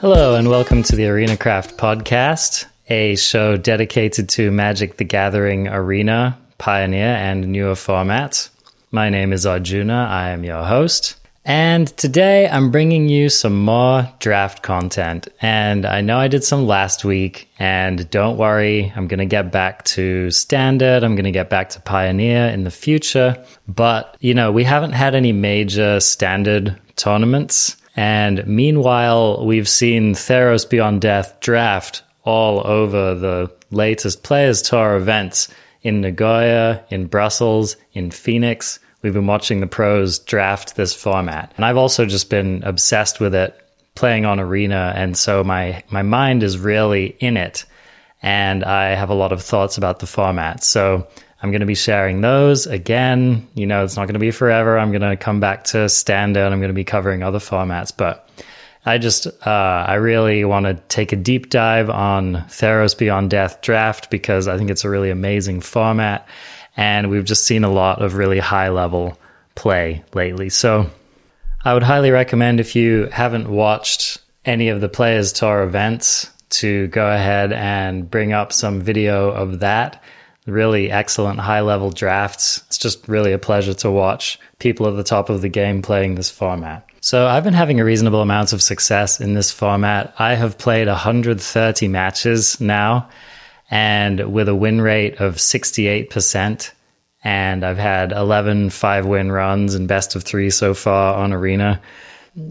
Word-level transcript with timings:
Hello, 0.00 0.34
and 0.34 0.48
welcome 0.48 0.82
to 0.82 0.96
the 0.96 1.06
Arena 1.06 1.36
Craft 1.36 1.78
podcast, 1.78 2.66
a 2.88 3.16
show 3.16 3.56
dedicated 3.56 4.28
to 4.30 4.50
Magic 4.50 4.98
the 4.98 5.04
Gathering 5.04 5.68
Arena, 5.68 6.38
Pioneer, 6.58 7.14
and 7.14 7.48
newer 7.48 7.72
formats. 7.72 8.50
My 8.90 9.08
name 9.08 9.32
is 9.32 9.46
Arjuna, 9.46 10.08
I 10.10 10.30
am 10.30 10.44
your 10.44 10.64
host. 10.64 11.19
And 11.44 11.88
today 11.96 12.48
I'm 12.48 12.70
bringing 12.70 13.08
you 13.08 13.30
some 13.30 13.64
more 13.64 14.12
draft 14.18 14.62
content. 14.62 15.26
And 15.40 15.86
I 15.86 16.02
know 16.02 16.18
I 16.18 16.28
did 16.28 16.44
some 16.44 16.66
last 16.66 17.04
week, 17.04 17.48
and 17.58 18.08
don't 18.10 18.36
worry, 18.36 18.92
I'm 18.94 19.08
going 19.08 19.20
to 19.20 19.26
get 19.26 19.50
back 19.50 19.84
to 19.84 20.30
standard. 20.30 21.02
I'm 21.02 21.14
going 21.14 21.24
to 21.24 21.30
get 21.30 21.48
back 21.48 21.70
to 21.70 21.80
Pioneer 21.80 22.46
in 22.48 22.64
the 22.64 22.70
future. 22.70 23.42
But, 23.66 24.16
you 24.20 24.34
know, 24.34 24.52
we 24.52 24.64
haven't 24.64 24.92
had 24.92 25.14
any 25.14 25.32
major 25.32 25.98
standard 26.00 26.78
tournaments. 26.96 27.76
And 27.96 28.46
meanwhile, 28.46 29.44
we've 29.44 29.68
seen 29.68 30.14
Theros 30.14 30.68
Beyond 30.68 31.00
Death 31.00 31.40
draft 31.40 32.02
all 32.22 32.66
over 32.66 33.14
the 33.14 33.50
latest 33.70 34.22
Players 34.22 34.60
Tour 34.60 34.96
events 34.96 35.48
in 35.82 36.02
Nagoya, 36.02 36.84
in 36.90 37.06
Brussels, 37.06 37.76
in 37.94 38.10
Phoenix. 38.10 38.78
We've 39.02 39.14
been 39.14 39.26
watching 39.26 39.60
the 39.60 39.66
pros 39.66 40.18
draft 40.18 40.76
this 40.76 40.94
format. 40.94 41.52
And 41.56 41.64
I've 41.64 41.76
also 41.76 42.06
just 42.06 42.30
been 42.30 42.62
obsessed 42.64 43.20
with 43.20 43.34
it 43.34 43.56
playing 43.94 44.26
on 44.26 44.40
Arena. 44.40 44.92
And 44.94 45.16
so 45.16 45.42
my, 45.42 45.82
my 45.90 46.02
mind 46.02 46.42
is 46.42 46.58
really 46.58 47.16
in 47.18 47.36
it. 47.36 47.64
And 48.22 48.64
I 48.64 48.94
have 48.94 49.10
a 49.10 49.14
lot 49.14 49.32
of 49.32 49.42
thoughts 49.42 49.78
about 49.78 49.98
the 50.00 50.06
format. 50.06 50.62
So 50.62 51.06
I'm 51.42 51.50
going 51.50 51.60
to 51.60 51.66
be 51.66 51.74
sharing 51.74 52.20
those 52.20 52.66
again. 52.66 53.48
You 53.54 53.66
know, 53.66 53.84
it's 53.84 53.96
not 53.96 54.04
going 54.04 54.14
to 54.14 54.20
be 54.20 54.30
forever. 54.30 54.78
I'm 54.78 54.90
going 54.90 55.02
to 55.02 55.16
come 55.16 55.40
back 55.40 55.64
to 55.64 55.88
standard. 55.88 56.52
I'm 56.52 56.60
going 56.60 56.68
to 56.68 56.74
be 56.74 56.84
covering 56.84 57.22
other 57.22 57.38
formats, 57.38 57.92
but 57.96 58.28
I 58.84 58.98
just, 58.98 59.26
uh, 59.26 59.84
I 59.86 59.94
really 59.94 60.44
want 60.44 60.66
to 60.66 60.74
take 60.88 61.12
a 61.12 61.16
deep 61.16 61.50
dive 61.50 61.90
on 61.90 62.36
Theros 62.48 62.96
Beyond 62.96 63.30
Death 63.30 63.60
draft 63.60 64.10
because 64.10 64.48
I 64.48 64.56
think 64.56 64.70
it's 64.70 64.84
a 64.84 64.90
really 64.90 65.10
amazing 65.10 65.60
format. 65.60 66.26
And 66.80 67.10
we've 67.10 67.26
just 67.26 67.44
seen 67.44 67.62
a 67.62 67.70
lot 67.70 68.00
of 68.00 68.14
really 68.14 68.38
high 68.38 68.70
level 68.70 69.18
play 69.54 70.02
lately. 70.14 70.48
So 70.48 70.88
I 71.62 71.74
would 71.74 71.82
highly 71.82 72.10
recommend 72.10 72.58
if 72.58 72.74
you 72.74 73.04
haven't 73.12 73.50
watched 73.50 74.18
any 74.46 74.70
of 74.70 74.80
the 74.80 74.88
Players 74.88 75.30
Tour 75.30 75.62
events 75.62 76.30
to 76.60 76.86
go 76.86 77.06
ahead 77.06 77.52
and 77.52 78.10
bring 78.10 78.32
up 78.32 78.50
some 78.50 78.80
video 78.80 79.30
of 79.30 79.60
that 79.60 80.02
really 80.46 80.90
excellent 80.90 81.38
high 81.38 81.60
level 81.60 81.90
drafts. 81.90 82.62
It's 82.68 82.78
just 82.78 83.06
really 83.06 83.32
a 83.34 83.38
pleasure 83.38 83.74
to 83.74 83.90
watch 83.90 84.38
people 84.58 84.88
at 84.88 84.96
the 84.96 85.04
top 85.04 85.28
of 85.28 85.42
the 85.42 85.50
game 85.50 85.82
playing 85.82 86.14
this 86.14 86.30
format. 86.30 86.86
So 87.02 87.26
I've 87.26 87.44
been 87.44 87.52
having 87.52 87.78
a 87.78 87.84
reasonable 87.84 88.22
amount 88.22 88.54
of 88.54 88.62
success 88.62 89.20
in 89.20 89.34
this 89.34 89.50
format. 89.50 90.14
I 90.18 90.34
have 90.34 90.56
played 90.56 90.88
130 90.88 91.88
matches 91.88 92.58
now 92.58 93.10
and 93.70 94.32
with 94.32 94.48
a 94.48 94.54
win 94.54 94.80
rate 94.80 95.20
of 95.20 95.36
68%. 95.36 96.72
And 97.22 97.64
I've 97.64 97.78
had 97.78 98.12
11 98.12 98.70
five 98.70 99.06
win 99.06 99.30
runs 99.30 99.74
and 99.74 99.86
best 99.86 100.16
of 100.16 100.24
three 100.24 100.50
so 100.50 100.74
far 100.74 101.16
on 101.16 101.32
Arena 101.32 101.80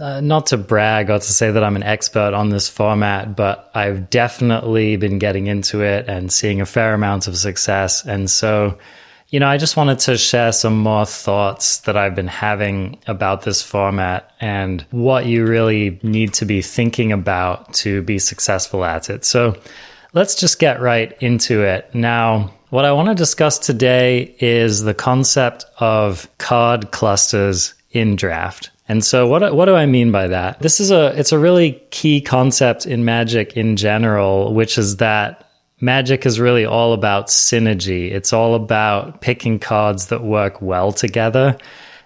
uh, 0.02 0.20
not 0.22 0.48
to 0.48 0.58
brag 0.58 1.10
or 1.10 1.20
to 1.20 1.26
say 1.34 1.52
that 1.52 1.64
I'm 1.64 1.76
an 1.76 1.84
expert 1.84 2.34
on 2.34 2.50
this 2.50 2.68
format, 2.68 3.36
but 3.36 3.72
I've 3.74 4.10
definitely 4.10 4.98
been 4.98 5.20
getting 5.20 5.48
into 5.48 5.82
it 5.82 6.08
and 6.08 6.32
seeing 6.32 6.60
a 6.60 6.66
fair 6.66 6.94
amount 6.94 7.28
of 7.28 7.38
success. 7.38 8.06
And 8.06 8.30
so, 8.30 8.78
you 9.30 9.40
know, 9.40 9.48
I 9.48 9.58
just 9.58 9.78
wanted 9.78 10.00
to 10.00 10.18
share 10.18 10.52
some 10.52 10.78
more 10.78 11.06
thoughts 11.06 11.80
that 11.80 11.96
I've 11.96 12.14
been 12.14 12.28
having 12.28 13.00
about 13.08 13.44
this 13.44 13.62
format 13.62 14.32
and 14.42 14.86
what 14.92 15.26
you 15.26 15.46
really 15.46 16.00
need 16.04 16.34
to 16.36 16.46
be 16.46 16.62
thinking 16.62 17.12
about 17.14 17.74
to 17.76 18.02
be 18.02 18.20
successful 18.20 18.84
at 18.84 19.10
it. 19.10 19.24
So 19.24 19.56
let's 20.14 20.36
just 20.36 20.60
get 20.60 20.82
right 20.82 21.16
into 21.22 21.64
it. 21.64 21.94
Now, 21.94 22.54
what 22.70 22.86
I 22.86 22.92
want 22.92 23.10
to 23.10 23.16
discuss 23.16 23.58
today 23.58 24.36
is 24.40 24.84
the 24.84 24.94
concept 24.94 25.66
of 25.80 26.30
card 26.38 26.92
clusters 26.92 27.74
in 27.92 28.16
draft. 28.16 28.70
And 28.88 29.04
so 29.06 29.28
what 29.28 29.56
what 29.56 29.66
do 29.66 29.76
I 29.76 29.86
mean 29.86 30.12
by 30.12 30.28
that? 30.28 30.60
This 30.60 30.80
is 30.80 30.92
a 30.92 31.18
it's 31.20 31.32
a 31.32 31.40
really 31.40 31.82
key 31.92 32.22
concept 32.22 32.86
in 32.86 33.06
magic 33.06 33.56
in 33.56 33.76
general, 33.76 34.54
which 34.54 34.78
is 34.78 34.98
that 34.98 35.48
magic 35.80 36.26
is 36.26 36.40
really 36.40 36.66
all 36.66 36.94
about 36.94 37.28
synergy. 37.28 38.12
It's 38.12 38.34
all 38.34 38.56
about 38.56 39.22
picking 39.22 39.60
cards 39.60 40.08
that 40.08 40.24
work 40.24 40.62
well 40.62 40.92
together 40.92 41.58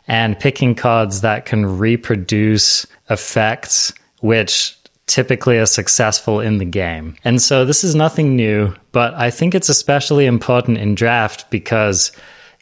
and 0.08 0.38
picking 0.38 0.76
cards 0.76 1.22
that 1.22 1.46
can 1.46 1.78
reproduce 1.78 2.86
effects 3.10 3.94
which 4.20 4.78
typically 5.08 5.58
are 5.58 5.66
successful 5.66 6.40
in 6.40 6.58
the 6.58 6.66
game. 6.66 7.16
And 7.24 7.42
so 7.42 7.66
this 7.66 7.84
is 7.84 7.94
nothing 7.94 8.36
new, 8.36 8.74
but 8.92 9.14
I 9.16 9.32
think 9.32 9.54
it's 9.54 9.70
especially 9.70 10.26
important 10.26 10.78
in 10.78 10.96
draft 10.96 11.50
because 11.52 12.12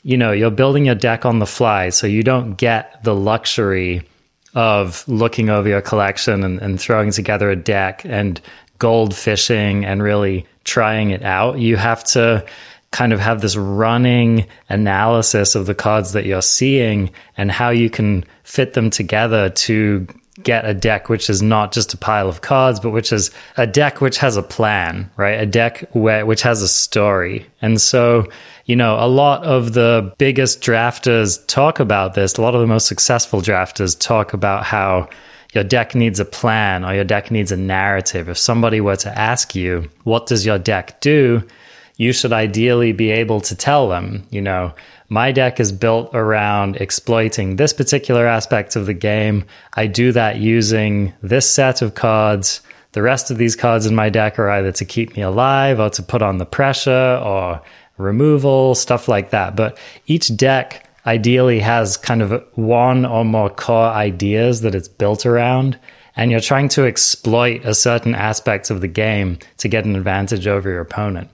you 0.03 0.17
know, 0.17 0.31
you're 0.31 0.51
building 0.51 0.85
your 0.85 0.95
deck 0.95 1.25
on 1.25 1.39
the 1.39 1.45
fly, 1.45 1.89
so 1.89 2.07
you 2.07 2.23
don't 2.23 2.55
get 2.55 3.03
the 3.03 3.15
luxury 3.15 4.03
of 4.53 5.07
looking 5.07 5.49
over 5.49 5.69
your 5.69 5.81
collection 5.81 6.43
and, 6.43 6.59
and 6.59 6.79
throwing 6.79 7.11
together 7.11 7.49
a 7.49 7.55
deck 7.55 8.03
and 8.05 8.41
gold 8.79 9.15
fishing 9.15 9.85
and 9.85 10.01
really 10.01 10.45
trying 10.63 11.11
it 11.11 11.23
out. 11.23 11.59
You 11.59 11.77
have 11.77 12.03
to 12.05 12.45
kind 12.91 13.13
of 13.13 13.19
have 13.19 13.41
this 13.41 13.55
running 13.55 14.45
analysis 14.67 15.55
of 15.55 15.65
the 15.65 15.75
cards 15.75 16.11
that 16.11 16.25
you're 16.25 16.41
seeing 16.41 17.11
and 17.37 17.51
how 17.51 17.69
you 17.69 17.89
can 17.89 18.25
fit 18.43 18.73
them 18.73 18.89
together 18.89 19.49
to 19.49 20.05
get 20.43 20.65
a 20.65 20.73
deck 20.73 21.09
which 21.09 21.29
is 21.29 21.41
not 21.41 21.71
just 21.71 21.93
a 21.93 21.97
pile 21.97 22.29
of 22.29 22.41
cards, 22.41 22.79
but 22.79 22.91
which 22.91 23.11
is 23.11 23.31
a 23.57 23.67
deck 23.67 24.01
which 24.01 24.17
has 24.17 24.37
a 24.37 24.43
plan, 24.43 25.09
right? 25.17 25.39
A 25.39 25.45
deck 25.45 25.89
where, 25.91 26.25
which 26.25 26.41
has 26.41 26.61
a 26.61 26.67
story. 26.67 27.45
And 27.61 27.81
so 27.81 28.27
you 28.65 28.75
know, 28.77 28.95
a 28.99 29.07
lot 29.07 29.43
of 29.43 29.73
the 29.73 30.13
biggest 30.17 30.61
drafters 30.61 31.45
talk 31.47 31.79
about 31.79 32.13
this. 32.13 32.37
A 32.37 32.41
lot 32.41 32.55
of 32.55 32.61
the 32.61 32.67
most 32.67 32.87
successful 32.87 33.41
drafters 33.41 33.99
talk 33.99 34.33
about 34.33 34.63
how 34.63 35.09
your 35.53 35.63
deck 35.63 35.95
needs 35.95 36.19
a 36.19 36.25
plan 36.25 36.85
or 36.85 36.93
your 36.93 37.03
deck 37.03 37.31
needs 37.31 37.51
a 37.51 37.57
narrative. 37.57 38.29
If 38.29 38.37
somebody 38.37 38.79
were 38.79 38.95
to 38.95 39.19
ask 39.19 39.55
you, 39.55 39.89
what 40.03 40.27
does 40.27 40.45
your 40.45 40.57
deck 40.57 41.01
do? 41.01 41.45
You 41.97 42.13
should 42.13 42.31
ideally 42.31 42.93
be 42.93 43.11
able 43.11 43.41
to 43.41 43.55
tell 43.55 43.89
them, 43.89 44.25
you 44.29 44.41
know, 44.41 44.73
my 45.11 45.29
deck 45.29 45.59
is 45.59 45.73
built 45.73 46.09
around 46.13 46.77
exploiting 46.77 47.57
this 47.57 47.73
particular 47.73 48.25
aspect 48.25 48.77
of 48.77 48.85
the 48.85 48.93
game. 48.93 49.43
I 49.73 49.85
do 49.85 50.13
that 50.13 50.37
using 50.37 51.11
this 51.21 51.51
set 51.51 51.81
of 51.81 51.95
cards. 51.95 52.61
The 52.93 53.01
rest 53.01 53.29
of 53.29 53.37
these 53.37 53.53
cards 53.53 53.85
in 53.85 53.93
my 53.93 54.07
deck 54.07 54.39
are 54.39 54.49
either 54.49 54.71
to 54.71 54.85
keep 54.85 55.17
me 55.17 55.21
alive 55.21 55.81
or 55.81 55.89
to 55.89 56.01
put 56.01 56.21
on 56.21 56.37
the 56.37 56.45
pressure 56.45 57.19
or 57.21 57.61
removal, 57.97 58.73
stuff 58.73 59.09
like 59.09 59.31
that. 59.31 59.53
But 59.53 59.77
each 60.07 60.33
deck 60.37 60.89
ideally 61.05 61.59
has 61.59 61.97
kind 61.97 62.21
of 62.21 62.41
one 62.53 63.05
or 63.05 63.25
more 63.25 63.49
core 63.49 63.89
ideas 63.89 64.61
that 64.61 64.73
it's 64.73 64.87
built 64.87 65.25
around. 65.25 65.77
And 66.15 66.31
you're 66.31 66.39
trying 66.39 66.69
to 66.69 66.85
exploit 66.85 67.65
a 67.65 67.75
certain 67.75 68.15
aspect 68.15 68.69
of 68.69 68.79
the 68.79 68.87
game 68.87 69.39
to 69.57 69.67
get 69.67 69.83
an 69.83 69.97
advantage 69.97 70.47
over 70.47 70.69
your 70.69 70.79
opponent. 70.79 71.29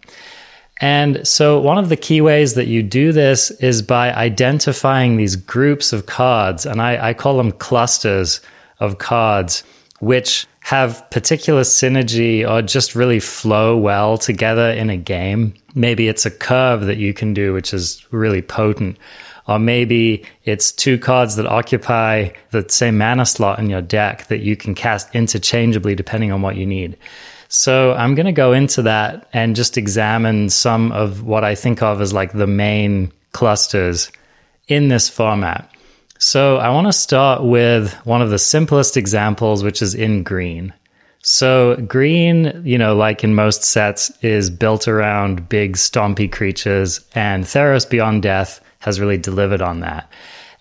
And 0.79 1.27
so, 1.27 1.59
one 1.59 1.77
of 1.77 1.89
the 1.89 1.97
key 1.97 2.21
ways 2.21 2.53
that 2.53 2.67
you 2.67 2.83
do 2.83 3.11
this 3.11 3.49
is 3.51 3.81
by 3.81 4.13
identifying 4.13 5.17
these 5.17 5.35
groups 5.35 5.91
of 5.91 6.05
cards, 6.05 6.65
and 6.65 6.81
I, 6.81 7.09
I 7.09 7.13
call 7.13 7.37
them 7.37 7.51
clusters 7.51 8.41
of 8.79 8.99
cards, 8.99 9.63
which 9.99 10.45
have 10.67 11.09
particular 11.09 11.61
synergy 11.61 12.47
or 12.47 12.61
just 12.61 12.93
really 12.93 13.19
flow 13.19 13.77
well 13.77 14.17
together 14.17 14.69
in 14.69 14.89
a 14.89 14.97
game. 14.97 15.53
Maybe 15.73 16.09
it's 16.09 16.25
a 16.25 16.31
curve 16.31 16.81
that 16.87 16.97
you 16.97 17.13
can 17.13 17.33
do, 17.33 17.53
which 17.53 17.73
is 17.73 18.05
really 18.11 18.41
potent. 18.41 18.97
Or 19.47 19.59
maybe 19.59 20.25
it's 20.43 20.73
two 20.73 20.99
cards 20.99 21.37
that 21.37 21.47
occupy 21.47 22.31
the 22.51 22.65
same 22.67 22.97
mana 22.97 23.25
slot 23.25 23.59
in 23.59 23.69
your 23.69 23.81
deck 23.81 24.27
that 24.27 24.41
you 24.41 24.57
can 24.57 24.75
cast 24.75 25.15
interchangeably 25.15 25.95
depending 25.95 26.33
on 26.33 26.41
what 26.41 26.57
you 26.57 26.65
need. 26.65 26.97
So 27.49 27.93
I'm 27.93 28.15
going 28.15 28.25
to 28.25 28.31
go 28.31 28.53
into 28.53 28.81
that 28.83 29.27
and 29.33 29.55
just 29.55 29.77
examine 29.77 30.49
some 30.49 30.91
of 30.91 31.23
what 31.23 31.43
I 31.43 31.55
think 31.55 31.81
of 31.81 32.01
as 32.01 32.13
like 32.13 32.33
the 32.33 32.47
main 32.47 33.11
clusters 33.31 34.11
in 34.67 34.89
this 34.89 35.09
format. 35.09 35.71
So 36.19 36.57
I 36.57 36.69
want 36.69 36.87
to 36.87 36.93
start 36.93 37.43
with 37.43 37.93
one 38.05 38.21
of 38.21 38.29
the 38.29 38.39
simplest 38.39 38.97
examples, 38.97 39.63
which 39.63 39.81
is 39.81 39.93
in 39.93 40.23
green. 40.23 40.73
So 41.21 41.75
green, 41.75 42.61
you 42.65 42.77
know, 42.77 42.95
like 42.95 43.23
in 43.23 43.35
most 43.35 43.63
sets, 43.63 44.11
is 44.23 44.49
built 44.49 44.87
around 44.87 45.49
big 45.49 45.73
stompy 45.73 46.31
creatures, 46.31 47.01
and 47.13 47.43
Theros 47.43 47.89
Beyond 47.89 48.23
Death 48.23 48.61
has 48.79 48.99
really 48.99 49.17
delivered 49.17 49.61
on 49.61 49.81
that. 49.81 50.11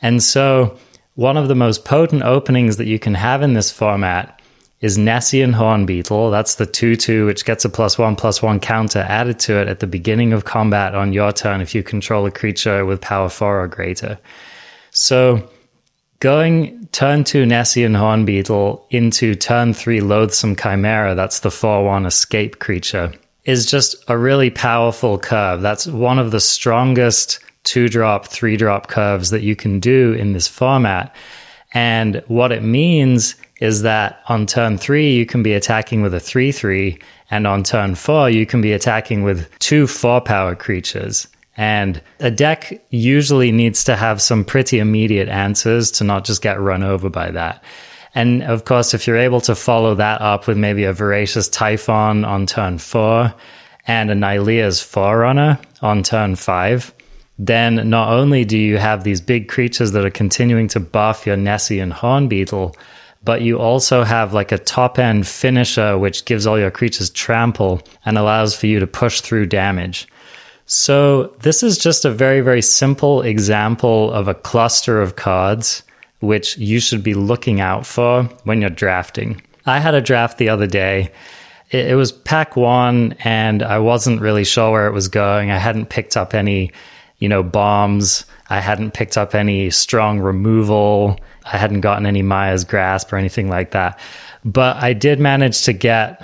And 0.03 0.23
so 0.23 0.79
one 1.15 1.37
of 1.37 1.49
the 1.49 1.55
most 1.55 1.85
potent 1.85 2.23
openings 2.23 2.77
that 2.77 2.87
you 2.87 2.99
can 2.99 3.15
have 3.15 3.43
in 3.43 3.55
this 3.55 3.71
format 3.71 4.36
is 4.81 4.99
Nessian 4.99 5.55
Hornbeetle. 5.55 6.31
That's 6.31 6.57
the 6.57 6.67
2 6.67 6.97
2, 6.97 7.27
which 7.27 7.45
gets 7.45 7.65
a 7.65 7.69
plus 7.69 7.99
1 7.99 8.17
plus 8.17 8.43
1 8.43 8.61
counter 8.61 9.01
added 9.01 9.39
to 9.41 9.61
it 9.61 9.69
at 9.69 9.81
the 9.81 9.87
beginning 9.87 10.33
of 10.33 10.45
combat 10.45 10.95
on 10.95 11.13
your 11.13 11.33
turn 11.33 11.61
if 11.61 11.75
you 11.75 11.83
control 11.83 12.27
a 12.27 12.31
creature 12.31 12.85
with 12.85 13.01
power 13.01 13.29
4 13.29 13.63
or 13.63 13.69
greater. 13.69 14.19
So 14.91 15.49
going 16.21 16.89
turn 16.93 17.25
2 17.25 17.45
Nessian 17.45 17.97
Hornbeetle 17.97 18.83
into 18.91 19.35
turn 19.35 19.73
3 19.73 20.01
Loathsome 20.01 20.57
Chimera, 20.57 21.15
that's 21.15 21.41
the 21.41 21.51
4 21.51 21.85
1 21.85 22.07
escape 22.07 22.59
creature, 22.59 23.13
is 23.45 23.65
just 23.65 23.97
a 24.09 24.19
really 24.19 24.51
powerful 24.51 25.19
curve. 25.19 25.63
That's 25.63 25.87
one 25.87 26.19
of 26.19 26.33
the 26.33 26.41
strongest 26.41 27.41
two 27.65 27.89
drop, 27.89 28.27
three 28.27 28.57
drop 28.57 28.89
curves 28.89 29.31
that 29.31 29.43
you 29.43 29.57
can 29.57 29.81
do 29.81 30.13
in 30.13 30.33
this 30.33 30.47
format. 30.47 31.15
And 31.73 32.23
what 32.29 32.53
it 32.53 32.63
means 32.63 33.35
is 33.61 33.83
that 33.83 34.21
on 34.29 34.47
turn 34.47 34.79
three, 34.79 35.15
you 35.15 35.27
can 35.27 35.43
be 35.43 35.55
attacking 35.55 36.03
with 36.03 36.15
a 36.15 36.21
3 36.21 36.53
3, 36.53 36.99
and 37.31 37.47
on 37.47 37.63
turn 37.63 37.95
four, 37.95 38.31
you 38.31 38.47
can 38.47 38.61
be 38.61 38.73
attacking 38.73 39.23
with 39.23 39.51
two 39.59 39.87
4 39.87 40.21
power 40.21 40.55
creatures. 40.55 41.27
And 41.57 42.03
a 42.21 42.31
deck 42.31 42.85
usually 42.91 43.51
needs 43.51 43.85
to 43.85 43.97
have 43.97 44.21
some 44.21 44.45
pretty 44.45 44.79
immediate 44.79 45.29
answers 45.29 45.91
to 45.93 46.05
not 46.05 46.25
just 46.25 46.43
get 46.43 46.61
run 46.61 46.83
over 46.83 47.09
by 47.09 47.31
that. 47.31 47.65
And 48.15 48.43
of 48.43 48.65
course, 48.65 48.95
if 48.95 49.07
you're 49.07 49.17
able 49.17 49.41
to 49.43 49.55
follow 49.55 49.95
that 49.95 50.21
up 50.21 50.47
with 50.47 50.59
maybe 50.59 50.85
a 50.85 50.93
Voracious 50.93 51.49
Typhon 51.49 52.25
on 52.25 52.47
turn 52.47 52.79
four 52.79 53.35
and 53.87 54.11
a 54.11 54.15
Nylea's 54.15 54.83
Forerunner 54.83 55.59
on 55.81 56.03
turn 56.03 56.37
five, 56.37 56.95
then 57.39 57.89
not 57.89 58.11
only 58.11 58.45
do 58.45 58.59
you 58.59 58.79
have 58.79 59.05
these 59.05 59.21
big 59.21 59.49
creatures 59.49 59.93
that 59.93 60.05
are 60.05 60.11
continuing 60.11 60.69
to 60.69 60.81
buff 60.81 61.27
your 61.27 61.37
Nessian 61.37 61.93
Hornbeetle, 61.93 62.75
but 63.27 63.43
you 63.43 63.59
also 63.59 64.05
have 64.05 64.33
like 64.33 64.53
a 64.53 64.59
top 64.59 64.99
end 64.99 65.27
finisher 65.27 65.99
which 65.99 66.25
gives 66.25 66.47
all 66.47 66.59
your 66.59 66.71
creatures 66.71 67.11
trample 67.11 67.83
and 68.07 68.17
allows 68.17 68.57
for 68.57 68.67
you 68.67 68.81
to 68.81 68.87
push 68.87 69.21
through 69.21 69.45
damage. 69.45 70.09
So, 70.65 71.35
this 71.41 71.63
is 71.63 71.79
just 71.79 72.05
a 72.05 72.11
very, 72.11 72.41
very 72.41 72.63
simple 72.63 73.23
example 73.23 74.11
of 74.13 74.27
a 74.27 74.35
cluster 74.35 75.03
of 75.03 75.17
cards 75.17 75.83
which 76.21 76.57
you 76.57 76.81
should 76.81 77.03
be 77.03 77.15
looking 77.15 77.61
out 77.61 77.85
for 77.85 78.25
when 78.45 78.63
you're 78.63 78.71
drafting. 78.71 79.43
I 79.67 79.81
had 79.81 79.95
a 79.95 80.01
draft 80.01 80.39
the 80.39 80.49
other 80.49 80.67
day. 80.67 81.13
It, 81.71 81.97
was 81.97 82.11
pack 82.11 82.57
one, 82.57 83.17
and 83.25 83.63
I 83.63 83.81
wasn't 83.81 84.21
really 84.21 84.45
sure 84.45 84.71
where 84.71 84.87
it 84.87 84.93
was 84.93 85.09
going. 85.09 85.51
I 85.51 85.59
hadn't 85.59 85.91
picked 85.91 86.17
up 86.17 86.33
any 86.33 86.73
you 87.19 87.29
know, 87.29 87.43
bombs. 87.43 88.25
I 88.49 88.61
hadn't 88.61 88.95
picked 88.95 89.17
up 89.17 89.35
any 89.35 89.71
strong 89.71 90.21
removal. 90.21 91.19
I 91.45 91.57
hadn't 91.57 91.81
gotten 91.81 92.07
any 92.07 92.23
Mire's 92.23 92.65
grasp 92.65 93.13
or 93.13 93.17
anything 93.17 93.49
like 93.49 93.73
that. 93.73 93.99
But 94.45 94.77
I 94.77 94.93
did 94.93 95.19
manage 95.19 95.63
to 95.63 95.73
get 95.73 96.23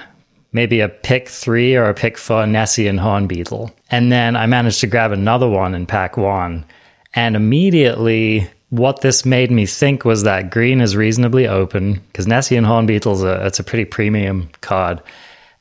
maybe 0.52 0.80
a 0.80 0.88
pick 0.88 1.28
three 1.28 1.74
or 1.74 1.84
a 1.84 1.94
pick 1.94 2.19
four 2.19 2.44
Nessian 2.44 3.00
Hornbeetle. 3.00 3.72
And 3.90 4.12
then 4.12 4.36
I 4.36 4.46
managed 4.46 4.80
to 4.80 4.86
grab 4.86 5.12
another 5.12 5.48
one 5.48 5.74
in 5.74 5.86
pack 5.86 6.16
one. 6.16 6.64
And 7.14 7.36
immediately, 7.36 8.48
what 8.70 9.00
this 9.00 9.26
made 9.26 9.50
me 9.50 9.66
think 9.66 10.04
was 10.04 10.22
that 10.22 10.50
green 10.50 10.80
is 10.80 10.96
reasonably 10.96 11.46
open 11.46 11.94
because 12.06 12.26
Nessian 12.26 12.64
Hornbeetle 12.64 13.14
is 13.14 13.22
a, 13.22 13.46
it's 13.46 13.58
a 13.58 13.64
pretty 13.64 13.84
premium 13.84 14.48
card. 14.60 15.02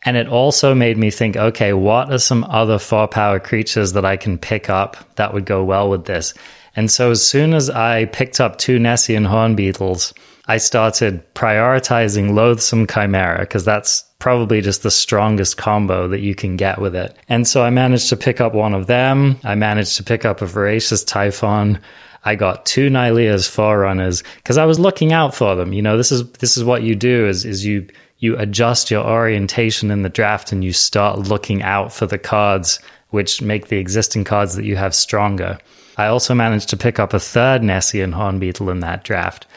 And 0.03 0.18
it 0.18 0.27
also 0.27 0.74
made 0.74 0.98
me 0.98 1.12
think, 1.12 1.38
okay, 1.38 1.74
what 1.74 2.12
are 2.12 2.18
some 2.18 2.44
other 2.45 2.80
four 2.80 3.07
power 3.07 3.39
creatures 3.39 3.94
that 3.94 4.06
I 4.06 4.18
can 4.18 4.38
pick 4.38 4.69
up 4.69 4.98
that 5.15 5.33
would 5.33 5.45
go 5.45 5.63
well 5.63 5.89
with 5.89 6.06
this? 6.06 6.33
And 6.75 6.89
so 6.89 7.12
as 7.12 7.24
soon 7.24 7.53
as 7.53 7.69
I 7.69 8.06
picked 8.06 8.39
up 8.39 8.57
two 8.57 8.80
Nessian 8.80 9.25
Hornbeetles, 9.25 10.13
I 10.48 10.57
started 10.57 11.21
prioritizing 11.36 12.33
Loathsome 12.33 12.88
Chimera 12.88 13.42
because 13.42 13.63
that's 13.63 14.03
probably 14.19 14.62
just 14.62 14.83
the 14.83 14.92
strongest 14.92 15.57
combo 15.57 16.07
that 16.07 16.21
you 16.21 16.36
can 16.36 16.56
get 16.56 16.80
with 16.80 16.95
it. 16.95 17.15
And 17.30 17.48
so 17.48 17.63
I 17.63 17.69
managed 17.69 18.09
to 18.09 18.18
pick 18.18 18.42
up 18.42 18.53
one 18.53 18.74
of 18.74 18.88
them. 18.88 19.38
I 19.44 19.56
managed 19.56 19.98
to 19.98 20.03
pick 20.03 20.25
up 20.25 20.42
a 20.42 20.45
Voracious 20.45 21.03
Typhon. 21.03 21.80
I 22.24 22.36
got 22.36 22.66
two 22.66 22.90
Nylea's 22.90 23.48
Forerunners 23.48 24.24
because 24.38 24.58
I 24.58 24.66
was 24.66 24.80
looking 24.80 25.12
out 25.12 25.34
for 25.34 25.56
them. 25.56 25.74
You 25.74 25.82
know, 25.82 25.98
this 25.98 26.12
is 26.12 26.30
this 26.34 26.58
is 26.58 26.64
what 26.64 26.84
you 26.84 26.96
do 26.96 27.28
is 27.28 27.46
is 27.46 27.66
you 27.66 27.88
you 28.20 28.38
adjust 28.38 28.92
your 28.92 29.04
orientation 29.04 29.90
in 29.90 30.04
the 30.04 30.10
draft 30.10 30.52
and 30.52 30.64
you 30.64 30.74
start 30.74 31.20
looking 31.20 31.64
out 31.64 31.92
for 31.92 32.06
the 32.06 32.20
cards 32.20 32.80
which 33.10 33.42
make 33.42 33.68
the 33.68 33.78
existing 33.78 34.24
cards 34.24 34.56
that 34.56 34.66
you 34.66 34.76
have 34.76 34.96
stronger. 34.96 35.58
I 35.98 36.08
also 36.08 36.34
managed 36.34 36.70
to 36.70 36.78
pick 36.78 37.00
up 37.00 37.14
a 37.14 37.20
third 37.20 37.62
Nessian 37.62 38.14
Hornbeetle 38.14 38.72
in 38.72 38.80
that 38.80 39.04
draft. 39.04 39.48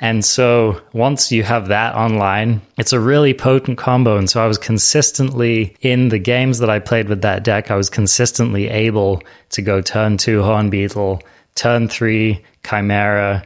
And 0.00 0.24
so 0.24 0.80
once 0.92 1.30
you 1.30 1.44
have 1.44 1.68
that 1.68 1.94
online, 1.94 2.60
it's 2.76 2.92
a 2.92 2.98
really 2.98 3.34
potent 3.34 3.78
combo. 3.78 4.16
And 4.16 4.28
so 4.28 4.42
I 4.42 4.48
was 4.48 4.58
consistently 4.58 5.76
in 5.80 6.08
the 6.08 6.18
games 6.18 6.58
that 6.58 6.70
I 6.70 6.80
played 6.80 7.08
with 7.08 7.22
that 7.22 7.44
deck, 7.44 7.70
I 7.70 7.76
was 7.76 7.88
consistently 7.88 8.68
able 8.68 9.22
to 9.50 9.62
go 9.62 9.80
turn 9.80 10.16
two 10.16 10.40
Hornbeetle, 10.40 11.22
turn 11.54 11.88
three 11.88 12.44
Chimera, 12.64 13.44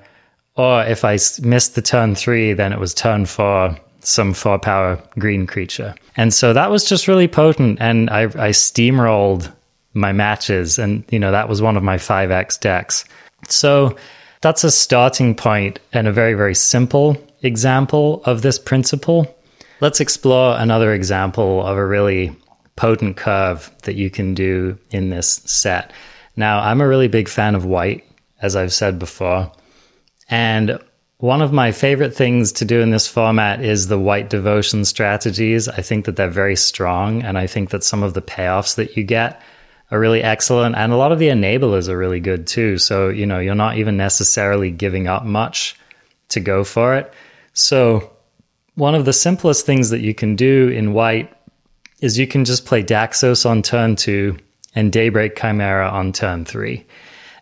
or 0.54 0.84
if 0.84 1.04
I 1.04 1.18
missed 1.42 1.74
the 1.74 1.82
turn 1.82 2.14
three, 2.14 2.52
then 2.52 2.72
it 2.72 2.80
was 2.80 2.94
turn 2.94 3.26
four 3.26 3.76
some 4.00 4.32
four 4.32 4.58
power 4.58 5.02
green 5.18 5.46
creature. 5.46 5.94
And 6.16 6.32
so 6.32 6.52
that 6.52 6.70
was 6.70 6.88
just 6.88 7.08
really 7.08 7.26
potent. 7.26 7.78
And 7.80 8.08
I, 8.08 8.22
I 8.22 8.50
steamrolled 8.50 9.52
my 9.94 10.12
matches. 10.12 10.78
And, 10.78 11.04
you 11.10 11.18
know, 11.18 11.32
that 11.32 11.48
was 11.48 11.60
one 11.60 11.76
of 11.76 11.82
my 11.82 11.96
5X 11.96 12.60
decks. 12.60 13.04
So 13.48 13.96
that's 14.42 14.62
a 14.62 14.70
starting 14.70 15.34
point 15.34 15.80
and 15.92 16.06
a 16.06 16.12
very, 16.12 16.34
very 16.34 16.54
simple 16.54 17.16
example 17.42 18.22
of 18.24 18.42
this 18.42 18.58
principle. 18.58 19.34
Let's 19.80 20.00
explore 20.00 20.56
another 20.56 20.92
example 20.92 21.66
of 21.66 21.76
a 21.76 21.84
really 21.84 22.34
potent 22.76 23.16
curve 23.16 23.70
that 23.82 23.96
you 23.96 24.10
can 24.10 24.34
do 24.34 24.78
in 24.90 25.10
this 25.10 25.40
set. 25.46 25.92
Now, 26.36 26.60
I'm 26.60 26.80
a 26.80 26.88
really 26.88 27.08
big 27.08 27.28
fan 27.28 27.54
of 27.54 27.64
white, 27.64 28.04
as 28.40 28.54
I've 28.54 28.72
said 28.72 28.98
before. 28.98 29.50
And 30.28 30.78
one 31.18 31.40
of 31.40 31.52
my 31.52 31.72
favorite 31.72 32.14
things 32.14 32.52
to 32.52 32.66
do 32.66 32.80
in 32.80 32.90
this 32.90 33.08
format 33.08 33.64
is 33.64 33.88
the 33.88 33.98
white 33.98 34.28
devotion 34.28 34.84
strategies. 34.84 35.66
I 35.66 35.80
think 35.80 36.04
that 36.04 36.16
they're 36.16 36.28
very 36.28 36.56
strong, 36.56 37.22
and 37.22 37.38
I 37.38 37.46
think 37.46 37.70
that 37.70 37.84
some 37.84 38.02
of 38.02 38.12
the 38.12 38.20
payoffs 38.20 38.74
that 38.76 38.96
you 38.96 39.02
get 39.02 39.40
are 39.90 39.98
really 39.98 40.22
excellent, 40.22 40.76
and 40.76 40.92
a 40.92 40.96
lot 40.96 41.12
of 41.12 41.18
the 41.18 41.28
enablers 41.28 41.88
are 41.88 41.96
really 41.96 42.20
good 42.20 42.46
too. 42.46 42.76
So, 42.76 43.08
you 43.08 43.24
know, 43.24 43.38
you're 43.38 43.54
not 43.54 43.78
even 43.78 43.96
necessarily 43.96 44.70
giving 44.70 45.06
up 45.06 45.24
much 45.24 45.78
to 46.28 46.40
go 46.40 46.64
for 46.64 46.96
it. 46.96 47.12
So, 47.54 48.12
one 48.74 48.94
of 48.94 49.06
the 49.06 49.12
simplest 49.14 49.64
things 49.64 49.88
that 49.90 50.00
you 50.00 50.12
can 50.12 50.36
do 50.36 50.68
in 50.68 50.92
white 50.92 51.32
is 52.02 52.18
you 52.18 52.26
can 52.26 52.44
just 52.44 52.66
play 52.66 52.82
Daxos 52.82 53.48
on 53.48 53.62
turn 53.62 53.96
two 53.96 54.36
and 54.76 54.92
Daybreak 54.92 55.34
Chimera 55.34 55.88
on 55.88 56.12
turn 56.12 56.44
three. 56.44 56.86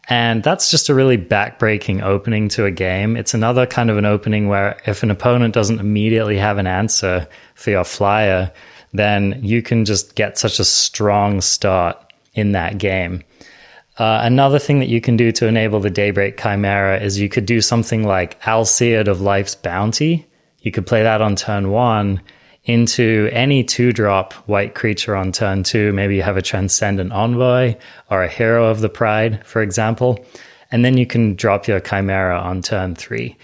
And 0.08 0.42
that's 0.42 0.70
just 0.70 0.88
a 0.88 0.94
really 0.94 1.18
backbreaking 1.18 2.02
opening 2.02 2.48
to 2.50 2.66
a 2.66 2.70
game. 2.70 3.16
It's 3.16 3.34
another 3.34 3.66
kind 3.66 3.90
of 3.90 3.98
an 3.98 4.04
opening 4.04 4.48
where 4.48 4.78
if 4.86 5.02
an 5.02 5.10
opponent 5.10 5.54
doesn't 5.54 5.80
immediately 5.80 6.38
have 6.38 6.58
an 6.58 6.66
answer 6.66 7.26
for 7.54 7.70
your 7.70 7.84
flyer, 7.84 8.52
then 8.92 9.40
you 9.42 9.62
can 9.62 9.84
just 9.84 10.14
get 10.14 10.38
such 10.38 10.58
a 10.58 10.64
strong 10.64 11.40
start 11.40 11.96
in 12.34 12.52
that 12.52 12.78
game. 12.78 13.22
Uh, 13.96 14.20
another 14.22 14.58
thing 14.58 14.80
that 14.80 14.88
you 14.88 15.00
can 15.00 15.16
do 15.16 15.32
to 15.32 15.46
enable 15.46 15.80
the 15.80 15.90
Daybreak 15.90 16.36
Chimera 16.36 17.00
is 17.00 17.18
you 17.18 17.28
could 17.28 17.46
do 17.46 17.60
something 17.60 18.04
like 18.04 18.40
Alseid 18.42 19.08
of 19.08 19.20
Life's 19.20 19.54
Bounty. 19.54 20.26
You 20.60 20.72
could 20.72 20.86
play 20.86 21.02
that 21.02 21.22
on 21.22 21.36
turn 21.36 21.70
one 21.70 22.20
into 22.64 23.28
any 23.32 23.62
two 23.62 23.92
drop 23.92 24.32
white 24.48 24.74
creature 24.74 25.14
on 25.14 25.32
turn 25.32 25.62
two. 25.62 25.92
Maybe 25.92 26.16
you 26.16 26.22
have 26.22 26.36
a 26.36 26.42
Transcendent 26.42 27.12
Envoy 27.12 27.76
or 28.10 28.22
a 28.22 28.28
Hero 28.28 28.66
of 28.66 28.80
the 28.80 28.88
Pride, 28.88 29.46
for 29.46 29.62
example. 29.62 30.24
And 30.70 30.84
then 30.84 30.96
you 30.96 31.06
can 31.06 31.34
drop 31.34 31.68
your 31.68 31.80
Chimera 31.80 32.38
on 32.38 32.62
turn 32.62 32.94
three. 32.94 33.36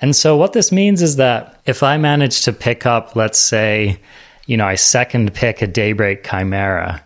And 0.00 0.14
so 0.14 0.36
what 0.36 0.52
this 0.52 0.70
means 0.70 1.00
is 1.00 1.16
that 1.16 1.60
if 1.64 1.82
I 1.82 1.96
manage 1.96 2.42
to 2.42 2.52
pick 2.52 2.84
up, 2.84 3.16
let's 3.16 3.38
say, 3.38 3.98
you 4.44 4.56
know, 4.56 4.66
I 4.66 4.74
second 4.74 5.32
pick 5.32 5.62
a 5.62 5.66
Daybreak 5.66 6.22
Chimera, 6.22 7.02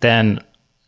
then 0.00 0.40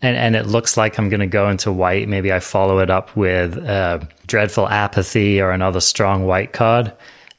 and, 0.02 0.16
and 0.16 0.36
it 0.36 0.46
looks 0.46 0.76
like 0.76 0.98
I'm 0.98 1.10
going 1.10 1.20
to 1.20 1.26
go 1.26 1.50
into 1.50 1.70
white. 1.70 2.08
Maybe 2.08 2.32
I 2.32 2.40
follow 2.40 2.78
it 2.78 2.88
up 2.88 3.14
with 3.16 3.58
a 3.58 4.08
Dreadful 4.26 4.66
Apathy 4.68 5.40
or 5.42 5.50
another 5.50 5.80
strong 5.80 6.24
white 6.24 6.52
card 6.52 6.92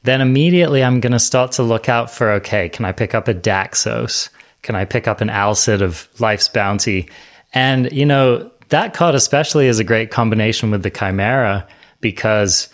then 0.04 0.20
immediately 0.20 0.82
I'm 0.82 1.00
going 1.00 1.12
to 1.12 1.18
start 1.18 1.52
to 1.52 1.62
look 1.62 1.88
out 1.88 2.10
for 2.10 2.30
okay, 2.32 2.68
can 2.68 2.84
I 2.84 2.92
pick 2.92 3.14
up 3.14 3.28
a 3.28 3.34
Daxos? 3.34 4.28
Can 4.62 4.74
I 4.74 4.84
pick 4.84 5.08
up 5.08 5.20
an 5.20 5.28
Alseid 5.28 5.80
of 5.80 6.08
Life's 6.20 6.48
Bounty? 6.48 7.08
And, 7.52 7.90
you 7.92 8.06
know, 8.06 8.50
that 8.68 8.94
card 8.94 9.14
especially 9.14 9.66
is 9.66 9.78
a 9.78 9.84
great 9.84 10.10
combination 10.10 10.70
with 10.70 10.82
the 10.82 10.90
Chimera 10.90 11.66
because 12.00 12.68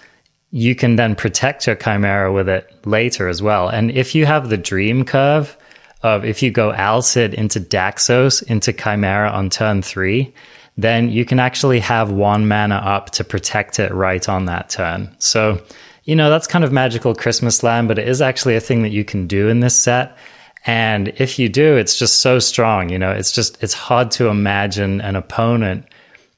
you 0.51 0.75
can 0.75 0.97
then 0.97 1.15
protect 1.15 1.67
your 1.67 1.77
Chimera 1.77 2.33
with 2.33 2.49
it 2.49 2.71
later 2.87 3.29
as 3.29 3.43
well. 3.43 3.69
And 3.69 3.91
if 3.91 4.15
you 4.15 4.25
have 4.25 4.49
the 4.49 4.57
dream 4.57 5.05
curve 5.05 5.57
of 6.03 6.25
if 6.25 6.43
you 6.43 6.51
go 6.51 6.73
Alseid 6.73 7.35
into 7.35 7.61
Daxos 7.61 8.43
into 8.45 8.73
Chimera 8.73 9.31
on 9.31 9.51
turn 9.51 9.83
three, 9.83 10.33
then 10.77 11.11
you 11.11 11.25
can 11.25 11.41
actually 11.41 11.81
have 11.81 12.13
one 12.13 12.47
mana 12.47 12.77
up 12.77 13.11
to 13.11 13.25
protect 13.25 13.81
it 13.81 13.93
right 13.93 14.29
on 14.29 14.45
that 14.45 14.71
turn. 14.71 15.15
So 15.19 15.61
you 16.09 16.17
know, 16.17 16.31
that's 16.31 16.47
kind 16.47 16.65
of 16.65 16.73
magical 16.73 17.15
Christmas 17.15 17.63
land, 17.63 17.87
but 17.87 17.99
it 17.99 18.09
is 18.09 18.23
actually 18.23 18.57
a 18.57 18.61
thing 18.61 18.81
that 18.81 18.93
you 18.93 19.05
can 19.05 19.27
do 19.27 19.47
in 19.51 19.61
this 19.61 19.77
set. 19.77 20.17
And 20.65 21.09
if 21.19 21.39
you 21.39 21.51
do, 21.51 21.77
it's 21.77 21.99
just 21.99 22.23
so 22.23 22.39
strong. 22.39 22.89
You 22.89 22.99
know, 22.99 23.11
it's 23.11 23.31
just, 23.31 23.63
it's 23.63 23.75
hard 23.75 24.11
to 24.13 24.29
imagine 24.29 25.03
an 25.03 25.17
opponent 25.17 25.85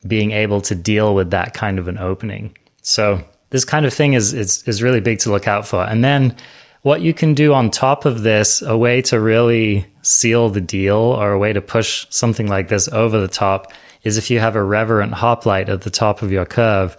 being 0.08 0.32
able 0.32 0.60
to 0.62 0.74
deal 0.74 1.14
with 1.14 1.30
that 1.30 1.54
kind 1.54 1.78
of 1.78 1.86
an 1.86 1.98
opening. 1.98 2.56
So 2.82 3.22
this 3.50 3.64
kind 3.64 3.86
of 3.86 3.94
thing 3.94 4.14
is, 4.14 4.34
is, 4.34 4.64
is 4.64 4.82
really 4.82 5.00
big 5.00 5.20
to 5.20 5.30
look 5.30 5.46
out 5.46 5.68
for. 5.68 5.84
And 5.84 6.02
then 6.02 6.34
what 6.82 7.00
you 7.00 7.14
can 7.14 7.32
do 7.32 7.54
on 7.54 7.70
top 7.70 8.06
of 8.06 8.22
this, 8.24 8.62
a 8.62 8.76
way 8.76 9.00
to 9.02 9.20
really 9.20 9.86
seal 10.02 10.48
the 10.48 10.60
deal 10.60 10.96
or 10.96 11.30
a 11.30 11.38
way 11.38 11.52
to 11.52 11.60
push 11.60 12.08
something 12.10 12.48
like 12.48 12.66
this 12.70 12.88
over 12.88 13.20
the 13.20 13.28
top 13.28 13.72
is 14.02 14.18
if 14.18 14.30
you 14.30 14.40
have 14.40 14.56
a 14.56 14.64
reverent 14.64 15.12
hoplite 15.12 15.68
at 15.68 15.82
the 15.82 15.90
top 15.90 16.22
of 16.22 16.32
your 16.32 16.44
curve, 16.44 16.96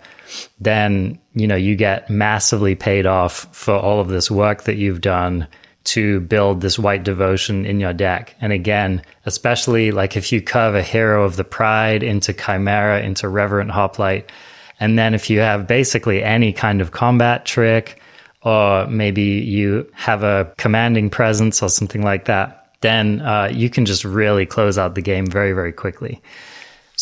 then, 0.62 1.20
you 1.34 1.48
know, 1.48 1.56
you 1.56 1.76
get 1.76 2.10
massively 2.10 2.76
paid 2.76 3.06
off 3.06 3.48
for 3.56 3.76
all 3.76 4.00
of 4.00 4.10
this 4.10 4.30
work 4.30 4.64
that 4.64 4.76
you've 4.76 5.02
done 5.02 5.48
to 5.84 6.20
build 6.22 6.62
this 6.62 6.78
white 6.78 7.04
devotion 7.04 7.66
in 7.66 7.80
your 7.80 7.94
deck. 7.94 8.36
And 8.40 8.54
again, 8.54 9.02
especially 9.26 9.92
like 9.92 10.16
if 10.16 10.32
you 10.32 10.42
curve 10.42 10.76
a 10.76 10.84
hero 10.84 11.24
of 11.24 11.38
the 11.38 11.44
pride 11.44 12.04
into 12.04 12.34
chimera, 12.34 13.02
into 13.02 13.28
reverent 13.28 13.72
hoplite, 13.72 14.32
and 14.80 14.98
then 14.98 15.14
if 15.14 15.30
you 15.30 15.40
have 15.40 15.68
basically 15.68 16.24
any 16.24 16.54
kind 16.54 16.82
of 16.82 16.92
combat 16.92 17.46
trick, 17.46 18.02
or 18.44 18.88
maybe 18.88 19.22
you 19.22 19.90
have 19.94 20.24
a 20.24 20.52
commanding 20.58 21.10
presence 21.10 21.62
or 21.62 21.70
something 21.70 22.02
like 22.02 22.26
that, 22.26 22.70
then 22.82 23.22
uh, 23.22 23.50
you 23.52 23.70
can 23.70 23.86
just 23.86 24.04
really 24.04 24.46
close 24.46 24.78
out 24.78 24.96
the 24.96 25.02
game 25.02 25.28
very, 25.28 25.54
very 25.54 25.72
quickly. 25.72 26.22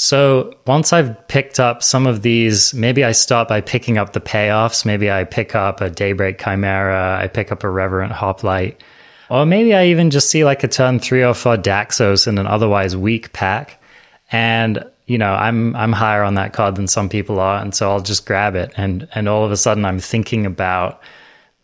So 0.02 0.54
once 0.66 0.94
I've 0.94 1.28
picked 1.28 1.60
up 1.60 1.84
some 1.84 2.08
of 2.08 2.22
these, 2.22 2.74
maybe 2.74 3.04
I 3.04 3.12
start 3.12 3.50
by 3.50 3.60
picking 3.60 3.98
up 3.98 4.14
the 4.14 4.22
payoffs. 4.22 4.86
Maybe 4.86 5.12
I 5.12 5.26
pick 5.26 5.56
up 5.56 5.82
a 5.82 5.90
Daybreak 5.90 6.40
Chimera, 6.42 7.20
I 7.22 7.28
pick 7.28 7.52
up 7.52 7.66
a 7.66 7.70
Reverent 7.70 8.14
Hoplite, 8.14 8.82
or 9.30 9.46
maybe 9.46 9.76
I 9.76 9.88
even 9.88 10.10
just 10.10 10.30
see 10.30 10.46
like 10.46 10.64
a 10.64 10.70
turn 10.70 11.00
three 11.00 11.22
or 11.22 11.34
four 11.34 11.58
Daxos 11.58 12.30
in 12.30 12.38
an 12.38 12.48
otherwise 12.48 12.96
weak 12.96 13.34
pack. 13.34 13.84
And 14.32 14.86
you 15.06 15.18
know, 15.18 15.34
I'm 15.34 15.76
I'm 15.76 15.92
higher 15.92 16.24
on 16.24 16.36
that 16.36 16.54
card 16.54 16.78
than 16.78 16.88
some 16.88 17.10
people 17.10 17.42
are, 17.42 17.62
and 17.62 17.76
so 17.76 17.92
I'll 17.92 18.00
just 18.00 18.26
grab 18.26 18.56
it. 18.56 18.72
And 18.78 19.06
and 19.16 19.28
all 19.28 19.44
of 19.44 19.52
a 19.52 19.58
sudden, 19.58 19.84
I'm 19.84 20.00
thinking 20.00 20.46
about 20.46 21.02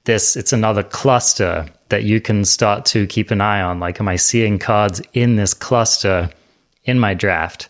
this. 0.03 0.35
It's 0.35 0.51
another 0.51 0.83
cluster 0.83 1.67
that 1.87 2.03
you 2.03 2.19
can 2.19 2.43
start 2.43 2.83
to 2.87 3.07
keep 3.07 3.31
an 3.31 3.39
eye 3.39 3.61
on. 3.61 3.79
Like, 3.79 4.01
am 4.01 4.09
I 4.09 4.17
seeing 4.17 4.59
cards 4.59 5.01
in 5.13 5.37
this 5.37 5.53
cluster 5.53 6.29
in 6.83 6.99
my 6.99 7.13
draft? 7.13 7.69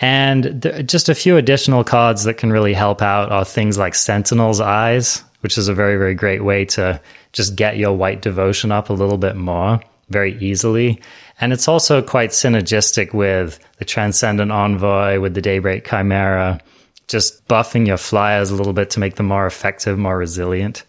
And 0.00 0.86
just 0.86 1.08
a 1.08 1.14
few 1.14 1.36
additional 1.36 1.84
cards 1.84 2.24
that 2.24 2.34
can 2.34 2.50
really 2.50 2.72
help 2.72 3.02
out 3.02 3.30
are 3.30 3.44
things 3.44 3.76
like 3.76 3.94
Sentinel's 3.94 4.60
Eyes, 4.60 5.22
which 5.40 5.58
is 5.58 5.68
a 5.68 5.74
very, 5.74 5.96
very 5.96 6.14
great 6.14 6.42
way 6.42 6.64
to 6.66 7.00
just 7.32 7.54
get 7.54 7.76
your 7.76 7.92
white 7.94 8.22
devotion 8.22 8.72
up 8.72 8.88
a 8.88 8.94
little 8.94 9.18
bit 9.18 9.36
more 9.36 9.80
very 10.08 10.36
easily. 10.38 11.00
And 11.40 11.52
it's 11.52 11.68
also 11.68 12.02
quite 12.02 12.30
synergistic 12.30 13.14
with 13.14 13.58
the 13.78 13.84
Transcendent 13.84 14.50
Envoy, 14.50 15.20
with 15.20 15.34
the 15.34 15.42
Daybreak 15.42 15.86
Chimera, 15.86 16.60
just 17.06 17.46
buffing 17.46 17.86
your 17.86 17.96
flyers 17.96 18.50
a 18.50 18.54
little 18.54 18.72
bit 18.72 18.90
to 18.90 19.00
make 19.00 19.16
them 19.16 19.26
more 19.26 19.46
effective, 19.46 19.98
more 19.98 20.18
resilient. 20.18 20.84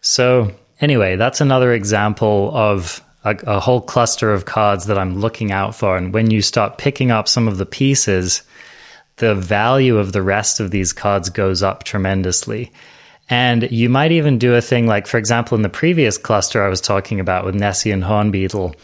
So, 0.00 0.52
anyway, 0.80 1.16
that's 1.16 1.40
another 1.40 1.72
example 1.72 2.50
of 2.54 3.02
a, 3.26 3.56
a, 3.56 3.60
whole 3.60 3.80
cluster 3.80 4.32
of 4.32 4.44
cards 4.44 4.86
that 4.86 4.98
I'm 4.98 5.18
looking 5.18 5.50
out 5.50 5.74
for. 5.74 5.96
And 5.96 6.14
when 6.14 6.30
you 6.30 6.40
start 6.40 6.78
picking 6.78 7.10
up 7.10 7.26
some 7.26 7.48
of 7.48 7.58
the 7.58 7.66
pieces, 7.66 8.42
the 9.16 9.34
value 9.34 9.98
of 9.98 10.12
the 10.12 10.22
rest 10.22 10.60
of 10.60 10.70
these 10.70 10.92
cards 10.92 11.28
goes 11.28 11.62
up 11.62 11.82
tremendously. 11.84 12.72
And 13.28 13.68
you 13.72 13.88
might 13.88 14.12
even 14.12 14.38
do 14.38 14.54
a 14.54 14.60
thing 14.60 14.86
like, 14.86 15.08
for 15.08 15.18
example, 15.18 15.56
in 15.56 15.62
the 15.62 15.68
previous 15.68 16.16
cluster 16.16 16.62
I 16.62 16.68
was 16.68 16.80
talking 16.80 17.18
about 17.18 17.44
with 17.44 17.56
Nessie 17.56 17.90
Nessian 17.90 18.04
Hornbeetle, 18.04 18.76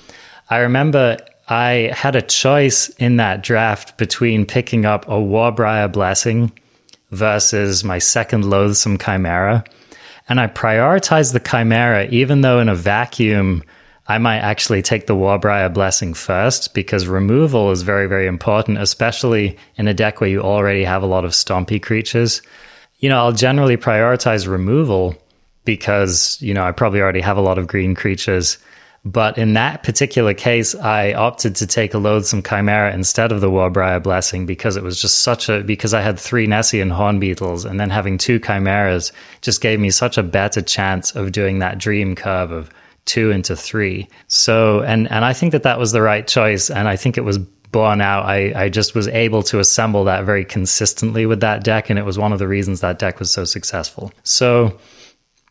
I 0.51 0.59
remember 0.59 1.19
I 1.49 1.93
had 1.95 2.17
a 2.17 2.23
choice 2.23 2.89
in 2.99 3.19
that 3.19 3.45
draft 3.45 3.97
between 3.97 4.45
picking 4.45 4.85
up 4.85 5.07
a 5.07 5.13
Warbriar 5.13 5.93
Blessing 5.93 6.51
versus 7.13 7.85
my 7.85 7.99
second 7.99 8.45
Loathsome 8.51 8.99
Chimera. 8.99 9.63
And 10.29 10.41
I 10.41 10.49
prioritized 10.49 11.33
the 11.33 11.41
Chimera, 11.41 12.07
even 12.07 12.41
though 12.41 12.59
in 12.59 12.69
a 12.69 12.75
vacuum, 12.75 13.63
I 14.09 14.19
might 14.19 14.39
actually 14.39 14.83
take 14.83 15.07
the 15.07 15.15
Warbriar 15.15 15.73
Blessing 15.73 16.13
first 16.13 16.75
because 16.75 17.07
removal 17.07 17.71
is 17.71 17.83
very, 17.83 18.09
very 18.09 18.27
important, 18.27 18.79
especially 18.79 19.57
in 19.77 19.87
a 19.87 19.95
deck 19.95 20.21
where 20.21 20.31
you 20.31 20.41
already 20.41 20.85
have 20.85 21.03
a 21.03 21.07
lot 21.07 21.25
of 21.25 21.31
stompy 21.33 21.81
creatures. 21.81 22.43
You 22.99 23.09
know, 23.09 23.19
I'll 23.19 23.33
generally 23.33 23.77
prioritize 23.77 24.49
removal 24.49 25.17
because, 25.65 26.41
you 26.43 26.53
know, 26.53 26.65
I 26.65 26.73
probably 26.73 27.01
already 27.01 27.21
have 27.21 27.37
a 27.37 27.43
lot 27.43 27.59
of 27.59 27.69
green 27.69 27.95
creatures. 27.95 28.59
But 29.05 29.37
in 29.37 29.55
that 29.55 29.83
particular 29.83 30.33
case, 30.33 30.77
I 30.77 31.13
opted 31.13 31.57
to 31.57 31.67
take 31.67 31.93
a 31.93 31.99
loathsome 31.99 32.43
chimera 32.43 32.93
instead 32.93 33.33
of 33.33 33.41
the 33.41 33.51
Warbriar 33.51 34.03
Blessing 34.03 34.47
because 34.47 34.77
it 34.77 34.85
was 34.85 35.01
just 35.01 35.23
such 35.23 35.49
a 35.49 35.63
because 35.63 35.93
I 35.93 36.03
had 36.03 36.19
three 36.19 36.47
Nessian 36.47 36.93
Hornbeetles 36.93 37.65
and 37.65 37.81
then 37.81 37.91
having 37.91 38.17
two 38.17 38.39
chimeras 38.39 39.13
just 39.41 39.61
gave 39.61 39.81
me 39.81 39.91
such 39.91 40.19
a 40.19 40.23
better 40.23 40.63
chance 40.63 41.17
of 41.17 41.33
doing 41.33 41.59
that 41.59 41.79
dream 41.79 42.15
curve 42.15 42.53
of 42.53 42.71
two 43.05 43.31
into 43.31 43.57
three. 43.57 44.09
So, 44.29 44.81
and, 44.83 45.11
and 45.11 45.25
I 45.25 45.33
think 45.33 45.53
that 45.53 45.65
that 45.65 45.79
was 45.79 45.93
the 45.93 46.03
right 46.03 46.27
choice. 46.27 46.71
And 46.71 46.89
I 46.89 46.97
think 46.97 47.19
it 47.19 47.23
was 47.23 47.39
borne 47.39 48.01
out. 48.01 48.27
I, 48.27 48.65
I 48.65 48.69
just 48.69 48.95
was 48.95 49.09
able 49.09 49.43
to 49.45 49.59
assemble 49.59 50.05
that 50.05 50.25
very 50.25 50.45
consistently 50.45 51.27
with 51.27 51.41
that 51.41 51.65
deck. 51.65 51.91
And 51.91 51.99
it 51.99 52.05
was 52.05 52.19
one 52.19 52.33
of 52.33 52.39
the 52.39 52.49
reasons 52.49 52.81
that 52.81 52.99
deck 52.99 53.19
was 53.19 53.31
so 53.31 53.45
successful. 53.45 54.13
So, 54.23 54.79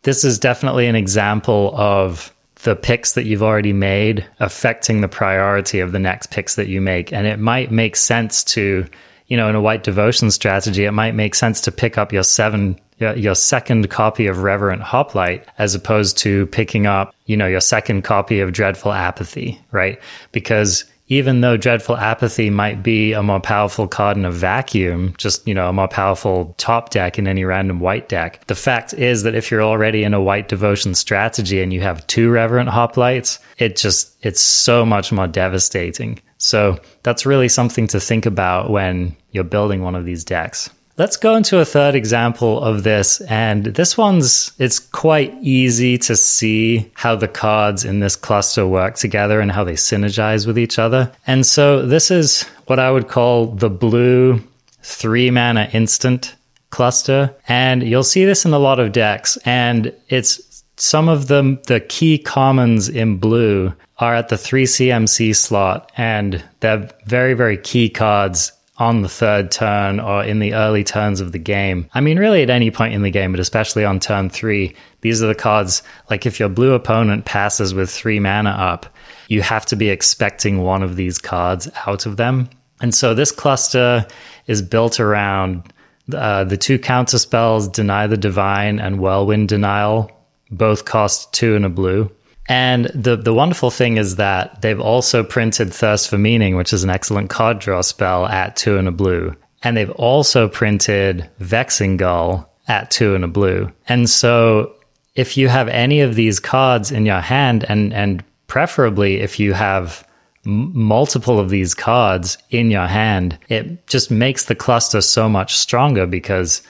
this 0.03 0.23
is 0.23 0.39
definitely 0.39 0.87
an 0.87 0.95
example 0.95 1.73
of 1.75 2.33
the 2.63 2.75
picks 2.75 3.13
that 3.13 3.25
you've 3.25 3.43
already 3.43 3.73
made 3.73 4.25
affecting 4.39 5.01
the 5.01 5.07
priority 5.07 5.79
of 5.79 5.91
the 5.91 5.99
next 5.99 6.31
picks 6.31 6.55
that 6.55 6.67
you 6.67 6.81
make. 6.81 7.11
And 7.11 7.25
it 7.25 7.39
might 7.39 7.71
make 7.71 7.95
sense 7.95 8.43
to, 8.45 8.85
you 9.27 9.37
know, 9.37 9.49
in 9.49 9.55
a 9.55 9.61
white 9.61 9.83
devotion 9.83 10.29
strategy, 10.31 10.85
it 10.85 10.91
might 10.91 11.15
make 11.15 11.35
sense 11.35 11.61
to 11.61 11.71
pick 11.71 11.97
up 11.97 12.13
your 12.13 12.23
seven 12.23 12.79
your 13.01 13.35
second 13.35 13.89
copy 13.89 14.27
of 14.27 14.43
Reverent 14.43 14.81
Hoplite 14.81 15.45
as 15.57 15.75
opposed 15.75 16.17
to 16.19 16.45
picking 16.47 16.85
up, 16.85 17.13
you 17.25 17.35
know, 17.35 17.47
your 17.47 17.61
second 17.61 18.03
copy 18.03 18.39
of 18.39 18.53
Dreadful 18.53 18.91
Apathy, 18.93 19.59
right? 19.71 19.99
Because 20.31 20.85
even 21.11 21.41
though 21.41 21.57
Dreadful 21.57 21.97
Apathy 21.97 22.49
might 22.49 22.81
be 22.81 23.11
a 23.11 23.21
more 23.21 23.41
powerful 23.41 23.85
card 23.85 24.15
in 24.15 24.23
a 24.23 24.31
vacuum, 24.31 25.13
just, 25.17 25.45
you 25.45 25.53
know, 25.53 25.67
a 25.67 25.73
more 25.73 25.89
powerful 25.89 26.55
top 26.57 26.89
deck 26.89 27.19
in 27.19 27.27
any 27.27 27.43
random 27.43 27.81
white 27.81 28.07
deck, 28.07 28.47
the 28.47 28.55
fact 28.55 28.93
is 28.93 29.23
that 29.23 29.35
if 29.35 29.51
you're 29.51 29.61
already 29.61 30.05
in 30.05 30.13
a 30.13 30.21
white 30.21 30.47
devotion 30.47 30.95
strategy 30.95 31.61
and 31.61 31.73
you 31.73 31.81
have 31.81 32.07
two 32.07 32.31
Reverent 32.31 32.69
Hoplites, 32.69 33.39
it 33.57 33.75
just, 33.75 34.15
it's 34.21 34.39
so 34.39 34.85
much 34.85 35.11
more 35.11 35.27
devastating. 35.27 36.17
So 36.37 36.79
that's 37.03 37.25
really 37.25 37.49
something 37.49 37.87
to 37.87 37.99
think 37.99 38.25
about 38.25 38.69
when 38.69 39.13
you're 39.31 39.43
building 39.43 39.81
one 39.81 39.95
of 39.95 40.05
these 40.05 40.23
decks. 40.23 40.69
Let's 40.97 41.17
go 41.17 41.35
into 41.35 41.59
a 41.59 41.65
third 41.65 41.95
example 41.95 42.61
of 42.61 42.83
this. 42.83 43.21
And 43.21 43.65
this 43.65 43.97
one's, 43.97 44.51
it's 44.59 44.79
quite 44.79 45.33
easy 45.41 45.97
to 45.99 46.15
see 46.15 46.91
how 46.93 47.15
the 47.15 47.27
cards 47.27 47.85
in 47.85 48.01
this 48.01 48.15
cluster 48.15 48.67
work 48.67 48.95
together 48.95 49.39
and 49.39 49.51
how 49.51 49.63
they 49.63 49.73
synergize 49.73 50.45
with 50.45 50.59
each 50.59 50.77
other. 50.77 51.11
And 51.25 51.45
so 51.45 51.85
this 51.85 52.11
is 52.11 52.43
what 52.67 52.79
I 52.79 52.91
would 52.91 53.07
call 53.07 53.47
the 53.47 53.69
blue 53.69 54.43
three 54.83 55.31
mana 55.31 55.69
instant 55.73 56.35
cluster. 56.71 57.33
And 57.47 57.83
you'll 57.83 58.03
see 58.03 58.25
this 58.25 58.45
in 58.45 58.53
a 58.53 58.59
lot 58.59 58.79
of 58.79 58.91
decks. 58.91 59.37
And 59.45 59.93
it's 60.09 60.63
some 60.77 61.07
of 61.07 61.27
the, 61.27 61.61
the 61.67 61.79
key 61.79 62.17
commons 62.17 62.89
in 62.89 63.17
blue 63.17 63.73
are 63.99 64.15
at 64.15 64.29
the 64.29 64.37
3 64.37 64.65
CMC 64.65 65.35
slot. 65.35 65.91
And 65.95 66.43
they're 66.59 66.89
very, 67.05 67.33
very 67.33 67.57
key 67.57 67.89
cards 67.89 68.51
on 68.81 69.03
the 69.03 69.09
third 69.09 69.51
turn 69.51 69.99
or 69.99 70.23
in 70.23 70.39
the 70.39 70.55
early 70.55 70.83
turns 70.83 71.21
of 71.21 71.33
the 71.33 71.37
game. 71.37 71.87
I 71.93 72.01
mean, 72.01 72.17
really 72.17 72.41
at 72.41 72.49
any 72.49 72.71
point 72.71 72.95
in 72.95 73.03
the 73.03 73.11
game, 73.11 73.31
but 73.31 73.39
especially 73.39 73.85
on 73.85 73.99
turn 73.99 74.31
three, 74.31 74.75
these 75.01 75.21
are 75.21 75.27
the 75.27 75.35
cards 75.35 75.83
like 76.09 76.25
if 76.25 76.39
your 76.39 76.49
blue 76.49 76.73
opponent 76.73 77.25
passes 77.25 77.75
with 77.75 77.91
three 77.91 78.19
mana 78.19 78.49
up, 78.49 78.87
you 79.27 79.43
have 79.43 79.67
to 79.67 79.75
be 79.75 79.89
expecting 79.89 80.63
one 80.63 80.81
of 80.81 80.95
these 80.95 81.19
cards 81.19 81.69
out 81.85 82.07
of 82.07 82.17
them. 82.17 82.49
And 82.81 82.95
so 82.95 83.13
this 83.13 83.31
cluster 83.31 84.07
is 84.47 84.63
built 84.63 84.99
around 84.99 85.71
uh, 86.11 86.43
the 86.45 86.57
two 86.57 86.79
counter 86.79 87.19
spells, 87.19 87.67
Deny 87.67 88.07
the 88.07 88.17
Divine 88.17 88.79
and 88.79 88.99
Whirlwind 88.99 89.47
Denial. 89.47 90.09
Both 90.49 90.85
cost 90.85 91.31
two 91.33 91.55
and 91.55 91.65
a 91.65 91.69
blue. 91.69 92.09
And 92.47 92.85
the 92.85 93.15
the 93.15 93.33
wonderful 93.33 93.71
thing 93.71 93.97
is 93.97 94.15
that 94.15 94.61
they've 94.61 94.79
also 94.79 95.23
printed 95.23 95.73
Thirst 95.73 96.09
for 96.09 96.17
Meaning, 96.17 96.55
which 96.55 96.73
is 96.73 96.83
an 96.83 96.89
excellent 96.89 97.29
card 97.29 97.59
draw 97.59 97.81
spell 97.81 98.25
at 98.25 98.55
two 98.55 98.77
and 98.77 98.87
a 98.87 98.91
blue. 98.91 99.35
And 99.63 99.77
they've 99.77 99.91
also 99.91 100.47
printed 100.47 101.29
Vexing 101.39 101.97
Gull 101.97 102.49
at 102.67 102.89
two 102.89 103.15
and 103.15 103.23
a 103.23 103.27
blue. 103.27 103.71
And 103.87 104.09
so 104.09 104.73
if 105.15 105.37
you 105.37 105.49
have 105.49 105.67
any 105.67 106.01
of 106.01 106.15
these 106.15 106.39
cards 106.39 106.91
in 106.91 107.05
your 107.05 107.21
hand 107.21 107.65
and 107.69 107.93
and 107.93 108.23
preferably 108.47 109.21
if 109.21 109.39
you 109.39 109.53
have 109.53 110.05
m- 110.45 110.71
multiple 110.77 111.39
of 111.39 111.49
these 111.49 111.73
cards 111.73 112.37
in 112.49 112.71
your 112.71 112.87
hand, 112.87 113.37
it 113.49 113.87
just 113.87 114.09
makes 114.09 114.45
the 114.45 114.55
cluster 114.55 115.01
so 115.01 115.29
much 115.29 115.55
stronger 115.55 116.05
because 116.05 116.61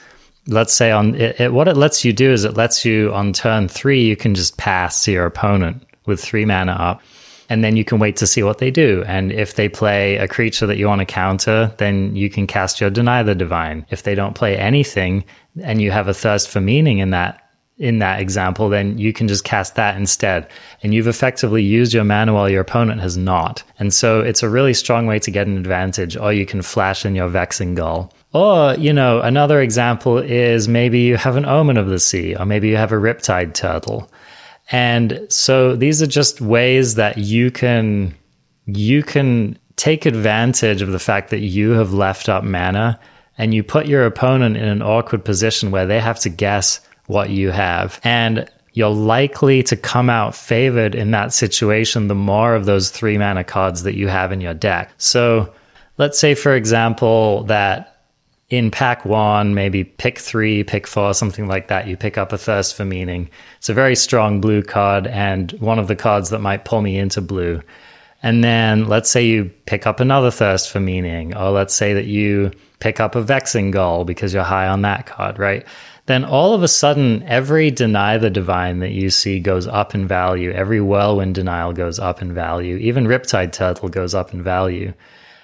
let's 0.46 0.72
say 0.72 0.90
on 0.90 1.14
it, 1.14 1.40
it, 1.40 1.52
what 1.52 1.68
it 1.68 1.76
lets 1.76 2.04
you 2.04 2.12
do 2.12 2.32
is 2.32 2.44
it 2.44 2.56
lets 2.56 2.84
you 2.84 3.12
on 3.12 3.32
turn 3.32 3.68
three, 3.68 4.04
you 4.04 4.16
can 4.16 4.34
just 4.34 4.56
pass 4.56 5.04
to 5.04 5.12
your 5.12 5.26
opponent 5.26 5.86
with 6.06 6.20
three 6.20 6.44
mana 6.44 6.72
up. 6.72 7.02
And 7.48 7.62
then 7.62 7.76
you 7.76 7.84
can 7.84 7.98
wait 7.98 8.16
to 8.16 8.26
see 8.26 8.42
what 8.42 8.58
they 8.58 8.70
do. 8.70 9.04
And 9.06 9.30
if 9.30 9.56
they 9.56 9.68
play 9.68 10.16
a 10.16 10.26
creature 10.26 10.66
that 10.66 10.78
you 10.78 10.86
want 10.86 11.00
to 11.00 11.04
counter, 11.04 11.74
then 11.76 12.16
you 12.16 12.30
can 12.30 12.46
cast 12.46 12.80
your 12.80 12.88
Deny 12.88 13.22
the 13.22 13.34
Divine. 13.34 13.84
If 13.90 14.04
they 14.04 14.14
don't 14.14 14.34
play 14.34 14.56
anything 14.56 15.24
and 15.62 15.82
you 15.82 15.90
have 15.90 16.08
a 16.08 16.14
thirst 16.14 16.48
for 16.48 16.62
meaning 16.62 16.98
in 16.98 17.10
that 17.10 17.40
in 17.78 17.98
that 17.98 18.20
example, 18.20 18.68
then 18.68 18.96
you 18.96 19.12
can 19.12 19.28
just 19.28 19.44
cast 19.44 19.74
that 19.74 19.96
instead. 19.96 20.48
And 20.82 20.94
you've 20.94 21.08
effectively 21.08 21.62
used 21.62 21.92
your 21.92 22.04
mana 22.04 22.32
while 22.32 22.48
your 22.48 22.60
opponent 22.60 23.00
has 23.00 23.16
not. 23.16 23.64
And 23.78 23.92
so 23.92 24.20
it's 24.20 24.42
a 24.42 24.48
really 24.48 24.72
strong 24.72 25.06
way 25.06 25.18
to 25.18 25.30
get 25.30 25.46
an 25.46 25.58
advantage, 25.58 26.16
or 26.16 26.32
you 26.32 26.46
can 26.46 26.62
flash 26.62 27.04
in 27.04 27.16
your 27.16 27.28
Vexing 27.28 27.74
Gull. 27.74 28.12
Or, 28.32 28.74
you 28.74 28.92
know, 28.92 29.20
another 29.20 29.60
example 29.60 30.18
is 30.18 30.66
maybe 30.68 31.00
you 31.00 31.16
have 31.16 31.36
an 31.36 31.44
Omen 31.44 31.76
of 31.76 31.88
the 31.88 31.98
Sea, 31.98 32.34
or 32.34 32.46
maybe 32.46 32.68
you 32.68 32.76
have 32.76 32.92
a 32.92 32.96
Riptide 32.96 33.52
Turtle. 33.52 34.10
And 34.70 35.26
so 35.28 35.76
these 35.76 36.00
are 36.02 36.06
just 36.06 36.40
ways 36.40 36.94
that 36.94 37.18
you 37.18 37.50
can 37.50 38.14
you 38.64 39.02
can 39.02 39.58
take 39.76 40.06
advantage 40.06 40.82
of 40.82 40.92
the 40.92 40.98
fact 40.98 41.30
that 41.30 41.40
you 41.40 41.70
have 41.72 41.92
left 41.92 42.28
up 42.28 42.44
mana 42.44 42.98
and 43.36 43.52
you 43.52 43.62
put 43.62 43.86
your 43.86 44.06
opponent 44.06 44.56
in 44.56 44.64
an 44.64 44.82
awkward 44.82 45.24
position 45.24 45.70
where 45.70 45.86
they 45.86 45.98
have 45.98 46.20
to 46.20 46.28
guess 46.28 46.80
what 47.06 47.30
you 47.30 47.50
have. 47.50 48.00
And 48.04 48.48
you're 48.74 48.90
likely 48.90 49.62
to 49.64 49.76
come 49.76 50.08
out 50.08 50.34
favored 50.34 50.94
in 50.94 51.10
that 51.10 51.32
situation 51.32 52.08
the 52.08 52.14
more 52.14 52.54
of 52.54 52.64
those 52.64 52.90
three 52.90 53.18
mana 53.18 53.44
cards 53.44 53.82
that 53.82 53.96
you 53.96 54.08
have 54.08 54.32
in 54.32 54.40
your 54.40 54.54
deck. 54.54 54.92
So 54.96 55.52
let's 55.98 56.18
say, 56.18 56.34
for 56.34 56.54
example, 56.54 57.44
that 57.44 57.91
in 58.52 58.70
pack 58.70 59.06
one, 59.06 59.54
maybe 59.54 59.82
pick 59.82 60.18
three, 60.18 60.62
pick 60.62 60.86
four, 60.86 61.14
something 61.14 61.48
like 61.48 61.68
that, 61.68 61.86
you 61.86 61.96
pick 61.96 62.18
up 62.18 62.32
a 62.32 62.38
Thirst 62.38 62.76
for 62.76 62.84
Meaning. 62.84 63.30
It's 63.56 63.70
a 63.70 63.74
very 63.74 63.96
strong 63.96 64.42
blue 64.42 64.62
card 64.62 65.06
and 65.06 65.50
one 65.52 65.78
of 65.78 65.88
the 65.88 65.96
cards 65.96 66.28
that 66.30 66.40
might 66.40 66.66
pull 66.66 66.82
me 66.82 66.98
into 66.98 67.22
blue. 67.22 67.62
And 68.22 68.44
then 68.44 68.88
let's 68.88 69.10
say 69.10 69.24
you 69.24 69.50
pick 69.64 69.86
up 69.86 70.00
another 70.00 70.30
Thirst 70.30 70.70
for 70.70 70.80
Meaning, 70.80 71.34
or 71.34 71.50
let's 71.50 71.74
say 71.74 71.94
that 71.94 72.04
you 72.04 72.50
pick 72.78 73.00
up 73.00 73.14
a 73.14 73.22
Vexing 73.22 73.70
Gull 73.70 74.04
because 74.04 74.34
you're 74.34 74.42
high 74.42 74.68
on 74.68 74.82
that 74.82 75.06
card, 75.06 75.38
right? 75.38 75.66
then 76.06 76.24
all 76.24 76.52
of 76.52 76.62
a 76.62 76.68
sudden, 76.68 77.22
every 77.28 77.70
deny 77.70 78.18
the 78.18 78.30
divine 78.30 78.80
that 78.80 78.90
you 78.90 79.08
see 79.08 79.38
goes 79.38 79.68
up 79.68 79.94
in 79.94 80.06
value. 80.06 80.50
Every 80.50 80.80
whirlwind 80.80 81.36
denial 81.36 81.72
goes 81.72 82.00
up 82.00 82.20
in 82.20 82.34
value. 82.34 82.76
Even 82.76 83.06
Riptide 83.06 83.52
Turtle 83.52 83.88
goes 83.88 84.12
up 84.12 84.34
in 84.34 84.42
value. 84.42 84.92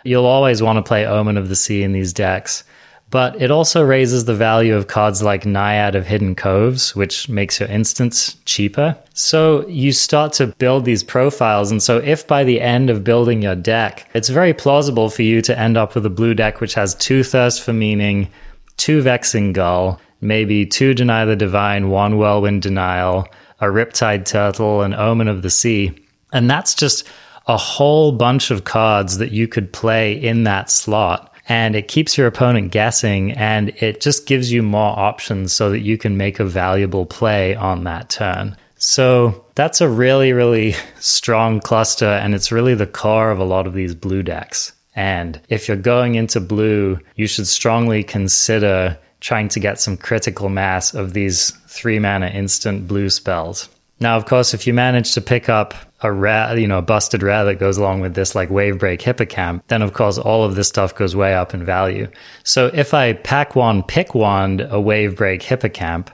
You'll 0.05 0.27
always 0.27 0.61
want 0.61 0.77
to 0.79 0.83
play 0.83 1.07
Omen 1.07 1.37
of 1.37 1.49
the 1.49 1.55
Sea 1.55 1.85
in 1.85 1.93
these 1.93 2.13
decks, 2.13 2.65
but 3.11 3.41
it 3.41 3.51
also 3.51 3.83
raises 3.83 4.25
the 4.25 4.35
value 4.35 4.77
of 4.77 4.87
cards 4.87 5.23
like 5.23 5.47
Naiad 5.47 5.95
of 5.95 6.07
Hidden 6.07 6.35
Coves, 6.35 6.95
which 6.95 7.29
makes 7.29 7.59
your 7.59 7.69
instants 7.69 8.37
cheaper. 8.45 8.97
So 9.15 9.67
you 9.67 9.93
start 9.93 10.35
to 10.35 10.49
build 10.49 10.85
these 10.85 11.03
profiles. 11.03 11.71
And 11.71 11.83
so 11.83 11.99
if 11.99 12.27
by 12.27 12.45
the 12.45 12.61
end 12.61 12.91
of 12.91 13.05
building 13.05 13.41
your 13.41 13.55
deck, 13.55 14.09
it's 14.15 14.29
very 14.29 14.53
plausible 14.53 15.09
for 15.09 15.23
you 15.23 15.41
to 15.43 15.59
end 15.59 15.77
up 15.77 15.95
with 15.95 16.05
a 16.05 16.11
blue 16.11 16.35
deck 16.35 16.61
which 16.61 16.75
has 16.75 16.95
two 16.95 17.23
Thirst 17.23 17.63
for 17.63 17.73
Meaning, 17.73 18.29
two 18.77 19.01
Vexing 19.01 19.55
Gull, 19.55 19.99
maybe 20.21 20.67
two 20.67 20.93
Deny 20.93 21.25
the 21.25 21.37
Divine, 21.37 21.89
one 21.89 22.19
Whirlwind 22.19 22.61
Denial, 22.61 23.27
a 23.61 23.67
Riptide 23.67 24.27
Turtle, 24.27 24.83
an 24.83 24.93
Omen 24.93 25.29
of 25.29 25.43
the 25.43 25.51
Sea. 25.51 25.95
And 26.33 26.51
that's 26.51 26.75
just 26.75 27.09
a 27.47 27.57
whole 27.57 28.13
bunch 28.13 28.51
of 28.51 28.65
cards 28.65 29.17
that 29.17 29.33
you 29.33 29.49
could 29.49 29.73
play 29.73 30.13
in 30.13 30.45
that 30.45 30.71
slot. 30.71 31.35
And 31.49 31.75
it 31.75 31.89
keeps 31.89 32.19
your 32.19 32.27
opponent 32.27 32.73
guessing 32.73 33.33
and 33.33 33.71
it 33.71 34.01
just 34.03 34.27
gives 34.27 34.53
you 34.53 34.63
more 34.63 34.99
options 34.99 35.53
so 35.53 35.71
that 35.71 35.81
you 35.81 35.97
can 35.97 36.17
make 36.17 36.39
a 36.39 36.45
valuable 36.45 37.07
play 37.07 37.55
on 37.55 37.85
that 37.85 38.11
turn. 38.11 38.57
So 38.77 39.45
that's 39.55 39.81
a 39.81 39.89
really, 39.89 40.33
really 40.33 40.75
strong 41.01 41.61
cluster, 41.61 42.07
and 42.07 42.35
it's 42.35 42.53
really 42.53 42.75
the 42.75 42.87
core 42.87 43.31
of 43.31 43.39
a 43.39 43.45
lot 43.45 43.67
of 43.67 43.75
these 43.75 43.95
blue 43.95 44.23
decks. 44.23 44.73
And 44.95 45.41
if 45.49 45.69
you're 45.69 45.77
going 45.77 46.15
into 46.15 46.41
blue, 46.41 46.99
you 47.17 47.27
should 47.27 47.47
strongly 47.47 48.03
consider 48.03 48.99
trying 49.21 49.49
to 49.49 49.61
get 49.61 49.81
some 49.81 49.97
critical 49.97 50.49
mass 50.49 50.95
of 50.95 51.13
these 51.13 51.51
three 51.67 51.99
mana 51.99 52.29
instant 52.29 52.87
blue 52.87 53.11
spells. 53.11 53.69
Now, 54.01 54.17
of 54.17 54.27
course, 54.27 54.55
if 54.55 54.67
you 54.67 54.75
manage 54.75 55.13
to 55.13 55.21
pick 55.21 55.49
up 55.49 55.75
a 56.01 56.13
rat, 56.13 56.59
you 56.59 56.69
know, 56.69 56.79
a 56.79 56.83
busted 56.83 57.23
rat 57.23 57.45
that 57.45 57.57
goes 57.57 57.77
along 57.77 58.01
with 58.01 58.15
this, 58.15 58.35
like 58.35 58.51
Wavebreak 58.51 59.01
Hippocamp, 59.01 59.63
then 59.69 59.83
of 59.83 59.93
course 59.93 60.19
all 60.19 60.45
of 60.45 60.55
this 60.55 60.69
stuff 60.69 60.95
goes 60.95 61.17
way 61.17 61.35
up 61.35 61.55
in 61.55 61.65
value. 61.65 62.09
So 62.45 62.71
if 62.73 62.95
I 62.95 63.15
pack 63.15 63.57
one, 63.57 63.83
pick 63.83 64.15
one, 64.15 64.61
a 64.61 64.77
Wavebreak 64.77 65.43
Hippocamp, 65.43 66.09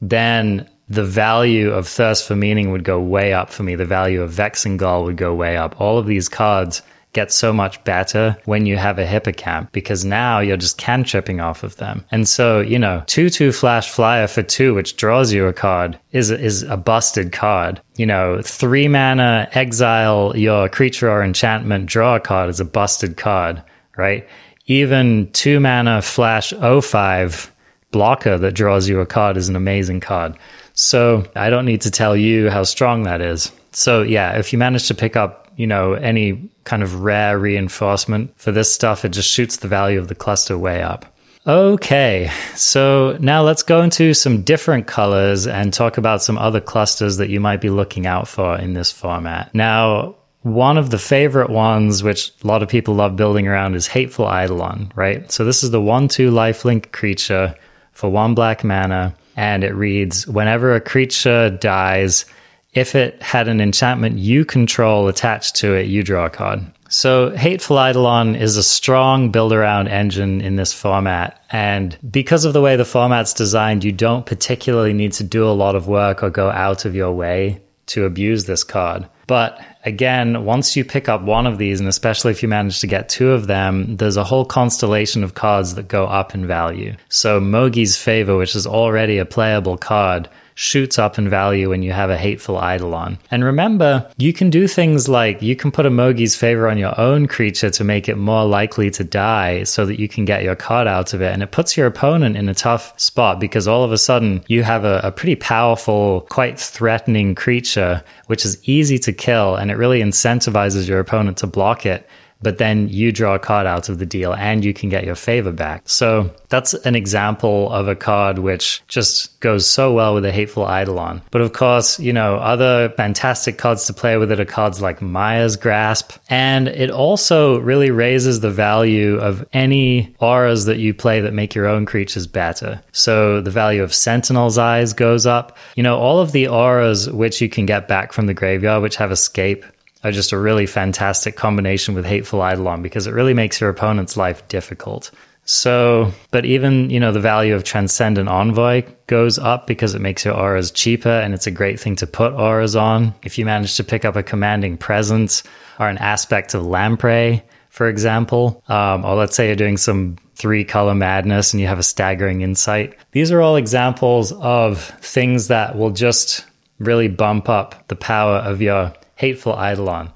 then 0.00 0.68
the 0.88 1.04
value 1.04 1.70
of 1.70 1.88
Thirst 1.88 2.28
for 2.28 2.36
Meaning 2.36 2.70
would 2.70 2.84
go 2.84 3.00
way 3.00 3.32
up 3.32 3.48
for 3.48 3.62
me. 3.62 3.74
The 3.74 3.86
value 3.86 4.20
of 4.20 4.30
Vexing 4.30 4.76
Gull 4.76 5.04
would 5.04 5.16
go 5.16 5.34
way 5.34 5.56
up. 5.56 5.80
All 5.80 5.96
of 5.96 6.06
these 6.06 6.28
cards 6.28 6.82
get 7.14 7.32
so 7.32 7.52
much 7.52 7.82
better 7.84 8.36
when 8.44 8.66
you 8.66 8.76
have 8.76 8.98
a 8.98 9.06
hippocamp 9.06 9.72
because 9.72 10.04
now 10.04 10.40
you're 10.40 10.58
just 10.58 10.76
cantripping 10.76 11.40
off 11.40 11.62
of 11.62 11.76
them. 11.76 12.04
And 12.10 12.28
so, 12.28 12.60
you 12.60 12.78
know, 12.78 13.02
2 13.06 13.30
2 13.30 13.52
flash 13.52 13.88
flyer 13.88 14.26
for 14.26 14.42
2, 14.42 14.74
which 14.74 14.96
draws 14.96 15.32
you 15.32 15.46
a 15.46 15.52
card, 15.52 15.98
is, 16.12 16.30
is 16.30 16.62
a 16.64 16.76
busted 16.76 17.32
card. 17.32 17.80
You 17.96 18.04
know, 18.06 18.42
3 18.42 18.88
mana 18.88 19.48
exile 19.52 20.36
your 20.36 20.68
creature 20.68 21.10
or 21.10 21.22
enchantment, 21.22 21.86
draw 21.86 22.16
a 22.16 22.20
card 22.20 22.50
is 22.50 22.60
a 22.60 22.64
busted 22.64 23.16
card, 23.16 23.62
right? 23.96 24.28
Even 24.66 25.30
2 25.32 25.60
mana 25.60 26.02
flash 26.02 26.52
05 26.52 27.50
blocker 27.90 28.36
that 28.36 28.52
draws 28.52 28.88
you 28.88 28.98
a 28.98 29.06
card 29.06 29.36
is 29.36 29.48
an 29.48 29.54
amazing 29.54 30.00
card. 30.00 30.36
So 30.74 31.24
I 31.36 31.50
don't 31.50 31.64
need 31.64 31.82
to 31.82 31.90
tell 31.90 32.16
you 32.16 32.50
how 32.50 32.64
strong 32.64 33.04
that 33.04 33.20
is. 33.20 33.52
So 33.70 34.02
yeah, 34.02 34.36
if 34.38 34.52
you 34.52 34.58
manage 34.58 34.88
to 34.88 34.94
pick 34.94 35.14
up 35.14 35.43
you 35.56 35.66
know, 35.66 35.94
any 35.94 36.50
kind 36.64 36.82
of 36.82 37.02
rare 37.02 37.38
reinforcement 37.38 38.32
for 38.38 38.52
this 38.52 38.72
stuff, 38.72 39.04
it 39.04 39.10
just 39.10 39.30
shoots 39.30 39.58
the 39.58 39.68
value 39.68 39.98
of 39.98 40.08
the 40.08 40.14
cluster 40.14 40.58
way 40.58 40.82
up. 40.82 41.06
Okay, 41.46 42.30
so 42.54 43.18
now 43.20 43.42
let's 43.42 43.62
go 43.62 43.82
into 43.82 44.14
some 44.14 44.42
different 44.42 44.86
colors 44.86 45.46
and 45.46 45.74
talk 45.74 45.98
about 45.98 46.22
some 46.22 46.38
other 46.38 46.60
clusters 46.60 47.18
that 47.18 47.28
you 47.28 47.38
might 47.38 47.60
be 47.60 47.68
looking 47.68 48.06
out 48.06 48.26
for 48.26 48.56
in 48.58 48.72
this 48.72 48.90
format. 48.90 49.54
Now, 49.54 50.16
one 50.40 50.78
of 50.78 50.88
the 50.88 50.98
favorite 50.98 51.50
ones, 51.50 52.02
which 52.02 52.32
a 52.42 52.46
lot 52.46 52.62
of 52.62 52.70
people 52.70 52.94
love 52.94 53.16
building 53.16 53.46
around, 53.46 53.74
is 53.74 53.86
Hateful 53.86 54.26
Eidolon, 54.26 54.90
right? 54.94 55.30
So 55.30 55.44
this 55.44 55.62
is 55.62 55.70
the 55.70 55.82
1 55.82 56.08
2 56.08 56.30
lifelink 56.30 56.92
creature 56.92 57.54
for 57.92 58.10
one 58.10 58.34
black 58.34 58.64
mana, 58.64 59.14
and 59.36 59.64
it 59.64 59.74
reads 59.74 60.26
Whenever 60.26 60.74
a 60.74 60.80
creature 60.80 61.50
dies, 61.50 62.24
if 62.74 62.94
it 62.94 63.22
had 63.22 63.48
an 63.48 63.60
enchantment 63.60 64.18
you 64.18 64.44
control 64.44 65.08
attached 65.08 65.56
to 65.56 65.74
it, 65.74 65.86
you 65.86 66.02
draw 66.02 66.26
a 66.26 66.30
card. 66.30 66.60
So, 66.88 67.30
Hateful 67.30 67.76
Eidolon 67.78 68.36
is 68.36 68.56
a 68.56 68.62
strong 68.62 69.30
build 69.30 69.52
around 69.52 69.88
engine 69.88 70.40
in 70.40 70.56
this 70.56 70.72
format. 70.72 71.42
And 71.50 71.98
because 72.08 72.44
of 72.44 72.52
the 72.52 72.60
way 72.60 72.76
the 72.76 72.84
format's 72.84 73.32
designed, 73.32 73.82
you 73.82 73.90
don't 73.90 74.26
particularly 74.26 74.92
need 74.92 75.12
to 75.14 75.24
do 75.24 75.44
a 75.44 75.50
lot 75.50 75.74
of 75.74 75.88
work 75.88 76.22
or 76.22 76.30
go 76.30 76.50
out 76.50 76.84
of 76.84 76.94
your 76.94 77.12
way 77.12 77.60
to 77.86 78.04
abuse 78.04 78.44
this 78.44 78.62
card. 78.62 79.08
But 79.26 79.60
again, 79.84 80.44
once 80.44 80.76
you 80.76 80.84
pick 80.84 81.08
up 81.08 81.22
one 81.22 81.46
of 81.46 81.58
these, 81.58 81.80
and 81.80 81.88
especially 81.88 82.30
if 82.30 82.42
you 82.42 82.48
manage 82.48 82.80
to 82.80 82.86
get 82.86 83.08
two 83.08 83.30
of 83.30 83.46
them, 83.46 83.96
there's 83.96 84.16
a 84.16 84.24
whole 84.24 84.44
constellation 84.44 85.24
of 85.24 85.34
cards 85.34 85.74
that 85.74 85.88
go 85.88 86.06
up 86.06 86.34
in 86.34 86.46
value. 86.46 86.94
So, 87.08 87.40
Mogi's 87.40 87.96
Favor, 87.96 88.36
which 88.36 88.54
is 88.54 88.66
already 88.66 89.18
a 89.18 89.24
playable 89.24 89.78
card, 89.78 90.28
shoots 90.54 90.98
up 90.98 91.18
in 91.18 91.28
value 91.28 91.70
when 91.70 91.82
you 91.82 91.92
have 91.92 92.10
a 92.10 92.16
hateful 92.16 92.56
eidolon. 92.56 93.18
And 93.30 93.44
remember, 93.44 94.10
you 94.16 94.32
can 94.32 94.50
do 94.50 94.68
things 94.68 95.08
like 95.08 95.42
you 95.42 95.56
can 95.56 95.70
put 95.70 95.86
a 95.86 95.90
Mogi's 95.90 96.36
favor 96.36 96.68
on 96.68 96.78
your 96.78 96.98
own 96.98 97.26
creature 97.26 97.70
to 97.70 97.84
make 97.84 98.08
it 98.08 98.16
more 98.16 98.44
likely 98.44 98.90
to 98.92 99.04
die 99.04 99.64
so 99.64 99.84
that 99.86 99.98
you 99.98 100.08
can 100.08 100.24
get 100.24 100.42
your 100.42 100.54
card 100.54 100.86
out 100.86 101.14
of 101.14 101.20
it. 101.20 101.32
And 101.32 101.42
it 101.42 101.50
puts 101.50 101.76
your 101.76 101.86
opponent 101.86 102.36
in 102.36 102.48
a 102.48 102.54
tough 102.54 102.98
spot 102.98 103.40
because 103.40 103.66
all 103.68 103.84
of 103.84 103.92
a 103.92 103.98
sudden 103.98 104.44
you 104.46 104.62
have 104.62 104.84
a, 104.84 105.00
a 105.02 105.12
pretty 105.12 105.36
powerful, 105.36 106.22
quite 106.30 106.58
threatening 106.58 107.34
creature, 107.34 108.02
which 108.26 108.44
is 108.44 108.66
easy 108.68 108.98
to 108.98 109.12
kill 109.12 109.56
and 109.56 109.70
it 109.70 109.74
really 109.74 110.00
incentivizes 110.00 110.88
your 110.88 111.00
opponent 111.00 111.38
to 111.38 111.46
block 111.46 111.84
it 111.86 112.08
but 112.44 112.58
then 112.58 112.88
you 112.88 113.10
draw 113.10 113.34
a 113.34 113.38
card 113.38 113.66
out 113.66 113.88
of 113.88 113.98
the 113.98 114.06
deal 114.06 114.34
and 114.34 114.64
you 114.64 114.72
can 114.72 114.88
get 114.88 115.04
your 115.04 115.16
favor 115.16 115.50
back. 115.50 115.82
So 115.86 116.30
that's 116.50 116.74
an 116.74 116.94
example 116.94 117.72
of 117.72 117.88
a 117.88 117.96
card 117.96 118.38
which 118.38 118.82
just 118.86 119.40
goes 119.40 119.66
so 119.66 119.92
well 119.92 120.14
with 120.14 120.24
a 120.24 120.30
Hateful 120.30 120.64
Eidolon. 120.64 121.22
But 121.30 121.40
of 121.40 121.52
course, 121.52 121.98
you 121.98 122.12
know, 122.12 122.36
other 122.36 122.90
fantastic 122.90 123.58
cards 123.58 123.86
to 123.86 123.92
play 123.92 124.16
with 124.18 124.30
it 124.30 124.38
are 124.38 124.44
cards 124.44 124.80
like 124.80 125.02
Mire's 125.02 125.56
Grasp. 125.56 126.12
And 126.28 126.68
it 126.68 126.90
also 126.90 127.58
really 127.58 127.90
raises 127.90 128.40
the 128.40 128.50
value 128.50 129.16
of 129.16 129.44
any 129.52 130.14
auras 130.20 130.66
that 130.66 130.78
you 130.78 130.94
play 130.94 131.20
that 131.22 131.32
make 131.32 131.54
your 131.54 131.66
own 131.66 131.86
creatures 131.86 132.26
better. 132.26 132.80
So 132.92 133.40
the 133.40 133.50
value 133.50 133.82
of 133.82 133.94
Sentinel's 133.94 134.58
Eyes 134.58 134.92
goes 134.92 135.26
up. 135.26 135.56
You 135.74 135.82
know, 135.82 135.98
all 135.98 136.20
of 136.20 136.32
the 136.32 136.48
auras 136.48 137.10
which 137.10 137.40
you 137.40 137.48
can 137.48 137.66
get 137.66 137.88
back 137.88 138.12
from 138.12 138.26
the 138.26 138.34
graveyard, 138.34 138.82
which 138.82 138.96
have 138.96 139.10
escape, 139.10 139.64
are 140.04 140.12
just 140.12 140.32
a 140.32 140.38
really 140.38 140.66
fantastic 140.66 141.34
combination 141.34 141.94
with 141.94 142.04
Hateful 142.04 142.46
Eidolon 142.46 142.82
because 142.82 143.06
it 143.06 143.12
really 143.12 143.34
makes 143.34 143.60
your 143.60 143.70
opponent's 143.70 144.16
life 144.16 144.46
difficult. 144.48 145.10
So, 145.46 146.12
but 146.30 146.44
even, 146.44 146.88
you 146.88 147.00
know, 147.00 147.12
the 147.12 147.20
value 147.20 147.54
of 147.54 147.64
Transcendent 147.64 148.28
Envoy 148.28 148.84
goes 149.06 149.38
up 149.38 149.66
because 149.66 149.94
it 149.94 150.00
makes 150.00 150.24
your 150.24 150.34
auras 150.34 150.70
cheaper 150.70 151.10
and 151.10 151.34
it's 151.34 151.46
a 151.46 151.50
great 151.50 151.78
thing 151.78 151.96
to 151.96 152.06
put 152.06 152.32
auras 152.32 152.76
on. 152.76 153.14
If 153.22 153.38
you 153.38 153.44
manage 153.44 153.76
to 153.76 153.84
pick 153.84 154.04
up 154.04 154.16
a 154.16 154.22
commanding 154.22 154.78
presence 154.78 155.42
or 155.78 155.88
an 155.88 155.98
aspect 155.98 156.54
of 156.54 156.64
Lamprey, 156.64 157.42
for 157.68 157.88
example, 157.88 158.62
um, 158.68 159.04
or 159.04 159.16
let's 159.16 159.36
say 159.36 159.48
you're 159.48 159.56
doing 159.56 159.76
some 159.76 160.16
three 160.34 160.64
color 160.64 160.94
madness 160.94 161.52
and 161.52 161.60
you 161.60 161.66
have 161.66 161.78
a 161.78 161.82
staggering 161.82 162.40
insight. 162.40 162.96
These 163.12 163.30
are 163.30 163.42
all 163.42 163.56
examples 163.56 164.32
of 164.32 164.82
things 165.00 165.48
that 165.48 165.76
will 165.76 165.90
just 165.90 166.46
really 166.78 167.08
bump 167.08 167.48
up 167.48 167.86
the 167.88 167.96
power 167.96 168.36
of 168.36 168.62
your 168.62 168.92
hateful 169.16 169.52
eidolon. 169.52 170.10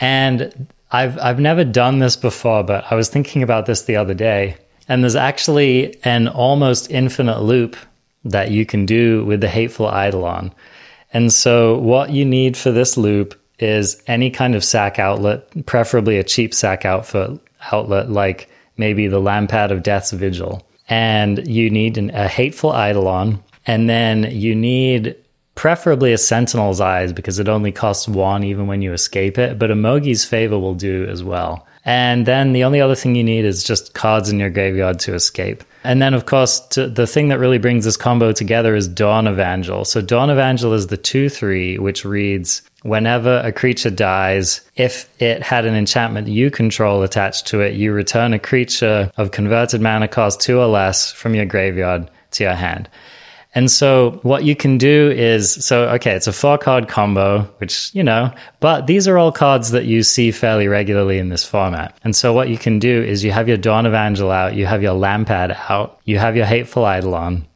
And 0.00 0.68
I've 0.90 1.18
I've 1.18 1.40
never 1.40 1.64
done 1.64 1.98
this 1.98 2.16
before, 2.16 2.62
but 2.62 2.84
I 2.90 2.94
was 2.94 3.08
thinking 3.08 3.42
about 3.42 3.66
this 3.66 3.82
the 3.82 3.96
other 3.96 4.14
day, 4.14 4.56
and 4.88 5.02
there's 5.02 5.16
actually 5.16 5.96
an 6.04 6.28
almost 6.28 6.90
infinite 6.90 7.40
loop 7.40 7.76
that 8.24 8.50
you 8.50 8.66
can 8.66 8.86
do 8.86 9.24
with 9.24 9.40
the 9.40 9.48
hateful 9.48 9.86
eidolon. 9.86 10.52
And 11.12 11.32
so 11.32 11.78
what 11.78 12.10
you 12.10 12.24
need 12.24 12.56
for 12.56 12.70
this 12.70 12.96
loop 12.96 13.40
is 13.58 14.02
any 14.06 14.30
kind 14.30 14.54
of 14.54 14.64
sack 14.64 14.98
outlet, 14.98 15.66
preferably 15.66 16.18
a 16.18 16.24
cheap 16.24 16.52
sack 16.52 16.84
outfit 16.84 17.30
outlet 17.72 18.10
like 18.10 18.48
maybe 18.76 19.08
the 19.08 19.20
Lampad 19.20 19.70
of 19.70 19.82
Death's 19.82 20.12
Vigil. 20.12 20.66
And 20.88 21.46
you 21.48 21.70
need 21.70 21.98
an, 21.98 22.10
a 22.10 22.28
hateful 22.28 22.70
eidolon, 22.70 23.42
and 23.66 23.88
then 23.88 24.24
you 24.30 24.54
need 24.54 25.16
preferably 25.56 26.12
a 26.12 26.18
sentinel's 26.18 26.80
eyes 26.80 27.12
because 27.12 27.40
it 27.40 27.48
only 27.48 27.72
costs 27.72 28.06
one 28.06 28.44
even 28.44 28.68
when 28.68 28.82
you 28.82 28.92
escape 28.92 29.36
it, 29.38 29.58
but 29.58 29.70
Amogi's 29.70 30.24
favor 30.24 30.58
will 30.58 30.74
do 30.74 31.06
as 31.06 31.24
well. 31.24 31.66
And 31.84 32.26
then 32.26 32.52
the 32.52 32.64
only 32.64 32.80
other 32.80 32.96
thing 32.96 33.14
you 33.14 33.22
need 33.22 33.44
is 33.44 33.62
just 33.62 33.94
cards 33.94 34.28
in 34.28 34.40
your 34.40 34.50
graveyard 34.50 34.98
to 35.00 35.14
escape. 35.14 35.62
And 35.84 36.02
then, 36.02 36.14
of 36.14 36.26
course, 36.26 36.58
to, 36.70 36.88
the 36.88 37.06
thing 37.06 37.28
that 37.28 37.38
really 37.38 37.58
brings 37.58 37.84
this 37.84 37.96
combo 37.96 38.32
together 38.32 38.74
is 38.74 38.88
Dawn 38.88 39.28
Evangel. 39.28 39.84
So, 39.84 40.00
Dawn 40.00 40.28
Evangel 40.28 40.72
is 40.72 40.88
the 40.88 40.96
2 40.96 41.28
3, 41.28 41.78
which 41.78 42.04
reads 42.04 42.62
Whenever 42.82 43.38
a 43.38 43.52
creature 43.52 43.90
dies, 43.90 44.62
if 44.74 45.08
it 45.20 45.44
had 45.44 45.64
an 45.64 45.76
enchantment 45.76 46.26
you 46.26 46.50
control 46.50 47.04
attached 47.04 47.46
to 47.48 47.60
it, 47.60 47.74
you 47.74 47.92
return 47.92 48.34
a 48.34 48.38
creature 48.40 49.10
of 49.16 49.30
converted 49.30 49.80
mana 49.80 50.08
cost 50.08 50.40
2 50.40 50.58
or 50.58 50.66
less 50.66 51.12
from 51.12 51.36
your 51.36 51.46
graveyard 51.46 52.10
to 52.32 52.42
your 52.42 52.54
hand. 52.54 52.88
And 53.56 53.70
so 53.70 54.20
what 54.22 54.44
you 54.44 54.54
can 54.54 54.76
do 54.76 55.10
is 55.10 55.64
so 55.64 55.88
okay, 55.88 56.12
it's 56.12 56.26
a 56.26 56.32
four 56.32 56.58
card 56.58 56.88
combo, 56.88 57.40
which 57.56 57.90
you 57.94 58.04
know, 58.04 58.30
but 58.60 58.86
these 58.86 59.08
are 59.08 59.16
all 59.16 59.32
cards 59.32 59.70
that 59.70 59.86
you 59.86 60.02
see 60.02 60.30
fairly 60.30 60.68
regularly 60.68 61.18
in 61.18 61.30
this 61.30 61.44
format. 61.44 61.96
And 62.04 62.14
so 62.14 62.34
what 62.34 62.50
you 62.50 62.58
can 62.58 62.78
do 62.78 63.02
is 63.02 63.24
you 63.24 63.32
have 63.32 63.48
your 63.48 63.56
Dawn 63.56 63.86
Evangel 63.86 64.30
out, 64.30 64.54
you 64.54 64.66
have 64.66 64.82
your 64.82 64.94
Lampad 64.94 65.56
out, 65.70 65.98
you 66.04 66.18
have 66.18 66.36
your 66.36 66.44
Hateful 66.44 66.84
Eidolon, 66.84 67.46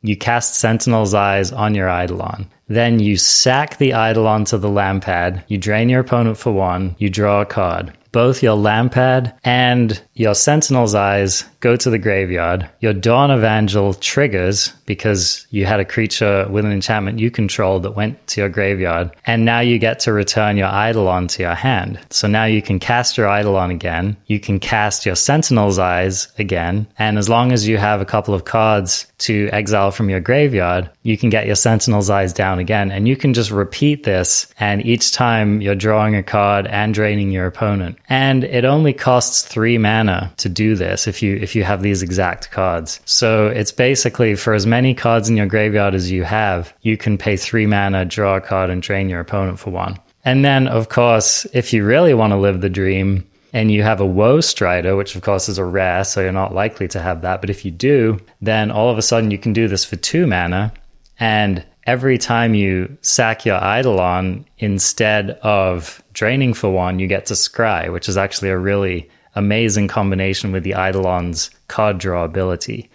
you 0.00 0.16
cast 0.16 0.54
Sentinel's 0.54 1.12
Eyes 1.12 1.52
on 1.52 1.74
your 1.74 1.88
Eidolon. 1.88 2.46
Then 2.68 2.98
you 2.98 3.18
sack 3.18 3.76
the 3.76 3.90
Eidolon 3.90 4.46
to 4.46 4.56
the 4.56 4.70
Lampad, 4.70 5.44
you 5.48 5.58
drain 5.58 5.90
your 5.90 6.00
opponent 6.00 6.38
for 6.38 6.52
one, 6.52 6.96
you 6.98 7.10
draw 7.10 7.42
a 7.42 7.46
card 7.46 7.92
both 8.12 8.42
your 8.42 8.56
Lampad 8.56 9.32
and 9.44 10.02
your 10.14 10.34
Sentinel's 10.34 10.94
Eyes 10.94 11.44
go 11.60 11.76
to 11.76 11.90
the 11.90 11.98
graveyard. 11.98 12.68
Your 12.80 12.94
Dawn 12.94 13.30
Evangel 13.30 13.94
triggers 13.94 14.72
because 14.86 15.46
you 15.50 15.66
had 15.66 15.78
a 15.78 15.84
creature 15.84 16.46
with 16.50 16.64
an 16.64 16.72
enchantment 16.72 17.20
you 17.20 17.30
controlled 17.30 17.82
that 17.84 17.94
went 17.94 18.26
to 18.28 18.40
your 18.40 18.48
graveyard. 18.48 19.10
And 19.26 19.44
now 19.44 19.60
you 19.60 19.78
get 19.78 20.00
to 20.00 20.12
return 20.12 20.56
your 20.56 20.68
Eidolon 20.68 21.28
to 21.28 21.42
your 21.42 21.54
hand. 21.54 22.00
So 22.10 22.26
now 22.26 22.44
you 22.44 22.62
can 22.62 22.78
cast 22.78 23.16
your 23.16 23.28
Eidolon 23.28 23.70
again. 23.70 24.16
You 24.26 24.40
can 24.40 24.58
cast 24.58 25.06
your 25.06 25.14
Sentinel's 25.14 25.78
Eyes 25.78 26.28
again. 26.38 26.86
And 26.98 27.18
as 27.18 27.28
long 27.28 27.52
as 27.52 27.68
you 27.68 27.76
have 27.76 28.00
a 28.00 28.06
couple 28.06 28.34
of 28.34 28.46
cards 28.46 29.06
to 29.18 29.48
exile 29.52 29.90
from 29.90 30.08
your 30.08 30.20
graveyard, 30.20 30.90
you 31.02 31.18
can 31.18 31.28
get 31.28 31.46
your 31.46 31.56
Sentinel's 31.56 32.10
Eyes 32.10 32.32
down 32.32 32.58
again. 32.58 32.90
And 32.90 33.06
you 33.06 33.16
can 33.16 33.34
just 33.34 33.50
repeat 33.50 34.04
this. 34.04 34.46
And 34.58 34.84
each 34.84 35.12
time 35.12 35.60
you're 35.60 35.74
drawing 35.74 36.16
a 36.16 36.22
card 36.22 36.66
and 36.66 36.94
draining 36.94 37.30
your 37.30 37.46
opponent. 37.46 37.98
And 38.08 38.44
it 38.44 38.64
only 38.64 38.94
costs 38.94 39.42
three 39.42 39.76
mana 39.76 40.32
to 40.38 40.48
do 40.48 40.74
this 40.74 41.06
if 41.06 41.22
you 41.22 41.36
if 41.36 41.49
you 41.54 41.64
have 41.64 41.82
these 41.82 42.02
exact 42.02 42.50
cards. 42.50 43.00
So 43.04 43.48
it's 43.48 43.72
basically 43.72 44.34
for 44.34 44.54
as 44.54 44.66
many 44.66 44.94
cards 44.94 45.28
in 45.28 45.36
your 45.36 45.46
graveyard 45.46 45.94
as 45.94 46.10
you 46.10 46.24
have, 46.24 46.74
you 46.82 46.96
can 46.96 47.18
pay 47.18 47.36
three 47.36 47.66
mana, 47.66 48.04
draw 48.04 48.36
a 48.36 48.40
card, 48.40 48.70
and 48.70 48.82
drain 48.82 49.08
your 49.08 49.20
opponent 49.20 49.58
for 49.58 49.70
one. 49.70 49.98
And 50.24 50.44
then, 50.44 50.68
of 50.68 50.88
course, 50.88 51.46
if 51.54 51.72
you 51.72 51.84
really 51.84 52.14
want 52.14 52.32
to 52.32 52.36
live 52.36 52.60
the 52.60 52.68
dream, 52.68 53.26
and 53.52 53.72
you 53.72 53.82
have 53.82 54.00
a 54.00 54.06
woe 54.06 54.40
strider, 54.40 54.96
which 54.96 55.16
of 55.16 55.22
course 55.22 55.48
is 55.48 55.58
a 55.58 55.64
rare, 55.64 56.04
so 56.04 56.20
you're 56.20 56.32
not 56.32 56.54
likely 56.54 56.86
to 56.88 57.00
have 57.00 57.22
that. 57.22 57.40
But 57.40 57.50
if 57.50 57.64
you 57.64 57.70
do, 57.70 58.20
then 58.40 58.70
all 58.70 58.90
of 58.90 58.98
a 58.98 59.02
sudden 59.02 59.30
you 59.30 59.38
can 59.38 59.52
do 59.52 59.66
this 59.66 59.84
for 59.84 59.96
two 59.96 60.26
mana, 60.26 60.72
and 61.18 61.64
every 61.84 62.18
time 62.18 62.54
you 62.54 62.96
sack 63.02 63.44
your 63.44 63.58
Eidolon, 63.58 64.44
instead 64.58 65.30
of 65.42 66.02
draining 66.12 66.54
for 66.54 66.70
one, 66.70 66.98
you 66.98 67.06
get 67.06 67.26
to 67.26 67.34
scry, 67.34 67.92
which 67.92 68.08
is 68.08 68.16
actually 68.16 68.50
a 68.50 68.58
really 68.58 69.08
amazing 69.34 69.88
combination 69.88 70.52
with 70.52 70.64
the 70.64 70.72
Eidolon's 70.72 71.50
card 71.68 71.98
draw 71.98 72.24
ability. 72.24 72.90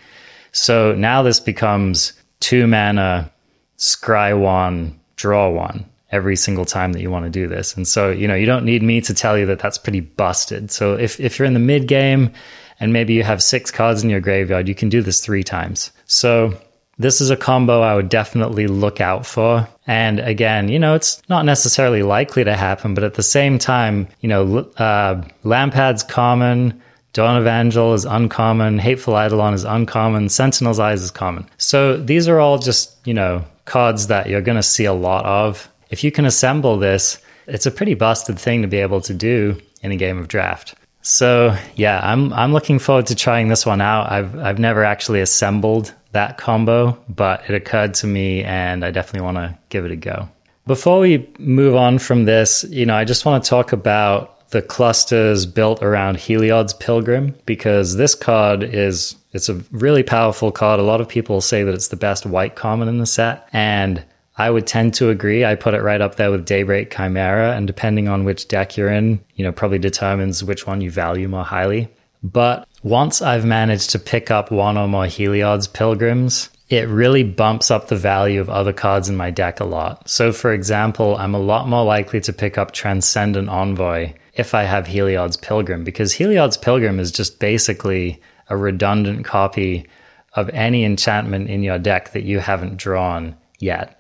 So 0.52 0.94
now 0.96 1.24
this 1.24 1.40
becomes 1.40 2.14
two 2.40 2.68
mana, 2.68 3.32
scry 3.78 4.40
one, 4.40 5.00
draw 5.16 5.50
one 5.50 5.86
every 6.12 6.36
single 6.36 6.66
time 6.66 6.94
that 6.94 7.02
you 7.02 7.10
want 7.10 7.26
to 7.26 7.32
do 7.32 7.48
this. 7.48 7.76
And 7.76 7.88
so, 7.88 8.10
you 8.12 8.28
know, 8.28 8.36
you 8.36 8.46
don't 8.46 8.64
need 8.64 8.84
me 8.84 9.02
to 9.02 9.14
tell 9.14 9.38
you 9.38 9.46
that 9.48 9.60
that's 9.60 9.78
pretty 9.78 10.00
busted. 10.00 10.72
So 10.72 10.94
if, 10.94 11.20
if 11.20 11.38
you're 11.38 11.46
in 11.46 11.54
the 11.54 11.60
mid 11.60 11.88
game 11.88 12.32
and 12.80 12.94
maybe 12.94 13.14
you 13.14 13.24
have 13.24 13.42
six 13.42 13.72
cards 13.72 14.04
in 14.04 14.10
your 14.10 14.22
graveyard, 14.22 14.68
you 14.68 14.76
can 14.76 14.90
do 14.90 15.02
this 15.02 15.22
three 15.22 15.44
times. 15.44 15.92
So 16.06 16.58
this 16.98 17.22
is 17.22 17.30
a 17.30 17.36
combo 17.36 17.82
I 17.82 17.96
would 17.96 18.10
definitely 18.10 18.68
look 18.68 19.02
out 19.02 19.26
for. 19.26 19.68
And 19.88 20.20
again, 20.20 20.70
you 20.70 20.80
know, 20.80 20.96
it's 20.96 21.22
not 21.30 21.46
necessarily 21.46 22.04
likely 22.04 22.44
to 22.44 22.56
happen, 22.56 22.94
but 22.94 23.04
at 23.04 23.16
the 23.16 23.24
same 23.24 23.60
time, 23.60 24.08
you 24.22 24.30
know, 24.30 24.60
uh, 24.78 25.22
Lampad's 25.44 26.04
common, 26.04 26.82
Dawn 27.14 27.42
Evangel 27.42 27.94
is 27.94 28.06
uncommon, 28.06 28.80
Hateful 28.80 29.16
Eidolon 29.16 29.54
is 29.54 29.64
uncommon, 29.64 30.30
Sentinel's 30.30 30.80
Eyes 30.80 31.02
is 31.02 31.12
common. 31.12 31.48
So 31.58 31.98
these 31.98 32.28
are 32.28 32.40
all 32.40 32.58
just, 32.60 32.96
you 33.06 33.14
know, 33.14 33.44
cards 33.66 34.08
that 34.08 34.30
you're 34.30 34.42
going 34.42 34.58
to 34.58 34.64
see 34.64 34.86
a 34.86 34.94
lot 34.94 35.26
of. 35.26 35.70
If 35.90 36.04
you 36.04 36.12
can 36.12 36.26
assemble 36.26 36.78
this, 36.78 37.20
it's 37.48 37.66
a 37.66 37.72
pretty 37.72 37.94
busted 37.94 38.40
thing 38.40 38.62
to 38.62 38.68
be 38.68 38.78
able 38.78 39.02
to 39.02 39.14
do 39.14 39.60
in 39.82 39.92
a 39.92 39.98
game 39.98 40.18
of 40.18 40.28
draft. 40.28 40.76
So 41.02 41.56
yeah, 41.76 42.00
I'm 42.04 42.34
I'm 42.34 42.52
looking 42.52 42.80
forward 42.80 43.06
to 43.08 43.16
trying 43.16 43.48
this 43.48 43.64
one 43.64 43.80
out. 43.80 44.12
I've 44.12 44.36
I've 44.40 44.58
never 44.58 44.84
actually 44.84 45.22
assembled 45.22 45.94
that 46.16 46.38
combo, 46.38 46.98
but 47.08 47.48
it 47.50 47.54
occurred 47.54 47.94
to 47.96 48.08
me 48.08 48.44
and 48.44 48.84
I 48.84 48.92
definitely 48.92 49.26
want 49.26 49.38
to 49.38 49.58
give 49.70 49.86
it 49.86 49.92
a 49.92 49.96
go. 49.96 50.28
Before 50.66 51.00
we 51.00 51.30
move 51.38 51.76
on 51.76 52.00
from 52.00 52.26
this, 52.26 52.66
you 52.70 52.86
know, 52.86 52.96
I 52.96 53.04
just 53.04 53.26
want 53.26 53.44
to 53.44 53.50
talk 53.50 53.72
about 53.72 54.50
the 54.50 54.62
clusters 54.62 55.46
built 55.46 55.84
around 55.84 56.18
Heliod's 56.18 56.74
Pilgrim 56.74 57.36
because 57.46 57.98
this 57.98 58.16
card 58.16 58.64
is 58.64 59.16
it's 59.34 59.50
a 59.50 59.56
really 59.72 60.02
powerful 60.02 60.52
card. 60.52 60.80
A 60.80 60.84
lot 60.84 61.02
of 61.02 61.10
people 61.10 61.42
say 61.42 61.64
that 61.64 61.76
it's 61.76 61.90
the 61.90 61.98
best 61.98 62.26
white 62.26 62.56
common 62.56 62.88
in 62.88 62.98
the 62.98 63.06
set 63.06 63.48
and 63.52 64.04
I 64.38 64.50
would 64.50 64.68
tend 64.68 64.94
to 64.96 65.10
agree. 65.10 65.46
I 65.46 65.56
put 65.56 65.74
it 65.74 65.82
right 65.82 66.02
up 66.02 66.16
there 66.16 66.32
with 66.32 66.46
Daybreak 66.46 66.92
Chimera, 66.92 67.56
and 67.56 67.66
depending 67.68 68.10
on 68.10 68.26
which 68.26 68.50
deck 68.50 68.76
you're 68.76 68.90
in, 68.90 69.22
you 69.36 69.46
know, 69.46 69.54
probably 69.54 69.80
determines 69.80 70.44
which 70.44 70.68
one 70.68 70.82
you 70.82 70.92
value 70.92 71.30
more 71.30 71.46
highly. 71.46 71.88
But 72.32 72.68
once 72.82 73.22
I've 73.22 73.46
managed 73.46 73.92
to 73.92 74.00
pick 74.00 74.32
up 74.32 74.50
one 74.50 74.78
or 74.78 74.88
more 74.88 75.06
Heliod's 75.06 75.68
Pilgrims, 75.68 76.50
it 76.70 76.88
really 76.90 77.22
bumps 77.22 77.70
up 77.70 77.88
the 77.88 77.96
value 77.96 78.42
of 78.42 78.50
other 78.50 78.74
cards 78.74 79.10
in 79.10 79.16
my 79.16 79.30
deck 79.30 79.60
a 79.60 79.66
lot. 79.66 80.10
So, 80.10 80.32
for 80.32 80.52
example, 80.52 81.16
I'm 81.18 81.36
a 81.36 81.40
lot 81.40 81.70
more 81.70 81.86
likely 81.86 82.20
to 82.22 82.34
pick 82.34 82.58
up 82.58 82.72
Transcendent 82.72 83.48
Envoy 83.48 84.14
if 84.34 84.56
I 84.56 84.64
have 84.64 84.88
Heliod's 84.88 85.38
Pilgrim, 85.38 85.84
because 85.84 86.14
Heliod's 86.14 86.58
Pilgrim 86.58 87.00
is 87.00 87.12
just 87.12 87.40
basically 87.40 88.20
a 88.50 88.58
redundant 88.58 89.24
copy 89.24 89.88
of 90.34 90.50
any 90.50 90.84
enchantment 90.84 91.48
in 91.50 91.62
your 91.62 91.78
deck 91.78 92.12
that 92.14 92.24
you 92.24 92.40
haven't 92.40 92.78
drawn 92.78 93.36
yet. 93.60 94.00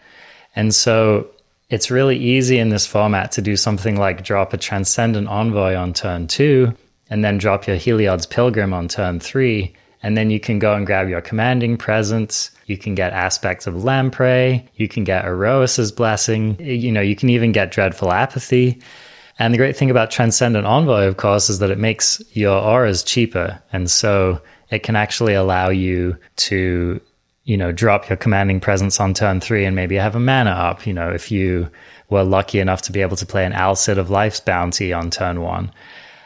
And 0.55 0.73
so 0.73 1.27
it's 1.69 1.91
really 1.91 2.17
easy 2.17 2.57
in 2.57 2.69
this 2.69 2.87
format 2.87 3.33
to 3.33 3.41
do 3.43 3.55
something 3.55 3.97
like 3.97 4.23
drop 4.23 4.51
a 4.53 4.57
Transcendent 4.57 5.27
Envoy 5.27 5.75
on 5.75 5.93
turn 5.93 6.27
two, 6.27 6.75
and 7.09 7.23
then 7.23 7.37
drop 7.37 7.67
your 7.67 7.77
Heliod's 7.77 8.25
Pilgrim 8.25 8.73
on 8.73 8.87
turn 8.87 9.19
three. 9.19 9.73
And 10.03 10.15
then 10.15 10.29
you 10.29 10.39
can 10.39 10.59
go 10.59 10.73
and 10.73 10.85
grab 10.85 11.09
your 11.09 11.21
commanding 11.21 11.77
presence. 11.77 12.51
You 12.67 12.77
can 12.77 12.93
get 12.93 13.13
aspects 13.13 13.65
of 13.65 13.83
Lamprey. 13.83 14.67
You 14.75 14.87
can 14.87 15.03
get 15.03 15.25
Iroas's 15.25 15.91
Blessing. 15.91 16.57
You 16.59 16.91
know, 16.91 17.01
you 17.01 17.15
can 17.15 17.29
even 17.29 17.51
get 17.51 17.71
Dreadful 17.71 18.11
Apathy. 18.11 18.81
And 19.39 19.53
the 19.53 19.57
great 19.57 19.75
thing 19.75 19.89
about 19.89 20.11
Transcendent 20.11 20.65
Envoy, 20.65 21.05
of 21.05 21.17
course, 21.17 21.49
is 21.49 21.59
that 21.59 21.71
it 21.71 21.79
makes 21.79 22.21
your 22.33 22.57
auras 22.57 23.03
cheaper. 23.03 23.61
And 23.73 23.89
so 23.89 24.41
it 24.69 24.83
can 24.83 24.95
actually 24.95 25.33
allow 25.33 25.69
you 25.69 26.17
to 26.37 27.01
you 27.45 27.55
know, 27.55 27.71
drop 27.71 28.09
your 28.09 28.17
commanding 28.17 28.59
presence 28.59 28.99
on 28.99 29.13
turn 29.13 29.39
three 29.39 29.65
and 29.65 29.75
maybe 29.75 29.95
have 29.95 30.15
a 30.15 30.19
mana 30.19 30.49
up, 30.49 30.85
you 30.85 30.93
know, 30.93 31.11
if 31.11 31.31
you 31.31 31.69
were 32.09 32.23
lucky 32.23 32.59
enough 32.59 32.81
to 32.83 32.91
be 32.91 33.01
able 33.01 33.15
to 33.17 33.25
play 33.25 33.45
an 33.45 33.53
Alseid 33.53 33.97
of 33.97 34.09
Life's 34.09 34.39
Bounty 34.39 34.91
on 34.91 35.09
turn 35.09 35.41
one. 35.41 35.71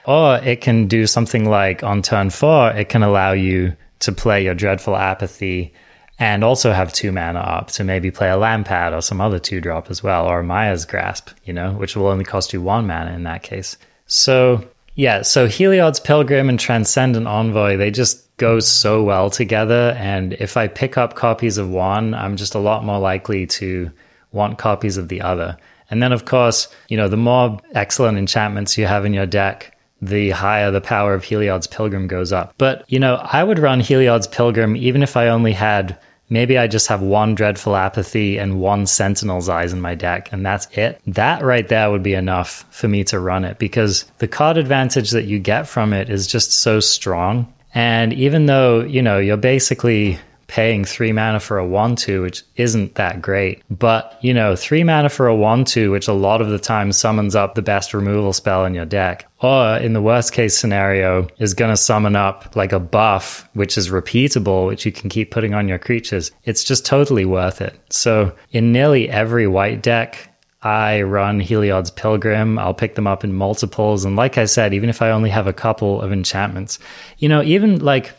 Or 0.10 0.38
it 0.38 0.62
can 0.62 0.88
do 0.88 1.06
something 1.06 1.48
like 1.48 1.84
on 1.84 2.02
turn 2.02 2.32
four, 2.32 2.72
it 2.72 2.90
can 2.90 3.04
allow 3.04 3.34
you 3.34 3.76
to 4.00 4.12
play 4.12 4.44
your 4.44 4.56
Dreadful 4.56 4.96
Apathy 4.96 5.72
and 6.18 6.44
also 6.44 6.72
have 6.72 6.92
two 6.92 7.12
mana 7.12 7.38
up 7.38 7.68
to 7.74 7.84
maybe 7.84 8.10
play 8.10 8.32
a 8.32 8.36
Lampad 8.36 8.98
or 8.98 9.04
some 9.04 9.22
other 9.22 9.38
two 9.38 9.62
drop 9.62 9.92
as 9.92 10.02
well, 10.02 10.26
or 10.26 10.42
Mire's 10.42 10.84
Grasp, 10.84 11.30
you 11.46 11.54
know, 11.54 11.74
which 11.74 11.96
will 11.96 12.08
only 12.08 12.26
cost 12.26 12.54
you 12.54 12.60
one 12.60 12.88
mana 12.88 13.14
in 13.14 13.22
that 13.26 13.44
case. 13.44 13.78
So, 14.08 14.68
yeah, 14.96 15.22
so 15.22 15.48
Heliod's 15.48 16.00
Pilgrim 16.00 16.50
and 16.50 16.60
Transcendent 16.60 17.28
Envoy, 17.28 17.78
they 17.78 17.92
just 17.92 18.36
go 18.38 18.60
so 18.60 19.04
well 19.04 19.30
together. 19.30 19.96
And 19.96 20.34
if 20.34 20.58
I 20.58 20.70
pick 20.70 20.98
up 20.98 21.14
copies 21.14 21.60
of 21.60 21.70
one, 21.70 22.16
I'm 22.16 22.36
just 22.36 22.56
a 22.56 22.60
lot 22.60 22.84
more 22.84 22.98
likely 22.98 23.46
to 23.46 23.92
want 24.32 24.58
copies 24.58 24.98
of 24.98 25.08
the 25.08 25.22
other. 25.22 25.56
And 25.92 26.02
then, 26.02 26.14
of 26.14 26.26
course, 26.26 26.68
you 26.88 26.98
know, 26.98 27.10
the 27.10 27.16
more 27.16 27.60
excellent 27.76 28.18
enchantments 28.18 28.76
you 28.76 28.88
have 28.88 29.06
in 29.06 29.14
your 29.14 29.28
deck, 29.28 29.76
the 30.02 30.30
higher 30.32 30.72
the 30.72 30.82
power 30.82 31.14
of 31.14 31.24
Heliod's 31.24 31.68
Pilgrim 31.68 32.08
goes 32.08 32.32
up. 32.32 32.54
But, 32.58 32.86
you 32.88 33.00
know, 33.00 33.16
I 33.16 33.44
would 33.44 33.60
run 33.60 33.80
Heliod's 33.80 34.28
Pilgrim 34.28 34.76
even 34.76 35.04
if 35.04 35.18
I 35.18 35.28
only 35.28 35.54
had 35.54 35.98
maybe 36.30 36.58
I 36.58 36.68
just 36.68 36.88
have 36.88 37.02
one 37.02 37.36
Dreadful 37.36 37.76
Apathy 37.76 38.38
and 38.38 38.62
one 38.62 38.86
Sentinel's 38.86 39.50
Eyes 39.50 39.74
in 39.74 39.82
my 39.82 39.96
deck, 39.96 40.32
and 40.32 40.46
that's 40.46 40.68
it. 40.78 41.02
That 41.08 41.44
right 41.44 41.68
there 41.68 41.92
would 41.92 42.04
be 42.04 42.14
enough 42.14 42.66
for 42.70 42.88
me 42.88 43.04
to 43.06 43.20
run 43.20 43.44
it 43.44 43.60
because 43.60 44.04
the 44.20 44.28
card 44.28 44.58
advantage 44.58 45.12
that 45.12 45.26
you 45.26 45.40
get 45.40 45.68
from 45.68 45.92
it 45.94 46.10
is 46.10 46.28
just 46.28 46.52
so 46.52 46.80
strong. 46.80 47.52
And 47.74 48.14
even 48.14 48.46
though, 48.46 48.82
you 48.82 49.02
know, 49.02 49.20
you're 49.20 49.38
basically 49.38 50.20
paying 50.50 50.84
three 50.84 51.14
mana 51.14 51.40
for 51.40 51.58
a 51.58 51.66
1 51.66 51.96
2, 51.96 52.24
which 52.24 52.44
isn't 52.58 52.96
that 52.96 53.22
great. 53.22 53.64
But, 53.70 54.18
you 54.22 54.34
know, 54.34 54.56
three 54.56 54.84
mana 54.84 55.08
for 55.08 55.28
a 55.28 55.36
1 55.36 55.64
2, 55.64 55.92
which 55.92 56.10
a 56.10 56.14
lot 56.14 56.42
of 56.42 56.50
the 56.50 56.60
time 56.60 56.92
summons 56.92 57.36
up 57.36 57.56
the 57.56 57.62
best 57.62 57.94
removal 57.94 58.34
spell 58.34 58.66
in 58.66 58.74
your 58.74 58.86
deck. 58.86 59.30
Or 59.42 59.78
in 59.78 59.94
the 59.94 60.02
worst 60.02 60.34
case 60.34 60.58
scenario, 60.58 61.28
is 61.38 61.54
going 61.54 61.72
to 61.72 61.78
summon 61.78 62.16
up 62.18 62.56
like 62.56 62.74
a 62.74 62.80
buff, 62.80 63.48
which 63.54 63.78
is 63.78 63.90
repeatable, 63.90 64.68
which 64.68 64.86
you 64.86 64.92
can 64.92 65.10
keep 65.10 65.32
putting 65.32 65.54
on 65.54 65.70
your 65.70 65.80
creatures. 65.80 66.32
It's 66.44 66.66
just 66.66 66.86
totally 66.86 67.24
worth 67.24 67.62
it. 67.62 67.80
So, 67.90 68.36
in 68.52 68.74
nearly 68.74 69.08
every 69.08 69.48
white 69.48 69.82
deck, 69.82 70.30
I 70.62 71.04
run 71.04 71.40
Heliod's 71.40 71.92
Pilgrim. 71.92 72.60
I'll 72.60 72.74
pick 72.74 72.96
them 72.96 73.08
up 73.08 73.24
in 73.24 73.34
multiples. 73.34 74.04
And 74.04 74.18
like 74.18 74.38
I 74.38 74.46
said, 74.46 74.74
even 74.74 74.90
if 74.90 75.02
I 75.02 75.12
only 75.12 75.30
have 75.30 75.48
a 75.48 75.54
couple 75.54 76.02
of 76.02 76.12
enchantments, 76.12 76.80
you 77.20 77.30
know, 77.30 77.42
even 77.44 77.80
like 77.80 78.12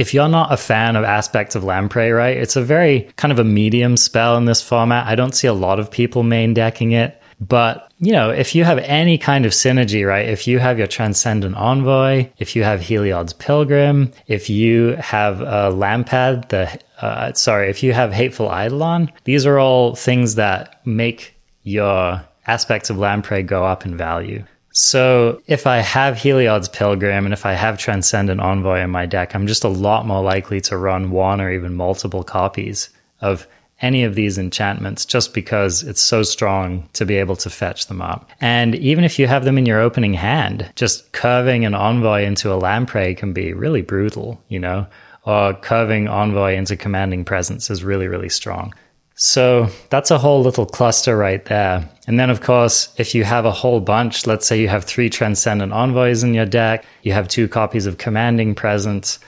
if 0.00 0.14
you're 0.14 0.30
not 0.30 0.50
a 0.50 0.56
fan 0.56 0.96
of 0.96 1.04
aspects 1.04 1.54
of 1.54 1.62
Lamprey, 1.62 2.10
right, 2.10 2.34
it's 2.38 2.56
a 2.56 2.62
very 2.62 3.02
kind 3.16 3.30
of 3.30 3.38
a 3.38 3.44
medium 3.44 3.98
spell 3.98 4.38
in 4.38 4.46
this 4.46 4.62
format. 4.62 5.06
I 5.06 5.14
don't 5.14 5.34
see 5.34 5.46
a 5.46 5.52
lot 5.52 5.78
of 5.78 5.90
people 5.90 6.22
main 6.22 6.54
decking 6.54 6.92
it. 6.92 7.20
But, 7.38 7.92
you 7.98 8.12
know, 8.12 8.30
if 8.30 8.54
you 8.54 8.64
have 8.64 8.78
any 8.78 9.18
kind 9.18 9.44
of 9.44 9.52
synergy, 9.52 10.06
right, 10.06 10.26
if 10.26 10.46
you 10.46 10.58
have 10.58 10.78
your 10.78 10.86
Transcendent 10.86 11.54
Envoy, 11.54 12.30
if 12.38 12.56
you 12.56 12.64
have 12.64 12.80
Heliod's 12.80 13.34
Pilgrim, 13.34 14.10
if 14.26 14.48
you 14.48 14.96
have 14.96 15.42
a 15.42 15.70
Lampad, 15.70 16.48
the, 16.48 16.80
uh, 17.02 17.34
sorry, 17.34 17.68
if 17.68 17.82
you 17.82 17.92
have 17.92 18.10
Hateful 18.10 18.48
Eidolon, 18.48 19.12
these 19.24 19.44
are 19.44 19.58
all 19.58 19.94
things 19.94 20.36
that 20.36 20.80
make 20.86 21.34
your 21.62 22.22
aspects 22.46 22.88
of 22.88 22.96
Lamprey 22.96 23.42
go 23.42 23.66
up 23.66 23.84
in 23.84 23.98
value. 23.98 24.44
So 24.72 25.42
if 25.46 25.66
I 25.66 25.78
have 25.78 26.16
Heliod's 26.16 26.68
Pilgrim 26.68 27.24
and 27.24 27.32
if 27.32 27.44
I 27.44 27.54
have 27.54 27.78
Transcendent 27.78 28.40
Envoy 28.40 28.80
in 28.80 28.90
my 28.90 29.06
deck, 29.06 29.34
I'm 29.34 29.46
just 29.46 29.64
a 29.64 29.68
lot 29.68 30.06
more 30.06 30.22
likely 30.22 30.60
to 30.62 30.76
run 30.76 31.10
one 31.10 31.40
or 31.40 31.50
even 31.50 31.74
multiple 31.74 32.22
copies 32.22 32.90
of 33.20 33.46
any 33.82 34.04
of 34.04 34.14
these 34.14 34.38
enchantments 34.38 35.04
just 35.04 35.32
because 35.34 35.82
it's 35.82 36.02
so 36.02 36.22
strong 36.22 36.88
to 36.92 37.06
be 37.06 37.16
able 37.16 37.36
to 37.36 37.50
fetch 37.50 37.86
them 37.86 38.02
up. 38.02 38.30
And 38.40 38.74
even 38.76 39.04
if 39.04 39.18
you 39.18 39.26
have 39.26 39.44
them 39.44 39.58
in 39.58 39.66
your 39.66 39.80
opening 39.80 40.14
hand, 40.14 40.70
just 40.76 41.10
curving 41.12 41.64
an 41.64 41.74
envoy 41.74 42.24
into 42.24 42.52
a 42.52 42.56
lamprey 42.56 43.14
can 43.14 43.32
be 43.32 43.52
really 43.52 43.82
brutal, 43.82 44.40
you 44.48 44.58
know, 44.58 44.86
or 45.24 45.54
curving 45.54 46.08
envoy 46.08 46.54
into 46.54 46.76
commanding 46.76 47.24
presence 47.24 47.70
is 47.70 47.82
really, 47.82 48.06
really 48.06 48.28
strong. 48.28 48.74
So 49.22 49.68
that's 49.90 50.10
a 50.10 50.16
whole 50.16 50.40
little 50.40 50.64
cluster 50.64 51.14
right 51.14 51.44
there. 51.44 51.86
And 52.06 52.18
then, 52.18 52.30
of 52.30 52.40
course, 52.40 52.88
if 52.96 53.14
you 53.14 53.22
have 53.24 53.44
a 53.44 53.52
whole 53.52 53.78
bunch, 53.78 54.26
let's 54.26 54.46
say 54.46 54.58
you 54.58 54.68
have 54.68 54.84
three 54.84 55.10
Transcendent 55.10 55.74
Envoys 55.74 56.22
in 56.22 56.32
your 56.32 56.46
deck, 56.46 56.86
you 57.02 57.12
have 57.12 57.28
two 57.28 57.46
copies 57.46 57.84
of 57.84 57.98
Commanding 57.98 58.54
Presence, 58.54 59.18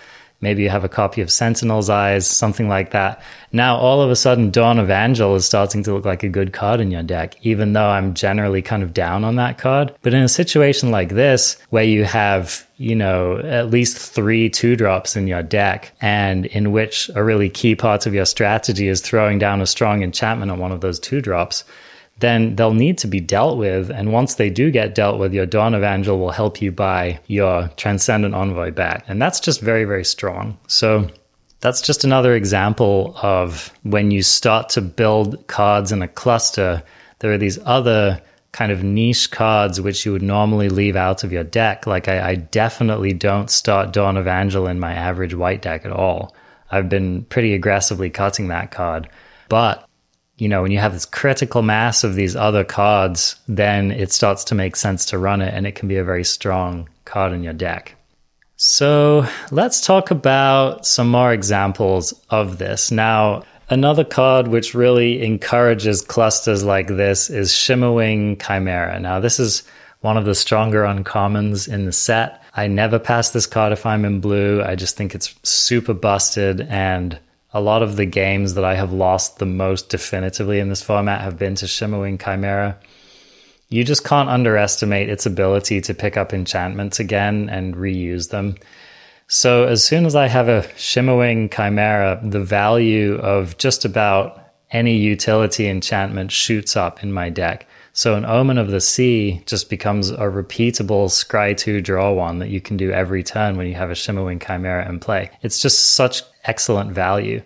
maybe 0.43 0.63
you 0.63 0.69
have 0.69 0.85
a 0.85 0.89
copy 0.89 1.23
of 1.23 1.31
Sentinel's 1.31 1.89
Eyes, 1.89 2.27
something 2.27 2.69
like 2.69 2.91
that. 2.91 3.23
Now, 3.53 3.77
all 3.77 4.03
of 4.03 4.11
a 4.11 4.17
sudden, 4.17 4.51
Dawn 4.51 4.79
Evangel 4.79 5.35
is 5.35 5.47
starting 5.47 5.83
to 5.85 5.95
look 5.95 6.05
like 6.05 6.23
a 6.23 6.29
good 6.29 6.53
card 6.53 6.81
in 6.81 6.91
your 6.91 7.03
deck, 7.03 7.35
even 7.43 7.73
though 7.73 7.89
I'm 7.89 8.13
generally 8.13 8.61
kind 8.61 8.83
of 8.83 8.93
down 8.93 9.25
on 9.25 9.37
that 9.37 9.59
card. 9.59 9.95
But 10.03 10.15
in 10.15 10.23
a 10.23 10.29
situation 10.29 10.91
like 10.91 11.11
this, 11.11 11.57
where 11.71 11.85
you 11.85 12.05
have, 12.05 12.67
you 12.77 12.97
know, 12.97 13.39
at 13.39 13.71
least 13.71 13.97
three 13.97 14.51
two 14.51 14.77
drops 14.77 15.17
in 15.17 15.27
your 15.27 15.43
deck, 15.43 15.93
and 16.01 16.47
in 16.47 16.73
which 16.73 17.11
a 17.15 17.23
really 17.23 17.49
key 17.49 17.75
part 17.75 18.07
of 18.07 18.15
your 18.15 18.27
strategy 18.27 18.89
is 18.89 19.01
throwing 19.01 19.39
down 19.39 19.61
a 19.61 19.67
strong 19.67 20.03
enchantment 20.03 20.51
on 20.51 20.59
one 20.59 20.73
of 20.73 20.81
those 20.81 20.99
two 20.99 21.21
drops, 21.21 21.65
then 22.23 22.57
they'll 22.57 22.73
need 22.73 22.97
to 22.99 23.07
be 23.07 23.21
dealt 23.21 23.59
with. 23.59 23.91
And 23.91 24.13
once 24.13 24.37
they 24.37 24.49
do 24.49 24.71
get 24.71 24.95
dealt 24.95 25.19
with, 25.19 25.35
your 25.35 25.45
Dawn 25.45 25.75
Evangel 25.75 26.19
will 26.19 26.31
help 26.31 26.63
you 26.63 26.73
buy 26.73 27.21
your 27.27 27.69
Transcendent 27.77 28.35
Envoy 28.35 28.71
back. 28.71 29.05
And 29.09 29.21
that's 29.21 29.41
just 29.41 29.61
very, 29.61 29.85
very 29.85 30.05
strong. 30.05 30.57
So 30.69 31.11
that's 31.61 31.83
just 31.83 32.05
another 32.05 32.35
example 32.35 33.15
of 33.23 33.73
when 33.83 34.11
you 34.11 34.23
start 34.23 34.71
to 34.71 34.81
build 34.81 35.47
cards 35.49 35.93
in 35.93 36.01
a 36.01 36.09
cluster, 36.09 36.83
there 37.19 37.33
are 37.33 37.39
these 37.39 37.59
other 37.65 38.23
kind 38.53 38.71
of 38.71 38.83
niche 38.83 39.31
cards 39.31 39.81
which 39.81 40.05
you 40.05 40.13
would 40.13 40.23
normally 40.23 40.69
leave 40.69 40.97
out 40.97 41.25
of 41.25 41.33
your 41.33 41.45
deck. 41.45 41.87
Like 41.87 42.09
I, 42.09 42.31
I 42.31 42.35
definitely 42.37 43.13
don't 43.13 43.51
start 43.51 43.93
Dawn 43.93 44.17
Evangel 44.17 44.67
in 44.67 44.79
my 44.79 44.93
average 44.93 45.35
white 45.35 45.63
deck 45.63 45.85
at 45.85 45.93
all. 45.93 46.35
I've 46.71 46.89
been 46.89 47.25
pretty 47.25 47.55
aggressively 47.55 48.11
cutting 48.11 48.49
that 48.49 48.71
card. 48.71 49.09
But, 49.49 49.87
you 50.43 50.49
know, 50.49 50.61
when 50.63 50.73
you 50.73 50.81
have 50.81 50.93
this 50.93 51.07
critical 51.07 51.63
mass 51.63 52.03
of 52.03 52.17
these 52.17 52.35
other 52.35 52.65
cards, 52.65 53.37
then 53.47 53.93
it 53.93 54.11
starts 54.11 54.43
to 54.43 54.57
make 54.57 54.75
sense 54.75 55.05
to 55.05 55.17
run 55.17 55.41
it 55.41 55.55
and 55.55 55.69
it 55.69 55.77
can 55.77 55.87
be 55.87 55.99
a 55.99 56.05
very 56.05 56.25
strong 56.25 56.89
card 57.05 57.33
in 57.33 57.45
your 57.45 57.53
deck. 57.53 57.95
So 58.57 59.25
let's 59.53 59.81
talk 59.81 60.11
about 60.11 60.85
some 60.85 61.09
more 61.09 61.33
examples 61.33 62.13
of 62.29 62.59
this. 62.59 62.91
Now, 62.91 63.45
another 63.71 64.03
card 64.03 64.49
which 64.49 64.75
really 64.75 65.23
encourages 65.25 66.03
clusters 66.03 66.65
like 66.65 66.89
this 66.89 67.31
is 67.31 67.53
Shimmerwing 67.53 68.45
Chimera. 68.45 68.99
Now, 68.99 69.21
this 69.21 69.39
is 69.39 69.63
one 70.01 70.17
of 70.17 70.25
the 70.25 70.35
stronger 70.35 70.83
uncommons 70.83 71.73
in 71.73 71.87
the 71.87 71.93
set. 71.93 72.43
I 72.57 72.67
never 72.67 72.99
pass 72.99 73.31
this 73.31 73.47
card 73.47 73.73
if 73.73 73.87
I'm 73.87 74.05
in 74.05 74.21
blue. 74.21 74.61
I 74.61 74.75
just 74.75 74.97
think 74.97 75.15
it's 75.15 75.37
super 75.45 75.95
busted 75.95 76.63
and 76.63 77.17
a 77.53 77.61
lot 77.61 77.83
of 77.83 77.97
the 77.97 78.07
games 78.07 78.55
that 78.55 78.65
I 78.65 78.75
have 78.75 78.93
lost 78.93 79.39
the 79.39 79.47
most 79.47 79.89
definitively 79.89 80.59
in 80.59 80.69
this 80.69 80.83
format 80.83 81.21
have 81.21 81.39
been 81.39 81.55
to 81.57 81.67
Shimmerwing 81.67 82.23
Chimera 82.23 82.79
you 83.73 83.85
just 83.85 84.05
can't 84.05 84.29
underestimate 84.29 85.09
its 85.09 85.25
ability 85.25 85.81
to 85.81 85.95
pick 85.95 86.19
up 86.19 86.35
enchantments 86.35 87.01
again 87.01 87.49
and 87.49 87.75
reuse 87.75 88.29
them. 88.29 88.57
So 89.29 89.65
as 89.65 89.83
soon 89.83 90.05
as 90.05 90.15
I 90.15 90.29
have 90.29 90.49
a 90.49 90.63
Shimmerwing 90.77 91.51
Chimera, 91.51 92.21
the 92.23 92.45
value 92.45 93.15
of 93.15 93.57
just 93.57 93.87
about 93.87 94.39
any 94.71 94.97
utility 94.97 95.69
enchantment 95.69 96.33
shoots 96.33 96.77
up 96.77 97.03
in 97.03 97.15
my 97.15 97.31
deck. 97.31 97.67
So 97.95 98.15
an 98.15 98.25
Omen 98.25 98.57
of 98.57 98.71
the 98.71 98.81
Sea 98.81 99.43
just 99.45 99.69
becomes 99.69 100.11
a 100.11 100.21
repeatable 100.21 101.11
Scry 101.11 101.55
2 101.55 101.83
draw 101.83 102.11
one 102.13 102.39
that 102.39 102.49
you 102.49 102.59
can 102.59 102.79
do 102.79 102.91
every 102.91 103.23
turn 103.23 103.59
when 103.59 103.67
you 103.67 103.75
have 103.75 103.91
a 103.91 103.95
Shimmerwing 103.95 104.45
Chimera 104.45 104.89
in 104.89 104.99
play. 104.99 105.31
It's 105.43 105.59
just 105.59 105.91
such 105.95 106.23
excellent 106.45 106.93
value. 106.93 107.43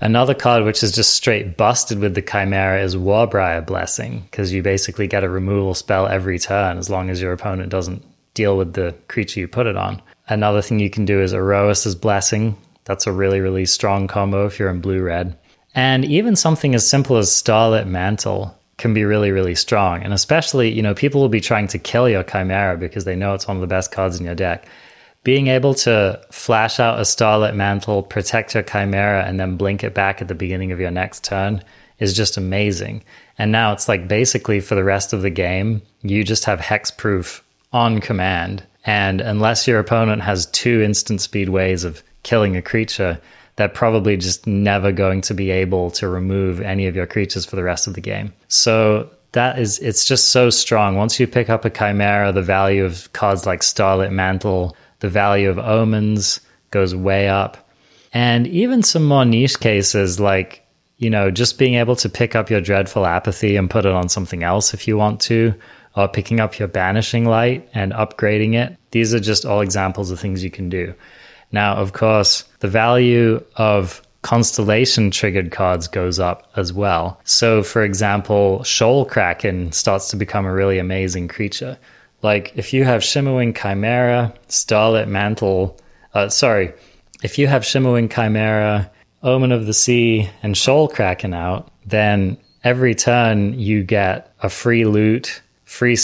Another 0.00 0.32
card 0.32 0.64
which 0.64 0.84
is 0.84 0.92
just 0.92 1.12
straight 1.14 1.56
busted 1.56 1.98
with 1.98 2.14
the 2.14 2.22
Chimera 2.22 2.80
is 2.80 2.94
Warbriar 2.94 3.66
Blessing, 3.66 4.20
because 4.30 4.52
you 4.52 4.62
basically 4.62 5.08
get 5.08 5.24
a 5.24 5.28
removal 5.28 5.74
spell 5.74 6.06
every 6.06 6.38
turn 6.38 6.78
as 6.78 6.88
long 6.88 7.10
as 7.10 7.20
your 7.20 7.32
opponent 7.32 7.68
doesn't 7.68 8.04
deal 8.34 8.56
with 8.56 8.74
the 8.74 8.94
creature 9.08 9.40
you 9.40 9.48
put 9.48 9.66
it 9.66 9.76
on. 9.76 10.00
Another 10.28 10.62
thing 10.62 10.78
you 10.78 10.88
can 10.88 11.04
do 11.04 11.20
is 11.20 11.34
Iroas's 11.34 11.96
Blessing. 11.96 12.56
That's 12.84 13.08
a 13.08 13.12
really, 13.12 13.40
really 13.40 13.66
strong 13.66 14.06
combo 14.06 14.46
if 14.46 14.58
you're 14.58 14.70
in 14.70 14.80
blue 14.80 15.02
red. 15.02 15.36
And 15.74 16.04
even 16.04 16.36
something 16.36 16.76
as 16.76 16.88
simple 16.88 17.16
as 17.16 17.32
Starlit 17.32 17.88
Mantle 17.88 18.56
can 18.80 18.92
be 18.92 19.04
really, 19.04 19.30
really 19.30 19.54
strong. 19.54 20.02
And 20.02 20.12
especially, 20.12 20.72
you 20.72 20.82
know, 20.82 20.94
people 20.94 21.20
will 21.20 21.28
be 21.28 21.40
trying 21.40 21.68
to 21.68 21.78
kill 21.78 22.08
your 22.08 22.24
Chimera 22.24 22.76
because 22.76 23.04
they 23.04 23.14
know 23.14 23.34
it's 23.34 23.46
one 23.46 23.56
of 23.56 23.60
the 23.60 23.68
best 23.68 23.92
cards 23.92 24.18
in 24.18 24.26
your 24.26 24.34
deck 24.34 24.66
being 25.22 25.48
able 25.48 25.74
to 25.74 26.20
flash 26.30 26.80
out 26.80 26.98
a 26.98 27.04
starlit 27.04 27.54
mantle, 27.54 28.02
protect 28.02 28.54
your 28.54 28.62
chimera, 28.62 29.24
and 29.24 29.38
then 29.38 29.56
blink 29.56 29.84
it 29.84 29.94
back 29.94 30.22
at 30.22 30.28
the 30.28 30.34
beginning 30.34 30.72
of 30.72 30.80
your 30.80 30.90
next 30.90 31.24
turn 31.24 31.62
is 31.98 32.16
just 32.16 32.38
amazing. 32.38 33.02
And 33.36 33.52
now 33.52 33.72
it's 33.72 33.88
like 33.88 34.08
basically 34.08 34.60
for 34.60 34.74
the 34.74 34.84
rest 34.84 35.12
of 35.12 35.22
the 35.22 35.30
game, 35.30 35.82
you 36.02 36.24
just 36.24 36.46
have 36.46 36.60
hexproof 36.60 37.42
on 37.72 38.00
command. 38.00 38.64
And 38.86 39.20
unless 39.20 39.68
your 39.68 39.78
opponent 39.78 40.22
has 40.22 40.46
two 40.46 40.80
instant 40.80 41.20
speed 41.20 41.50
ways 41.50 41.84
of 41.84 42.02
killing 42.22 42.56
a 42.56 42.62
creature, 42.62 43.20
they're 43.60 43.68
probably 43.68 44.16
just 44.16 44.46
never 44.46 44.90
going 44.90 45.20
to 45.20 45.34
be 45.34 45.50
able 45.50 45.90
to 45.90 46.08
remove 46.08 46.62
any 46.62 46.86
of 46.86 46.96
your 46.96 47.06
creatures 47.06 47.44
for 47.44 47.56
the 47.56 47.62
rest 47.62 47.86
of 47.86 47.92
the 47.94 48.00
game. 48.00 48.32
So 48.48 49.10
that 49.32 49.58
is 49.58 49.78
it's 49.80 50.06
just 50.06 50.28
so 50.28 50.48
strong. 50.48 50.96
Once 50.96 51.20
you 51.20 51.26
pick 51.26 51.50
up 51.50 51.64
a 51.64 51.70
chimera, 51.70 52.32
the 52.32 52.42
value 52.42 52.84
of 52.84 53.12
cards 53.12 53.44
like 53.44 53.62
Starlit 53.62 54.12
Mantle, 54.12 54.74
the 55.00 55.08
value 55.10 55.50
of 55.50 55.58
omens 55.58 56.40
goes 56.70 56.94
way 56.94 57.28
up. 57.28 57.68
And 58.12 58.46
even 58.46 58.82
some 58.82 59.04
more 59.04 59.24
niche 59.24 59.60
cases 59.60 60.18
like, 60.18 60.66
you 60.96 61.10
know, 61.10 61.30
just 61.30 61.58
being 61.58 61.74
able 61.74 61.96
to 61.96 62.08
pick 62.08 62.34
up 62.34 62.50
your 62.50 62.60
dreadful 62.60 63.06
apathy 63.06 63.56
and 63.56 63.70
put 63.70 63.86
it 63.86 63.92
on 63.92 64.08
something 64.08 64.42
else 64.42 64.74
if 64.74 64.88
you 64.88 64.96
want 64.96 65.20
to, 65.22 65.54
or 65.96 66.08
picking 66.08 66.40
up 66.40 66.58
your 66.58 66.68
banishing 66.68 67.24
light 67.24 67.68
and 67.74 67.92
upgrading 67.92 68.54
it. 68.54 68.76
These 68.90 69.14
are 69.14 69.20
just 69.20 69.44
all 69.44 69.60
examples 69.60 70.10
of 70.10 70.18
things 70.18 70.42
you 70.42 70.50
can 70.50 70.68
do. 70.68 70.94
Now, 71.52 71.76
of 71.76 71.92
course, 71.92 72.44
the 72.60 72.68
value 72.68 73.44
of 73.56 74.02
constellation 74.22 75.10
triggered 75.10 75.50
cards 75.50 75.88
goes 75.88 76.18
up 76.18 76.50
as 76.56 76.72
well. 76.72 77.20
So, 77.24 77.62
for 77.62 77.82
example, 77.82 78.62
Shoal 78.64 79.04
Kraken 79.04 79.72
starts 79.72 80.10
to 80.10 80.16
become 80.16 80.44
a 80.44 80.52
really 80.52 80.78
amazing 80.78 81.28
creature. 81.28 81.78
Like 82.22 82.52
if 82.54 82.72
you 82.72 82.84
have 82.84 83.00
Shimmerwing 83.02 83.56
Chimera, 83.56 84.32
Starlit 84.48 85.08
Mantle, 85.08 85.78
uh, 86.14 86.28
sorry, 86.28 86.72
if 87.22 87.38
you 87.38 87.46
have 87.46 87.62
Shimmerwing 87.62 88.12
Chimera, 88.14 88.90
Omen 89.22 89.52
of 89.52 89.66
the 89.66 89.72
Sea, 89.74 90.28
and 90.42 90.56
Shoal 90.56 90.88
Kraken 90.88 91.34
out, 91.34 91.70
then 91.86 92.36
every 92.62 92.94
turn 92.94 93.58
you 93.58 93.82
get 93.82 94.34
a 94.42 94.48
free 94.50 94.84
loot, 94.84 95.42
free. 95.70 95.96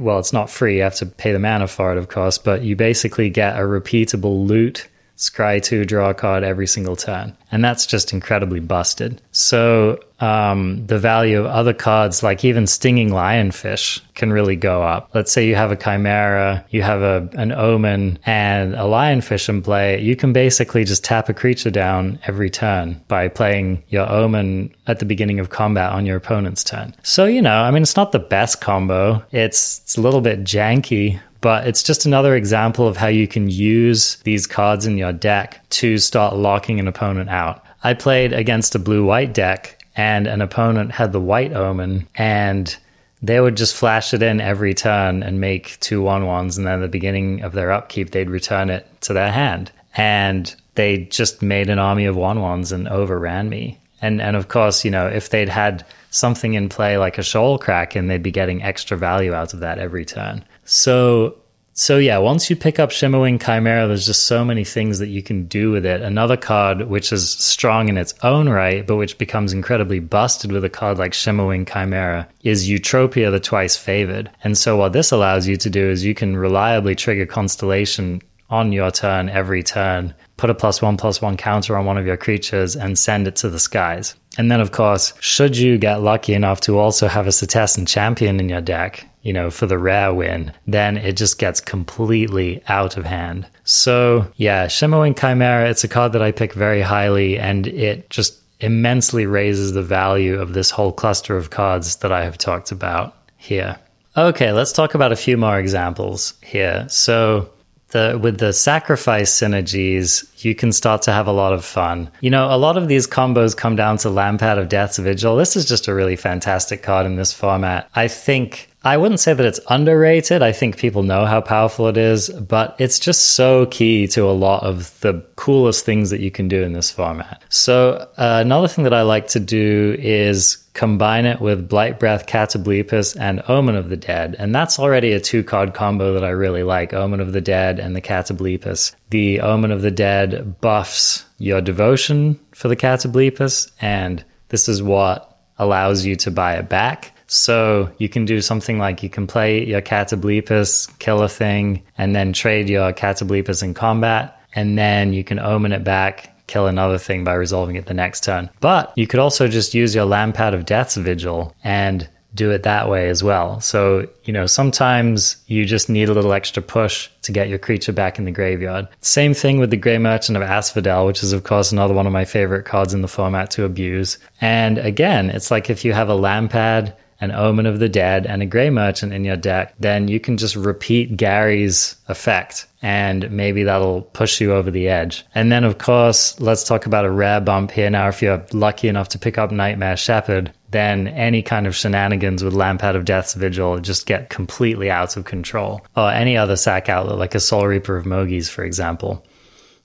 Well, 0.00 0.18
it's 0.18 0.32
not 0.32 0.50
free; 0.50 0.76
you 0.76 0.82
have 0.82 0.94
to 0.96 1.06
pay 1.06 1.32
the 1.32 1.38
mana 1.38 1.68
for 1.68 1.92
it, 1.92 1.98
of 1.98 2.08
course. 2.08 2.38
But 2.38 2.62
you 2.62 2.74
basically 2.76 3.28
get 3.30 3.56
a 3.56 3.62
repeatable 3.62 4.46
loot 4.46 4.88
scry 5.16 5.62
2 5.62 5.84
draw 5.84 6.10
a 6.10 6.14
card 6.14 6.44
every 6.44 6.66
single 6.66 6.96
turn. 6.96 7.36
And 7.50 7.64
that's 7.64 7.86
just 7.86 8.12
incredibly 8.12 8.60
busted. 8.60 9.22
So 9.30 10.00
um, 10.20 10.86
the 10.86 10.98
value 10.98 11.38
of 11.38 11.46
other 11.46 11.72
cards 11.72 12.22
like 12.22 12.44
even 12.44 12.66
stinging 12.66 13.10
lionfish 13.10 14.00
can 14.14 14.32
really 14.32 14.56
go 14.56 14.82
up. 14.82 15.10
Let's 15.14 15.30
say 15.30 15.46
you 15.46 15.54
have 15.54 15.70
a 15.70 15.76
chimera 15.76 16.64
you 16.70 16.82
have 16.82 17.02
a, 17.02 17.28
an 17.34 17.52
omen 17.52 18.18
and 18.26 18.74
a 18.74 18.80
lionfish 18.80 19.48
in 19.48 19.62
play. 19.62 20.00
You 20.00 20.16
can 20.16 20.32
basically 20.32 20.84
just 20.84 21.04
tap 21.04 21.28
a 21.28 21.34
creature 21.34 21.70
down 21.70 22.18
every 22.26 22.50
turn 22.50 23.00
by 23.08 23.28
playing 23.28 23.82
your 23.88 24.10
omen 24.10 24.74
at 24.86 24.98
the 24.98 25.04
beginning 25.04 25.38
of 25.38 25.50
combat 25.50 25.92
on 25.92 26.06
your 26.06 26.16
opponent's 26.16 26.64
turn. 26.64 26.94
So 27.02 27.26
you 27.26 27.42
know 27.42 27.62
i 27.62 27.70
mean 27.70 27.82
it's 27.82 27.96
not 27.96 28.12
the 28.12 28.18
best 28.18 28.60
combo. 28.60 29.24
It's 29.32 29.80
it's 29.80 29.96
a 29.96 30.00
little 30.00 30.20
bit 30.20 30.44
janky 30.44 31.20
but 31.40 31.66
it's 31.66 31.82
just 31.82 32.06
another 32.06 32.34
example 32.34 32.86
of 32.86 32.96
how 32.96 33.08
you 33.08 33.28
can 33.28 33.48
use 33.48 34.16
these 34.24 34.46
cards 34.46 34.86
in 34.86 34.98
your 34.98 35.12
deck 35.12 35.60
to 35.70 35.98
start 35.98 36.36
locking 36.36 36.80
an 36.80 36.88
opponent 36.88 37.30
out. 37.30 37.64
I 37.82 37.94
played 37.94 38.32
against 38.32 38.74
a 38.74 38.80
blue 38.80 39.04
white 39.04 39.34
deck, 39.34 39.84
and 39.96 40.26
an 40.26 40.40
opponent 40.40 40.92
had 40.92 41.12
the 41.12 41.20
white 41.20 41.52
omen, 41.52 42.06
and 42.16 42.76
they 43.22 43.40
would 43.40 43.56
just 43.56 43.76
flash 43.76 44.12
it 44.12 44.22
in 44.22 44.40
every 44.40 44.74
turn 44.74 45.22
and 45.22 45.40
make 45.40 45.78
two 45.80 46.02
one 46.02 46.26
ones, 46.26 46.58
and 46.58 46.66
then 46.66 46.80
at 46.80 46.82
the 46.82 46.88
beginning 46.88 47.42
of 47.42 47.52
their 47.52 47.72
upkeep, 47.72 48.10
they'd 48.10 48.30
return 48.30 48.70
it 48.70 48.86
to 49.02 49.12
their 49.12 49.32
hand. 49.32 49.70
And 49.94 50.54
they 50.74 50.98
just 50.98 51.42
made 51.42 51.70
an 51.70 51.78
army 51.78 52.04
of 52.04 52.16
one 52.16 52.40
ones 52.40 52.72
and 52.72 52.86
overran 52.88 53.48
me. 53.48 53.78
And 54.02 54.20
and 54.20 54.36
of 54.36 54.48
course, 54.48 54.84
you 54.84 54.90
know, 54.90 55.06
if 55.06 55.30
they'd 55.30 55.48
had 55.48 55.84
something 56.10 56.54
in 56.54 56.68
play 56.68 56.98
like 56.98 57.18
a 57.18 57.22
shoal 57.22 57.58
kraken, 57.58 58.06
they'd 58.06 58.22
be 58.22 58.30
getting 58.30 58.62
extra 58.62 58.96
value 58.96 59.32
out 59.32 59.54
of 59.54 59.60
that 59.60 59.78
every 59.78 60.04
turn. 60.04 60.44
So 60.66 61.38
so 61.78 61.98
yeah, 61.98 62.16
once 62.16 62.48
you 62.48 62.56
pick 62.56 62.78
up 62.78 62.88
Shimmerwing 62.88 63.44
Chimera, 63.44 63.86
there's 63.86 64.06
just 64.06 64.22
so 64.22 64.46
many 64.46 64.64
things 64.64 64.98
that 64.98 65.08
you 65.08 65.22
can 65.22 65.44
do 65.46 65.70
with 65.70 65.84
it. 65.84 66.00
Another 66.00 66.34
card 66.34 66.88
which 66.88 67.12
is 67.12 67.32
strong 67.32 67.90
in 67.90 67.98
its 67.98 68.14
own 68.22 68.48
right, 68.48 68.86
but 68.86 68.96
which 68.96 69.18
becomes 69.18 69.52
incredibly 69.52 70.00
busted 70.00 70.50
with 70.52 70.64
a 70.64 70.70
card 70.70 70.96
like 70.96 71.12
Shimmerwing 71.12 71.70
Chimera, 71.70 72.26
is 72.44 72.66
Eutropia 72.66 73.30
the 73.30 73.40
Twice 73.40 73.76
Favored. 73.76 74.30
And 74.42 74.56
so 74.56 74.78
what 74.78 74.94
this 74.94 75.12
allows 75.12 75.46
you 75.46 75.58
to 75.58 75.68
do 75.68 75.90
is 75.90 76.02
you 76.02 76.14
can 76.14 76.38
reliably 76.38 76.94
trigger 76.94 77.26
Constellation 77.26 78.22
on 78.48 78.72
your 78.72 78.90
turn 78.90 79.28
every 79.28 79.62
turn, 79.62 80.14
put 80.38 80.48
a 80.48 80.54
plus 80.54 80.80
one 80.80 80.96
plus 80.96 81.20
one 81.20 81.36
counter 81.36 81.76
on 81.76 81.84
one 81.84 81.98
of 81.98 82.06
your 82.06 82.16
creatures, 82.16 82.74
and 82.74 82.98
send 82.98 83.28
it 83.28 83.36
to 83.36 83.50
the 83.50 83.58
skies. 83.58 84.14
And 84.38 84.50
then, 84.50 84.60
of 84.60 84.72
course, 84.72 85.12
should 85.20 85.56
you 85.56 85.78
get 85.78 86.02
lucky 86.02 86.34
enough 86.34 86.60
to 86.62 86.78
also 86.78 87.08
have 87.08 87.26
a 87.26 87.30
Setessan 87.30 87.86
champion 87.88 88.38
in 88.38 88.48
your 88.48 88.60
deck, 88.60 89.06
you 89.26 89.32
know, 89.32 89.50
for 89.50 89.66
the 89.66 89.76
rare 89.76 90.14
win, 90.14 90.52
then 90.68 90.96
it 90.96 91.16
just 91.16 91.36
gets 91.36 91.60
completely 91.60 92.62
out 92.68 92.96
of 92.96 93.04
hand. 93.04 93.44
So, 93.64 94.30
yeah, 94.36 94.66
Shimmerwing 94.66 95.18
Chimera, 95.18 95.68
it's 95.68 95.82
a 95.82 95.88
card 95.88 96.12
that 96.12 96.22
I 96.22 96.30
pick 96.30 96.52
very 96.52 96.80
highly, 96.80 97.36
and 97.36 97.66
it 97.66 98.08
just 98.08 98.38
immensely 98.60 99.26
raises 99.26 99.72
the 99.72 99.82
value 99.82 100.40
of 100.40 100.52
this 100.52 100.70
whole 100.70 100.92
cluster 100.92 101.36
of 101.36 101.50
cards 101.50 101.96
that 101.96 102.12
I 102.12 102.22
have 102.22 102.38
talked 102.38 102.70
about 102.70 103.16
here. 103.36 103.76
Okay, 104.16 104.52
let's 104.52 104.72
talk 104.72 104.94
about 104.94 105.10
a 105.10 105.16
few 105.16 105.36
more 105.36 105.58
examples 105.58 106.34
here. 106.40 106.86
So, 106.88 107.50
the 107.88 108.18
with 108.22 108.38
the 108.38 108.52
sacrifice 108.52 109.32
synergies, 109.32 110.44
you 110.44 110.54
can 110.54 110.70
start 110.72 111.02
to 111.02 111.12
have 111.12 111.26
a 111.26 111.32
lot 111.32 111.52
of 111.52 111.64
fun. 111.64 112.10
You 112.20 112.30
know, 112.30 112.54
a 112.54 112.58
lot 112.58 112.76
of 112.76 112.88
these 112.88 113.06
combos 113.06 113.56
come 113.56 113.74
down 113.74 113.96
to 113.98 114.08
Lampad 114.08 114.58
of 114.58 114.68
Death's 114.68 114.98
Vigil. 114.98 115.36
This 115.36 115.56
is 115.56 115.66
just 115.66 115.88
a 115.88 115.94
really 115.94 116.16
fantastic 116.16 116.82
card 116.82 117.06
in 117.06 117.16
this 117.16 117.32
format. 117.32 117.88
I 117.94 118.08
think 118.08 118.70
I 118.86 118.98
wouldn't 118.98 119.18
say 119.18 119.34
that 119.34 119.44
it's 119.44 119.58
underrated. 119.68 120.42
I 120.42 120.52
think 120.52 120.76
people 120.76 121.02
know 121.02 121.26
how 121.26 121.40
powerful 121.40 121.88
it 121.88 121.96
is, 121.96 122.28
but 122.28 122.76
it's 122.78 123.00
just 123.00 123.30
so 123.30 123.66
key 123.66 124.06
to 124.08 124.22
a 124.22 124.30
lot 124.30 124.62
of 124.62 124.98
the 125.00 125.26
coolest 125.34 125.84
things 125.84 126.10
that 126.10 126.20
you 126.20 126.30
can 126.30 126.46
do 126.46 126.62
in 126.62 126.72
this 126.72 126.88
format. 126.88 127.42
So, 127.48 128.08
uh, 128.16 128.38
another 128.44 128.68
thing 128.68 128.84
that 128.84 128.94
I 128.94 129.02
like 129.02 129.26
to 129.28 129.40
do 129.40 129.96
is 129.98 130.58
combine 130.74 131.26
it 131.26 131.40
with 131.40 131.68
Blight 131.68 131.98
Breath, 131.98 132.28
Catoblepas, 132.28 133.18
and 133.18 133.42
Omen 133.48 133.74
of 133.74 133.88
the 133.88 133.96
Dead. 133.96 134.36
And 134.38 134.54
that's 134.54 134.78
already 134.78 135.14
a 135.14 135.20
two 135.20 135.42
card 135.42 135.74
combo 135.74 136.14
that 136.14 136.22
I 136.22 136.28
really 136.28 136.62
like 136.62 136.94
Omen 136.94 137.18
of 137.18 137.32
the 137.32 137.40
Dead 137.40 137.80
and 137.80 137.96
the 137.96 138.00
Catoblepas. 138.00 138.94
The 139.10 139.40
Omen 139.40 139.72
of 139.72 139.82
the 139.82 139.90
Dead 139.90 140.60
buffs 140.60 141.24
your 141.38 141.60
devotion 141.60 142.38
for 142.52 142.68
the 142.68 142.76
Catoblepas, 142.76 143.68
and 143.80 144.24
this 144.50 144.68
is 144.68 144.80
what 144.80 145.40
allows 145.58 146.06
you 146.06 146.14
to 146.14 146.30
buy 146.30 146.54
it 146.54 146.68
back. 146.68 147.15
So 147.26 147.90
you 147.98 148.08
can 148.08 148.24
do 148.24 148.40
something 148.40 148.78
like 148.78 149.02
you 149.02 149.10
can 149.10 149.26
play 149.26 149.64
your 149.64 149.82
Catoblepas, 149.82 150.98
kill 150.98 151.22
a 151.22 151.28
thing, 151.28 151.82
and 151.98 152.14
then 152.14 152.32
trade 152.32 152.68
your 152.68 152.92
Catoblepas 152.92 153.62
in 153.62 153.74
combat, 153.74 154.40
and 154.54 154.78
then 154.78 155.12
you 155.12 155.24
can 155.24 155.38
omen 155.38 155.72
it 155.72 155.84
back, 155.84 156.46
kill 156.46 156.66
another 156.66 156.98
thing 156.98 157.24
by 157.24 157.34
resolving 157.34 157.76
it 157.76 157.86
the 157.86 157.94
next 157.94 158.22
turn. 158.22 158.48
But 158.60 158.92
you 158.96 159.06
could 159.06 159.20
also 159.20 159.48
just 159.48 159.74
use 159.74 159.94
your 159.94 160.06
Lampad 160.06 160.54
of 160.54 160.64
Death's 160.64 160.96
Vigil 160.96 161.54
and 161.64 162.08
do 162.34 162.50
it 162.50 162.62
that 162.64 162.88
way 162.88 163.08
as 163.08 163.24
well. 163.24 163.60
So, 163.60 164.06
you 164.24 164.32
know, 164.32 164.46
sometimes 164.46 165.36
you 165.46 165.64
just 165.64 165.88
need 165.88 166.08
a 166.08 166.12
little 166.12 166.34
extra 166.34 166.62
push 166.62 167.08
to 167.22 167.32
get 167.32 167.48
your 167.48 167.58
creature 167.58 167.92
back 167.92 168.18
in 168.18 168.26
the 168.26 168.30
graveyard. 168.30 168.86
Same 169.00 169.32
thing 169.32 169.58
with 169.58 169.70
the 169.70 169.76
Grey 169.78 169.96
Merchant 169.96 170.36
of 170.36 170.42
Asphodel, 170.42 171.06
which 171.06 171.22
is, 171.22 171.32
of 171.32 171.44
course, 171.44 171.72
another 171.72 171.94
one 171.94 172.06
of 172.06 172.12
my 172.12 172.26
favorite 172.26 172.66
cards 172.66 172.92
in 172.92 173.00
the 173.00 173.08
format 173.08 173.50
to 173.52 173.64
abuse. 173.64 174.18
And 174.40 174.76
again, 174.76 175.30
it's 175.30 175.50
like 175.50 175.70
if 175.70 175.82
you 175.84 175.94
have 175.94 176.10
a 176.10 176.14
Lampad 176.14 176.94
an 177.20 177.30
Omen 177.32 177.66
of 177.66 177.78
the 177.78 177.88
Dead, 177.88 178.26
and 178.26 178.42
a 178.42 178.46
Grey 178.46 178.70
Merchant 178.70 179.12
in 179.12 179.24
your 179.24 179.36
deck, 179.36 179.74
then 179.80 180.08
you 180.08 180.20
can 180.20 180.36
just 180.36 180.56
repeat 180.56 181.16
Gary's 181.16 181.96
effect 182.08 182.66
and 182.82 183.30
maybe 183.30 183.64
that'll 183.64 184.02
push 184.02 184.40
you 184.40 184.52
over 184.52 184.70
the 184.70 184.88
edge. 184.88 185.24
And 185.34 185.50
then, 185.50 185.64
of 185.64 185.78
course, 185.78 186.38
let's 186.40 186.62
talk 186.62 186.86
about 186.86 187.04
a 187.04 187.10
rare 187.10 187.40
bump 187.40 187.70
here. 187.70 187.90
Now, 187.90 188.08
if 188.08 188.22
you're 188.22 188.44
lucky 188.52 188.86
enough 188.86 189.08
to 189.08 189.18
pick 189.18 189.38
up 189.38 189.50
Nightmare 189.50 189.96
Shepherd, 189.96 190.52
then 190.70 191.08
any 191.08 191.42
kind 191.42 191.66
of 191.66 191.74
shenanigans 191.74 192.44
with 192.44 192.54
Lampad 192.54 192.94
of 192.94 193.04
Death's 193.04 193.34
Vigil 193.34 193.78
just 193.80 194.06
get 194.06 194.30
completely 194.30 194.90
out 194.90 195.16
of 195.16 195.24
control. 195.24 195.84
Or 195.96 196.10
any 196.10 196.36
other 196.36 196.54
sack 196.54 196.88
outlet, 196.88 197.18
like 197.18 197.34
a 197.34 197.38
Soulreaper 197.38 197.98
of 197.98 198.04
Mogis, 198.04 198.48
for 198.48 198.62
example. 198.62 199.24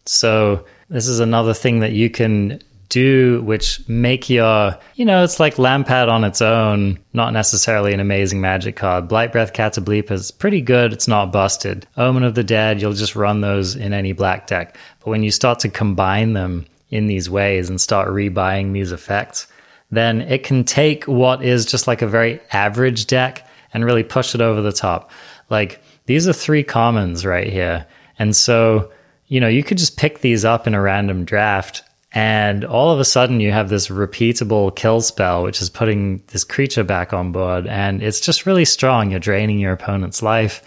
So, 0.06 0.66
this 0.90 1.08
is 1.08 1.20
another 1.20 1.54
thing 1.54 1.80
that 1.80 1.94
you 1.94 2.10
can 2.10 2.62
do 2.92 3.42
which 3.44 3.88
make 3.88 4.30
your, 4.30 4.78
you 4.96 5.06
know, 5.06 5.24
it's 5.24 5.40
like 5.40 5.56
Lampad 5.56 6.10
on 6.10 6.24
its 6.24 6.42
own, 6.42 7.00
not 7.14 7.34
necessarily 7.34 7.94
an 7.94 8.02
amazing 8.02 8.42
magic 8.42 8.76
card. 8.76 9.08
Blight 9.08 9.32
Breath 9.32 9.54
Catobleep 9.54 10.12
is 10.12 10.30
pretty 10.30 10.62
good, 10.62 10.94
it's 10.94 11.08
not 11.08 11.32
busted. 11.32 11.88
Omen 11.98 12.24
of 12.24 12.36
the 12.36 12.44
Dead, 12.44 12.82
you'll 12.82 12.94
just 12.94 13.16
run 13.16 13.42
those 13.42 13.76
in 13.76 13.94
any 13.94 14.12
black 14.12 14.46
deck. 14.46 14.78
But 15.00 15.10
when 15.10 15.24
you 15.24 15.32
start 15.32 15.60
to 15.60 15.70
combine 15.70 16.34
them 16.34 16.66
in 16.90 17.08
these 17.08 17.30
ways 17.30 17.70
and 17.70 17.80
start 17.80 18.10
rebuying 18.10 18.74
these 18.74 18.92
effects, 18.92 19.48
then 19.90 20.22
it 20.22 20.44
can 20.44 20.66
take 20.66 21.06
what 21.06 21.44
is 21.44 21.66
just 21.66 21.88
like 21.88 22.02
a 22.02 22.08
very 22.08 22.42
average 22.52 23.08
deck 23.08 23.48
and 23.74 23.86
really 23.86 24.04
push 24.04 24.36
it 24.36 24.42
over 24.42 24.62
the 24.62 24.74
top. 24.74 25.12
Like 25.50 25.82
these 26.08 26.28
are 26.28 26.34
three 26.34 26.64
commons 26.64 27.26
right 27.26 27.48
here. 27.48 27.86
And 28.20 28.36
so, 28.36 28.92
you 29.28 29.40
know, 29.40 29.48
you 29.48 29.64
could 29.64 29.78
just 29.78 29.98
pick 29.98 30.20
these 30.20 30.44
up 30.44 30.68
in 30.68 30.74
a 30.74 30.82
random 30.82 31.24
draft 31.24 31.84
and 32.14 32.66
all 32.66 32.92
of 32.92 33.00
a 33.00 33.06
sudden, 33.06 33.40
you 33.40 33.52
have 33.52 33.70
this 33.70 33.88
repeatable 33.88 34.76
kill 34.76 35.00
spell, 35.00 35.44
which 35.44 35.62
is 35.62 35.70
putting 35.70 36.22
this 36.28 36.44
creature 36.44 36.84
back 36.84 37.14
on 37.14 37.32
board. 37.32 37.68
And 37.68 38.04
it's 38.04 38.20
just 38.20 38.46
really 38.46 38.66
strong. 38.66 39.12
You're 39.12 39.20
draining 39.22 39.60
your 39.60 39.72
opponent's 39.72 40.22
life, 40.22 40.62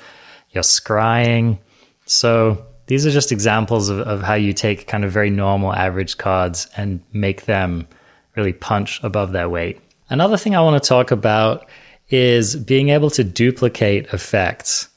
you're 0.50 0.62
scrying. 0.62 1.58
So, 2.06 2.64
these 2.86 3.06
are 3.06 3.10
just 3.10 3.32
examples 3.32 3.88
of, 3.88 4.00
of 4.00 4.22
how 4.22 4.34
you 4.34 4.52
take 4.52 4.86
kind 4.86 5.04
of 5.04 5.12
very 5.12 5.30
normal 5.30 5.72
average 5.72 6.18
cards 6.18 6.68
and 6.76 7.00
make 7.12 7.46
them 7.46 7.88
really 8.36 8.52
punch 8.52 9.02
above 9.02 9.32
their 9.32 9.48
weight. 9.48 9.80
Another 10.10 10.36
thing 10.36 10.54
I 10.54 10.60
want 10.60 10.82
to 10.82 10.86
talk 10.86 11.10
about 11.10 11.66
is 12.10 12.56
being 12.56 12.90
able 12.90 13.10
to 13.10 13.24
duplicate 13.24 14.06
effects. 14.12 14.88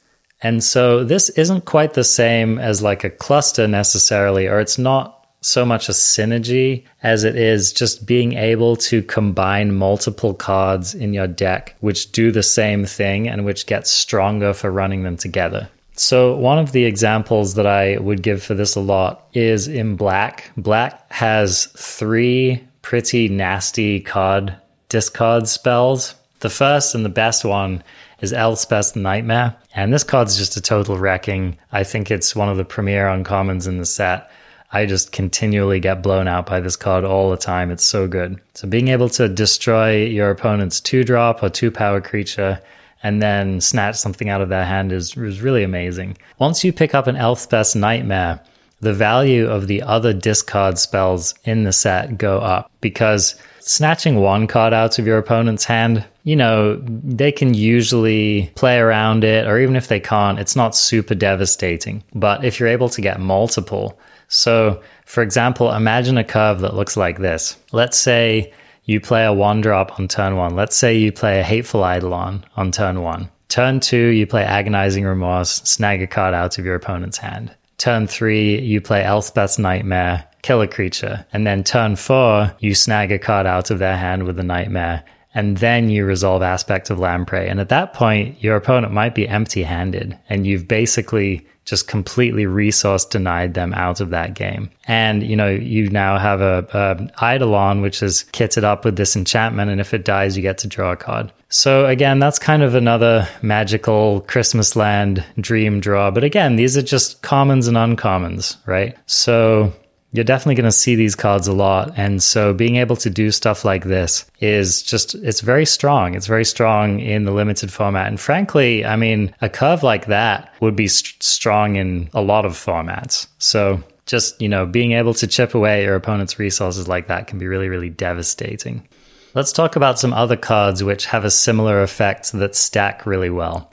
And 0.41 0.63
so 0.63 1.03
this 1.03 1.29
isn't 1.29 1.65
quite 1.65 1.93
the 1.93 2.03
same 2.03 2.59
as 2.59 2.81
like 2.81 3.03
a 3.03 3.09
cluster 3.09 3.67
necessarily, 3.67 4.47
or 4.47 4.59
it's 4.59 4.77
not 4.77 5.16
so 5.41 5.65
much 5.65 5.87
a 5.89 5.93
synergy 5.93 6.83
as 7.03 7.23
it 7.23 7.35
is 7.35 7.71
just 7.71 8.05
being 8.05 8.33
able 8.33 8.75
to 8.75 9.01
combine 9.03 9.73
multiple 9.73 10.33
cards 10.33 10.95
in 10.95 11.13
your 11.13 11.27
deck 11.27 11.75
which 11.79 12.11
do 12.11 12.31
the 12.31 12.43
same 12.43 12.85
thing 12.85 13.27
and 13.27 13.45
which 13.45 13.65
get 13.65 13.87
stronger 13.87 14.53
for 14.53 14.71
running 14.71 15.03
them 15.03 15.17
together. 15.17 15.69
So, 15.99 16.35
one 16.35 16.59
of 16.59 16.73
the 16.73 16.85
examples 16.85 17.55
that 17.55 17.65
I 17.65 17.97
would 17.97 18.21
give 18.21 18.43
for 18.43 18.53
this 18.53 18.75
a 18.75 18.79
lot 18.79 19.27
is 19.33 19.67
in 19.67 19.95
black. 19.95 20.51
Black 20.55 21.11
has 21.11 21.65
three 21.75 22.63
pretty 22.83 23.27
nasty 23.27 23.99
card 23.99 24.55
discard 24.89 25.47
spells. 25.47 26.13
The 26.41 26.51
first 26.51 26.93
and 26.93 27.03
the 27.03 27.09
best 27.09 27.43
one 27.43 27.83
is 28.21 28.31
Elspeth's 28.31 28.95
Nightmare. 28.95 29.55
And 29.75 29.91
this 29.91 30.03
card's 30.03 30.37
just 30.37 30.55
a 30.55 30.61
total 30.61 30.97
wrecking. 30.97 31.57
I 31.71 31.83
think 31.83 32.11
it's 32.11 32.35
one 32.35 32.49
of 32.49 32.57
the 32.57 32.65
premier 32.65 33.07
uncommons 33.07 33.67
in 33.67 33.79
the 33.79 33.85
set. 33.85 34.29
I 34.71 34.85
just 34.85 35.11
continually 35.11 35.79
get 35.79 36.03
blown 36.03 36.27
out 36.27 36.45
by 36.45 36.59
this 36.59 36.75
card 36.75 37.05
all 37.05 37.29
the 37.29 37.37
time. 37.37 37.71
It's 37.71 37.85
so 37.85 38.07
good. 38.07 38.41
So 38.53 38.67
being 38.67 38.89
able 38.89 39.09
to 39.09 39.29
destroy 39.29 40.05
your 40.05 40.29
opponent's 40.29 40.81
two 40.81 41.03
drop 41.03 41.41
or 41.41 41.49
two 41.49 41.71
power 41.71 42.01
creature 42.01 42.59
and 43.03 43.21
then 43.21 43.61
snatch 43.61 43.95
something 43.95 44.29
out 44.29 44.41
of 44.41 44.49
their 44.49 44.65
hand 44.65 44.91
is, 44.91 45.15
is 45.15 45.41
really 45.41 45.63
amazing. 45.63 46.17
Once 46.39 46.63
you 46.63 46.73
pick 46.73 46.93
up 46.93 47.07
an 47.07 47.15
Elspeth's 47.15 47.75
Nightmare, 47.75 48.41
the 48.81 48.93
value 48.93 49.47
of 49.47 49.67
the 49.67 49.81
other 49.81 50.13
discard 50.13 50.77
spells 50.77 51.33
in 51.45 51.63
the 51.63 51.71
set 51.71 52.17
go 52.17 52.39
up 52.39 52.69
because 52.81 53.35
snatching 53.59 54.17
one 54.17 54.47
card 54.47 54.73
out 54.73 54.99
of 54.99 55.07
your 55.07 55.17
opponent's 55.17 55.65
hand, 55.65 56.05
you 56.23 56.35
know, 56.35 56.75
they 56.85 57.31
can 57.31 57.53
usually 57.53 58.51
play 58.55 58.77
around 58.77 59.23
it, 59.23 59.47
or 59.47 59.59
even 59.59 59.75
if 59.75 59.87
they 59.87 59.99
can't, 59.99 60.39
it's 60.39 60.55
not 60.55 60.75
super 60.75 61.15
devastating. 61.15 62.03
But 62.13 62.43
if 62.43 62.59
you're 62.59 62.69
able 62.69 62.89
to 62.89 63.01
get 63.01 63.19
multiple, 63.19 63.97
so, 64.27 64.81
for 65.05 65.21
example, 65.21 65.71
imagine 65.71 66.17
a 66.17 66.23
curve 66.23 66.59
that 66.61 66.75
looks 66.75 66.97
like 66.97 67.19
this. 67.19 67.57
Let's 67.71 67.97
say 67.97 68.53
you 68.85 68.99
play 68.99 69.25
a 69.25 69.33
one 69.33 69.61
drop 69.61 69.99
on 69.99 70.07
turn 70.07 70.35
one. 70.35 70.55
Let's 70.55 70.75
say 70.75 70.97
you 70.97 71.11
play 71.11 71.39
a 71.39 71.43
Hateful 71.43 71.81
Eidolon 71.81 72.45
on 72.55 72.71
turn 72.71 73.01
one. 73.01 73.29
Turn 73.49 73.79
two, 73.79 74.07
you 74.07 74.27
play 74.27 74.43
Agonizing 74.43 75.05
Remorse, 75.05 75.61
snag 75.63 76.01
a 76.01 76.07
card 76.07 76.33
out 76.33 76.57
of 76.57 76.65
your 76.65 76.75
opponent's 76.75 77.17
hand. 77.17 77.55
Turn 77.77 78.07
three, 78.07 78.59
you 78.59 78.81
play 78.81 79.03
Elspeth's 79.03 79.59
Nightmare, 79.59 80.27
kill 80.41 80.61
a 80.61 80.67
creature. 80.67 81.25
And 81.31 81.45
then 81.45 81.63
turn 81.63 81.95
four, 81.95 82.53
you 82.59 82.73
snag 82.75 83.11
a 83.11 83.19
card 83.19 83.45
out 83.45 83.71
of 83.71 83.79
their 83.79 83.95
hand 83.95 84.23
with 84.23 84.39
a 84.39 84.43
Nightmare. 84.43 85.03
And 85.33 85.57
then 85.57 85.89
you 85.89 86.05
resolve 86.05 86.41
Aspect 86.41 86.89
of 86.89 86.99
Lamprey. 86.99 87.47
And 87.47 87.59
at 87.59 87.69
that 87.69 87.93
point, 87.93 88.41
your 88.43 88.55
opponent 88.55 88.91
might 88.91 89.13
be 89.13 89.27
empty 89.27 89.63
handed. 89.63 90.17
And 90.29 90.47
you've 90.47 90.67
basically 90.67 91.47
just 91.67 91.87
completely 91.89 92.45
resource 92.45 93.03
denied 93.03 93.53
them 93.53 93.73
out 93.73 93.99
of 93.99 94.09
that 94.09 94.33
game. 94.33 94.69
And, 94.85 95.21
you 95.21 95.35
know, 95.35 95.49
you 95.49 95.89
now 95.89 96.17
have 96.17 96.39
a, 96.39 96.65
a 96.73 97.33
Eidolon, 97.33 97.81
which 97.81 98.01
is 98.01 98.23
kitted 98.31 98.63
up 98.63 98.85
with 98.85 98.95
this 98.95 99.17
enchantment. 99.17 99.69
And 99.69 99.81
if 99.81 99.93
it 99.93 100.05
dies, 100.05 100.37
you 100.37 100.41
get 100.41 100.57
to 100.59 100.67
draw 100.67 100.93
a 100.93 100.95
card. 100.95 101.29
So 101.49 101.85
again, 101.85 102.19
that's 102.19 102.39
kind 102.39 102.63
of 102.63 102.73
another 102.73 103.27
magical 103.41 104.21
Christmas 104.21 104.77
land 104.77 105.25
dream 105.41 105.81
draw. 105.81 106.09
But 106.09 106.23
again, 106.23 106.55
these 106.55 106.77
are 106.77 106.81
just 106.81 107.21
commons 107.21 107.67
and 107.67 107.75
uncommons, 107.75 108.55
right? 108.65 108.97
So 109.05 109.73
you're 110.17 110.23
definitely 110.23 110.55
going 110.55 110.65
to 110.65 110.71
see 110.71 110.95
these 110.95 111.13
cards 111.15 111.47
a 111.47 111.53
lot. 111.53 111.93
And 111.95 112.23
so 112.23 112.51
being 112.51 112.77
able 112.77 112.95
to 112.97 113.09
do 113.09 113.29
stuff 113.29 113.63
like 113.63 113.85
this 113.85 114.25
is 114.39 114.81
just, 114.81 115.13
it's 115.13 115.41
very 115.41 115.65
strong. 115.65 116.15
It's 116.15 116.25
very 116.25 116.43
strong 116.43 116.99
in 116.99 117.25
the 117.25 117.31
limited 117.31 117.71
format. 117.71 118.07
And 118.07 118.19
frankly, 118.19 118.83
I 118.83 118.95
mean, 118.95 119.33
a 119.41 119.47
curve 119.47 119.83
like 119.83 120.07
that 120.07 120.51
would 120.59 120.75
be 120.75 120.87
st- 120.87 121.21
strong 121.21 121.75
in 121.75 122.09
a 122.15 122.21
lot 122.21 122.45
of 122.45 122.53
formats. 122.53 123.27
So 123.37 123.83
just, 124.07 124.41
you 124.41 124.49
know, 124.49 124.65
being 124.65 124.93
able 124.93 125.13
to 125.13 125.27
chip 125.27 125.53
away 125.53 125.83
your 125.83 125.93
opponent's 125.93 126.39
resources 126.39 126.87
like 126.87 127.07
that 127.07 127.27
can 127.27 127.37
be 127.37 127.45
really, 127.45 127.69
really 127.69 127.91
devastating. 127.91 128.87
Let's 129.35 129.51
talk 129.51 129.75
about 129.75 129.99
some 129.99 130.13
other 130.13 130.35
cards 130.35 130.83
which 130.83 131.05
have 131.05 131.25
a 131.25 131.31
similar 131.31 131.83
effect 131.83 132.31
that 132.31 132.55
stack 132.55 133.05
really 133.05 133.29
well. 133.29 133.71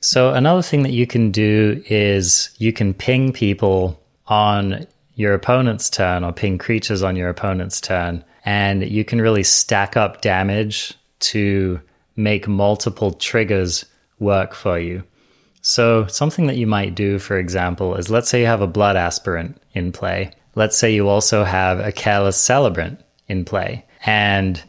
So 0.00 0.32
another 0.32 0.62
thing 0.62 0.84
that 0.84 0.92
you 0.92 1.06
can 1.06 1.30
do 1.30 1.82
is 1.86 2.48
you 2.56 2.72
can 2.72 2.94
ping 2.94 3.34
people 3.34 4.00
on 4.26 4.86
your 5.20 5.34
opponent's 5.34 5.90
turn 5.90 6.24
or 6.24 6.32
ping 6.32 6.56
creatures 6.56 7.02
on 7.02 7.14
your 7.14 7.28
opponent's 7.28 7.78
turn. 7.78 8.24
And 8.46 8.82
you 8.82 9.04
can 9.04 9.20
really 9.20 9.42
stack 9.42 9.94
up 9.94 10.22
damage 10.22 10.94
to 11.20 11.78
make 12.16 12.48
multiple 12.48 13.12
triggers 13.12 13.84
work 14.18 14.54
for 14.54 14.78
you. 14.78 15.02
So, 15.60 16.06
something 16.06 16.46
that 16.46 16.56
you 16.56 16.66
might 16.66 16.94
do, 16.94 17.18
for 17.18 17.38
example, 17.38 17.94
is 17.96 18.08
let's 18.08 18.30
say 18.30 18.40
you 18.40 18.46
have 18.46 18.62
a 18.62 18.66
blood 18.66 18.96
aspirant 18.96 19.60
in 19.74 19.92
play. 19.92 20.32
Let's 20.54 20.78
say 20.78 20.94
you 20.94 21.06
also 21.06 21.44
have 21.44 21.80
a 21.80 21.92
careless 21.92 22.38
celebrant 22.38 22.98
in 23.28 23.44
play. 23.44 23.84
And 24.06 24.62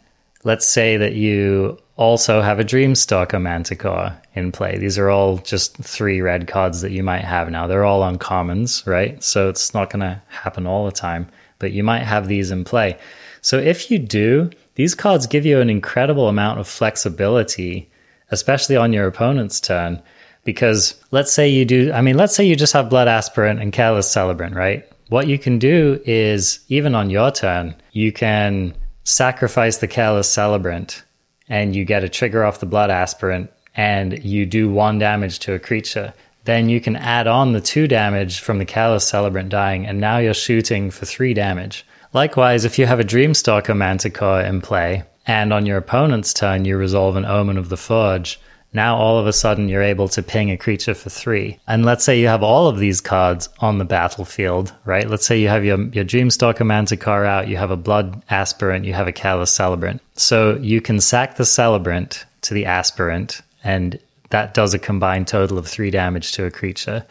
let's 0.44 0.66
say 0.66 0.98
that 0.98 1.14
you 1.14 1.78
also 2.02 2.42
have 2.42 2.60
a 2.60 2.64
Dreamstalker 2.64 3.40
Manticore 3.40 4.18
in 4.34 4.52
play. 4.52 4.80
These 4.80 4.98
are 4.98 5.12
all 5.12 5.38
just 5.38 5.78
three 5.78 6.20
red 6.20 6.48
cards 6.48 6.82
that 6.82 6.92
you 6.92 7.04
might 7.04 7.24
have 7.24 7.52
now. 7.52 7.68
They're 7.68 7.86
all 7.86 8.02
uncommons, 8.02 8.88
right? 8.88 9.22
So 9.24 9.50
it's 9.50 9.76
not 9.76 9.92
going 9.92 10.00
to 10.00 10.20
happen 10.28 10.66
all 10.66 10.86
the 10.86 10.92
time, 10.92 11.28
but 11.60 11.74
you 11.74 11.84
might 11.84 12.02
have 12.02 12.28
these 12.28 12.50
in 12.50 12.64
play. 12.64 12.98
So 13.42 13.60
if 13.60 13.92
you 13.92 14.00
do, 14.00 14.50
these 14.74 14.96
cards 14.96 15.28
give 15.28 15.46
you 15.46 15.60
an 15.60 15.70
incredible 15.70 16.28
amount 16.28 16.60
of 16.60 16.68
flexibility, 16.68 17.88
especially 18.32 18.78
on 18.78 18.94
your 18.94 19.06
opponent's 19.06 19.60
turn. 19.60 20.02
Because 20.44 21.00
let's 21.12 21.32
say 21.32 21.50
you 21.50 21.66
do, 21.66 21.92
I 21.94 22.02
mean, 22.02 22.18
let's 22.18 22.36
say 22.36 22.44
you 22.44 22.56
just 22.56 22.74
have 22.74 22.90
Blood 22.90 23.10
Aspirant 23.10 23.62
and 23.62 23.72
Careless 23.72 24.10
Celebrant, 24.10 24.56
right? 24.56 24.92
What 25.10 25.28
you 25.28 25.38
can 25.38 25.60
do 25.60 26.02
is, 26.04 26.62
even 26.68 26.96
on 26.96 27.12
your 27.12 27.30
turn, 27.30 27.76
you 27.92 28.12
can 28.12 28.74
sacrifice 29.04 29.78
the 29.78 29.88
Careless 29.88 30.28
Celebrant 30.28 31.04
and 31.52 31.76
you 31.76 31.84
get 31.84 32.02
a 32.02 32.08
trigger 32.08 32.46
off 32.46 32.62
the 32.62 32.66
blood 32.66 32.90
aspirant 32.90 33.52
and 33.76 34.24
you 34.24 34.46
do 34.46 34.72
one 34.72 34.98
damage 34.98 35.40
to 35.40 35.54
a 35.54 35.60
creature, 35.60 36.14
then 36.46 36.70
you 36.70 36.80
can 36.80 36.96
add 36.96 37.28
on 37.28 37.52
the 37.52 37.60
two 37.60 37.90
damage 37.90 38.40
from 38.40 38.58
the 38.58 38.66
callous 38.66 39.06
Celebrant 39.06 39.50
dying, 39.50 39.86
and 39.86 40.00
now 40.00 40.18
you're 40.18 40.34
shooting 40.34 40.90
for 40.92 41.06
three 41.06 41.34
damage. 41.34 41.86
Likewise, 42.14 42.64
if 42.64 42.80
you 42.80 42.86
have 42.86 43.02
a 43.02 43.04
Dreamstalker 43.04 43.76
Manticore 43.76 44.42
in 44.42 44.62
play, 44.62 45.04
and 45.28 45.52
on 45.52 45.66
your 45.66 45.78
opponent's 45.78 46.34
turn 46.34 46.64
you 46.64 46.78
resolve 46.78 47.18
an 47.18 47.26
Omen 47.26 47.58
of 47.58 47.68
the 47.68 47.78
Forge, 47.78 48.40
now 48.74 48.96
all 48.96 49.20
of 49.20 49.28
a 49.28 49.34
sudden 49.34 49.68
you're 49.68 49.82
able 49.82 50.08
to 50.10 50.24
ping 50.24 50.50
a 50.50 50.58
creature 50.58 50.94
for 50.94 51.10
three. 51.10 51.60
And 51.68 51.86
let's 51.86 52.04
say 52.04 52.20
you 52.20 52.28
have 52.28 52.44
all 52.44 52.68
of 52.68 52.80
these 52.80 53.02
cards 53.02 53.50
on 53.60 53.78
the 53.78 53.86
battlefield, 53.86 54.74
right? 54.86 55.10
Let's 55.10 55.26
say 55.26 55.40
you 55.40 55.50
have 55.50 55.66
your, 55.66 55.82
your 55.90 56.06
Dreamstalker 56.06 56.66
Manticore 56.66 57.26
out, 57.26 57.48
you 57.48 57.58
have 57.58 57.72
a 57.72 57.78
Blood 57.78 58.24
Aspirant, 58.30 58.86
you 58.86 58.94
have 58.94 59.08
a 59.08 59.12
Callous 59.12 59.52
Celebrant. 59.52 60.02
So 60.16 60.56
you 60.58 60.82
can 60.82 61.02
sack 61.02 61.36
the 61.36 61.46
Celebrant 61.46 62.26
to 62.42 62.54
the 62.54 62.66
Aspirant, 62.66 63.42
and 63.64 64.00
that 64.30 64.54
does 64.54 64.74
a 64.74 64.80
combined 64.80 65.28
total 65.28 65.58
of 65.58 65.68
three 65.68 65.92
damage 65.92 66.32
to 66.34 66.46
a 66.46 66.52
creature. 66.52 67.06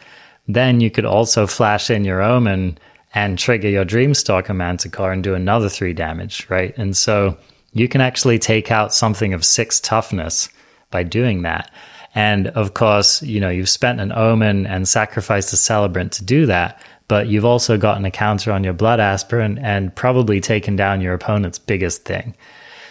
Then 0.47 0.81
you 0.81 0.89
could 0.89 1.05
also 1.05 1.45
flash 1.45 1.89
in 1.89 2.03
your 2.03 2.21
Omen 2.21 2.77
and 3.13 3.37
trigger 3.37 3.69
your 3.69 3.85
Dreamstalker 3.85 4.55
Manticore 4.55 5.11
and 5.11 5.23
do 5.23 5.35
another 5.35 5.69
three 5.69 5.93
damage, 5.93 6.47
right? 6.49 6.75
And 6.77 6.97
so 6.97 7.37
you 7.73 7.87
can 7.87 8.01
actually 8.01 8.39
take 8.39 8.71
out 8.71 8.93
something 8.93 9.33
of 9.33 9.45
six 9.45 9.79
toughness 9.79 10.49
by 10.91 11.03
doing 11.03 11.41
that. 11.41 11.71
And 12.13 12.47
of 12.47 12.73
course, 12.73 13.23
you 13.23 13.39
know, 13.39 13.49
you've 13.49 13.69
spent 13.69 14.01
an 14.01 14.11
omen 14.11 14.67
and 14.67 14.87
sacrificed 14.87 15.53
a 15.53 15.57
celebrant 15.57 16.11
to 16.13 16.23
do 16.23 16.45
that, 16.45 16.81
but 17.07 17.27
you've 17.27 17.45
also 17.45 17.77
gotten 17.77 18.05
a 18.05 18.11
counter 18.11 18.51
on 18.51 18.63
your 18.63 18.73
blood 18.73 18.99
aspirant 18.99 19.59
and 19.59 19.95
probably 19.95 20.41
taken 20.41 20.75
down 20.75 21.01
your 21.01 21.13
opponent's 21.13 21.59
biggest 21.59 22.05
thing. 22.05 22.35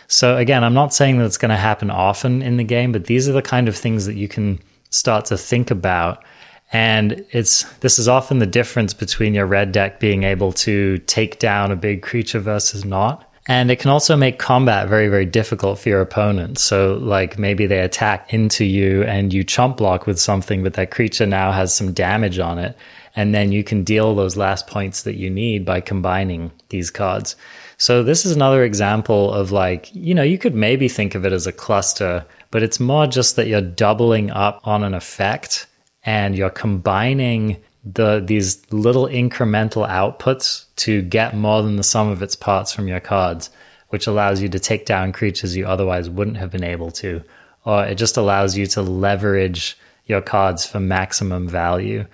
So 0.08 0.36
again, 0.36 0.64
I'm 0.64 0.74
not 0.74 0.92
saying 0.92 1.18
that 1.18 1.26
it's 1.26 1.38
going 1.38 1.50
to 1.50 1.56
happen 1.56 1.90
often 1.90 2.42
in 2.42 2.56
the 2.56 2.64
game, 2.64 2.90
but 2.92 3.04
these 3.04 3.28
are 3.28 3.32
the 3.32 3.42
kind 3.42 3.68
of 3.68 3.76
things 3.76 4.06
that 4.06 4.16
you 4.16 4.26
can 4.26 4.58
start 4.90 5.26
to 5.26 5.38
think 5.38 5.70
about. 5.70 6.24
And 6.72 7.24
it's 7.30 7.62
this 7.78 7.98
is 7.98 8.08
often 8.08 8.38
the 8.38 8.46
difference 8.46 8.94
between 8.94 9.34
your 9.34 9.46
red 9.46 9.72
deck 9.72 10.00
being 10.00 10.22
able 10.24 10.52
to 10.52 10.98
take 10.98 11.38
down 11.38 11.70
a 11.70 11.76
big 11.76 12.02
creature 12.02 12.40
versus 12.40 12.84
not. 12.84 13.29
And 13.50 13.68
it 13.68 13.80
can 13.80 13.90
also 13.90 14.16
make 14.16 14.38
combat 14.38 14.88
very, 14.88 15.08
very 15.08 15.26
difficult 15.26 15.80
for 15.80 15.88
your 15.88 16.00
opponent. 16.00 16.56
So, 16.56 16.94
like 17.02 17.36
maybe 17.36 17.66
they 17.66 17.80
attack 17.80 18.32
into 18.32 18.64
you 18.64 19.02
and 19.02 19.32
you 19.32 19.42
chump 19.42 19.78
block 19.78 20.06
with 20.06 20.20
something, 20.20 20.62
but 20.62 20.74
that 20.74 20.92
creature 20.92 21.26
now 21.26 21.50
has 21.50 21.74
some 21.74 21.92
damage 21.92 22.38
on 22.38 22.60
it. 22.60 22.76
And 23.16 23.34
then 23.34 23.50
you 23.50 23.64
can 23.64 23.82
deal 23.82 24.14
those 24.14 24.36
last 24.36 24.68
points 24.68 25.02
that 25.02 25.16
you 25.16 25.28
need 25.28 25.64
by 25.64 25.80
combining 25.80 26.52
these 26.68 26.90
cards. 26.90 27.34
So, 27.76 28.04
this 28.04 28.24
is 28.24 28.30
another 28.30 28.62
example 28.62 29.32
of 29.32 29.50
like, 29.50 29.92
you 29.96 30.14
know, 30.14 30.22
you 30.22 30.38
could 30.38 30.54
maybe 30.54 30.86
think 30.86 31.16
of 31.16 31.26
it 31.26 31.32
as 31.32 31.48
a 31.48 31.52
cluster, 31.52 32.24
but 32.52 32.62
it's 32.62 32.78
more 32.78 33.08
just 33.08 33.34
that 33.34 33.48
you're 33.48 33.60
doubling 33.60 34.30
up 34.30 34.60
on 34.62 34.84
an 34.84 34.94
effect 34.94 35.66
and 36.04 36.36
you're 36.36 36.50
combining 36.50 37.56
the 37.84 38.22
these 38.24 38.62
little 38.72 39.06
incremental 39.06 39.88
outputs 39.88 40.66
to 40.76 41.02
get 41.02 41.34
more 41.34 41.62
than 41.62 41.76
the 41.76 41.82
sum 41.82 42.08
of 42.08 42.22
its 42.22 42.36
parts 42.36 42.72
from 42.72 42.88
your 42.88 43.00
cards, 43.00 43.50
which 43.88 44.06
allows 44.06 44.42
you 44.42 44.48
to 44.48 44.58
take 44.58 44.86
down 44.86 45.12
creatures 45.12 45.56
you 45.56 45.66
otherwise 45.66 46.10
wouldn't 46.10 46.36
have 46.36 46.50
been 46.50 46.64
able 46.64 46.90
to, 46.90 47.22
or 47.64 47.84
it 47.84 47.96
just 47.96 48.16
allows 48.16 48.56
you 48.56 48.66
to 48.66 48.82
leverage 48.82 49.78
your 50.06 50.20
cards 50.20 50.66
for 50.66 50.80
maximum 50.80 51.48
value. 51.48 52.04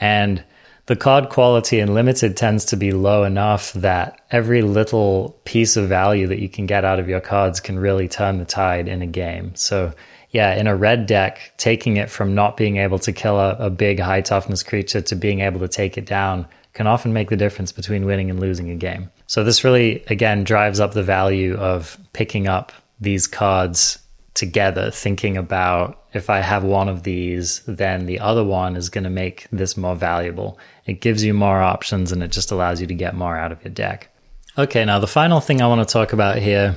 And 0.00 0.44
the 0.86 0.96
card 0.96 1.28
quality 1.28 1.80
in 1.80 1.92
limited 1.92 2.36
tends 2.36 2.64
to 2.66 2.76
be 2.76 2.92
low 2.92 3.24
enough 3.24 3.74
that 3.74 4.22
every 4.30 4.62
little 4.62 5.38
piece 5.44 5.76
of 5.76 5.88
value 5.88 6.26
that 6.28 6.38
you 6.38 6.48
can 6.48 6.64
get 6.66 6.84
out 6.84 6.98
of 6.98 7.08
your 7.08 7.20
cards 7.20 7.60
can 7.60 7.78
really 7.78 8.08
turn 8.08 8.38
the 8.38 8.46
tide 8.46 8.88
in 8.88 9.02
a 9.02 9.06
game. 9.06 9.54
So, 9.54 9.92
yeah, 10.30 10.54
in 10.54 10.66
a 10.66 10.76
red 10.76 11.06
deck, 11.06 11.52
taking 11.56 11.96
it 11.96 12.10
from 12.10 12.34
not 12.34 12.56
being 12.56 12.76
able 12.76 12.98
to 13.00 13.12
kill 13.12 13.38
a, 13.38 13.56
a 13.58 13.70
big 13.70 13.98
high 13.98 14.20
toughness 14.20 14.62
creature 14.62 15.00
to 15.00 15.16
being 15.16 15.40
able 15.40 15.60
to 15.60 15.68
take 15.68 15.96
it 15.96 16.06
down 16.06 16.46
can 16.74 16.86
often 16.86 17.12
make 17.12 17.30
the 17.30 17.36
difference 17.36 17.72
between 17.72 18.04
winning 18.04 18.30
and 18.30 18.38
losing 18.38 18.70
a 18.70 18.76
game. 18.76 19.10
So, 19.26 19.42
this 19.42 19.64
really, 19.64 20.04
again, 20.08 20.44
drives 20.44 20.80
up 20.80 20.92
the 20.92 21.02
value 21.02 21.56
of 21.56 21.98
picking 22.12 22.46
up 22.46 22.72
these 23.00 23.26
cards 23.26 23.98
together, 24.34 24.90
thinking 24.90 25.36
about 25.36 26.04
if 26.12 26.30
I 26.30 26.38
have 26.40 26.62
one 26.62 26.88
of 26.88 27.02
these, 27.02 27.60
then 27.66 28.06
the 28.06 28.20
other 28.20 28.44
one 28.44 28.76
is 28.76 28.88
going 28.88 29.04
to 29.04 29.10
make 29.10 29.48
this 29.50 29.76
more 29.76 29.96
valuable. 29.96 30.58
It 30.86 31.00
gives 31.00 31.24
you 31.24 31.34
more 31.34 31.60
options 31.60 32.12
and 32.12 32.22
it 32.22 32.30
just 32.30 32.52
allows 32.52 32.80
you 32.80 32.86
to 32.86 32.94
get 32.94 33.14
more 33.14 33.36
out 33.36 33.52
of 33.52 33.62
your 33.64 33.72
deck. 33.72 34.08
Okay, 34.56 34.84
now 34.84 35.00
the 35.00 35.06
final 35.06 35.40
thing 35.40 35.60
I 35.60 35.66
want 35.66 35.86
to 35.86 35.92
talk 35.92 36.12
about 36.12 36.38
here 36.38 36.76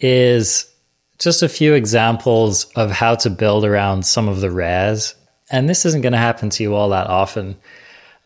is 0.00 0.73
just 1.24 1.42
a 1.42 1.48
few 1.48 1.74
examples 1.74 2.66
of 2.76 2.90
how 2.90 3.14
to 3.16 3.30
build 3.30 3.64
around 3.64 4.06
some 4.06 4.28
of 4.28 4.40
the 4.40 4.50
rares. 4.50 5.14
And 5.50 5.68
this 5.68 5.84
isn't 5.84 6.02
going 6.02 6.12
to 6.12 6.18
happen 6.18 6.50
to 6.50 6.62
you 6.62 6.74
all 6.74 6.90
that 6.90 7.08
often, 7.08 7.56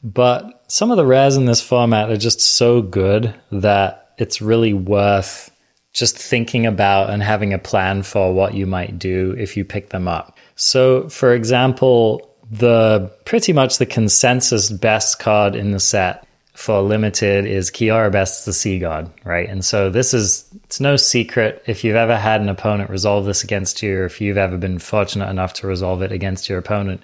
but 0.02 0.64
some 0.68 0.90
of 0.90 0.96
the 0.96 1.06
rares 1.06 1.36
in 1.36 1.46
this 1.46 1.60
format 1.60 2.10
are 2.10 2.16
just 2.16 2.40
so 2.40 2.82
good 2.82 3.34
that 3.50 4.14
it's 4.18 4.42
really 4.42 4.74
worth 4.74 5.50
just 5.92 6.16
thinking 6.16 6.66
about 6.66 7.10
and 7.10 7.22
having 7.22 7.52
a 7.52 7.58
plan 7.58 8.02
for 8.02 8.34
what 8.34 8.54
you 8.54 8.66
might 8.66 8.98
do 8.98 9.34
if 9.38 9.56
you 9.56 9.64
pick 9.64 9.88
them 9.90 10.06
up. 10.06 10.36
So, 10.54 11.08
for 11.08 11.34
example, 11.34 12.36
the 12.50 13.10
pretty 13.24 13.52
much 13.52 13.78
the 13.78 13.86
consensus 13.86 14.70
best 14.70 15.18
card 15.18 15.54
in 15.54 15.72
the 15.72 15.80
set 15.80 16.27
for 16.58 16.82
limited 16.82 17.46
is 17.46 17.70
Kiora 17.70 18.10
Bests 18.10 18.44
the 18.44 18.52
Sea 18.52 18.80
God, 18.80 19.08
right? 19.24 19.48
And 19.48 19.64
so 19.64 19.90
this 19.90 20.12
is 20.12 20.44
it's 20.64 20.80
no 20.80 20.96
secret 20.96 21.62
if 21.68 21.84
you've 21.84 21.94
ever 21.94 22.16
had 22.16 22.40
an 22.40 22.48
opponent 22.48 22.90
resolve 22.90 23.26
this 23.26 23.44
against 23.44 23.80
you, 23.80 23.98
or 23.98 24.04
if 24.06 24.20
you've 24.20 24.36
ever 24.36 24.58
been 24.58 24.80
fortunate 24.80 25.30
enough 25.30 25.52
to 25.54 25.68
resolve 25.68 26.02
it 26.02 26.10
against 26.10 26.48
your 26.48 26.58
opponent, 26.58 27.00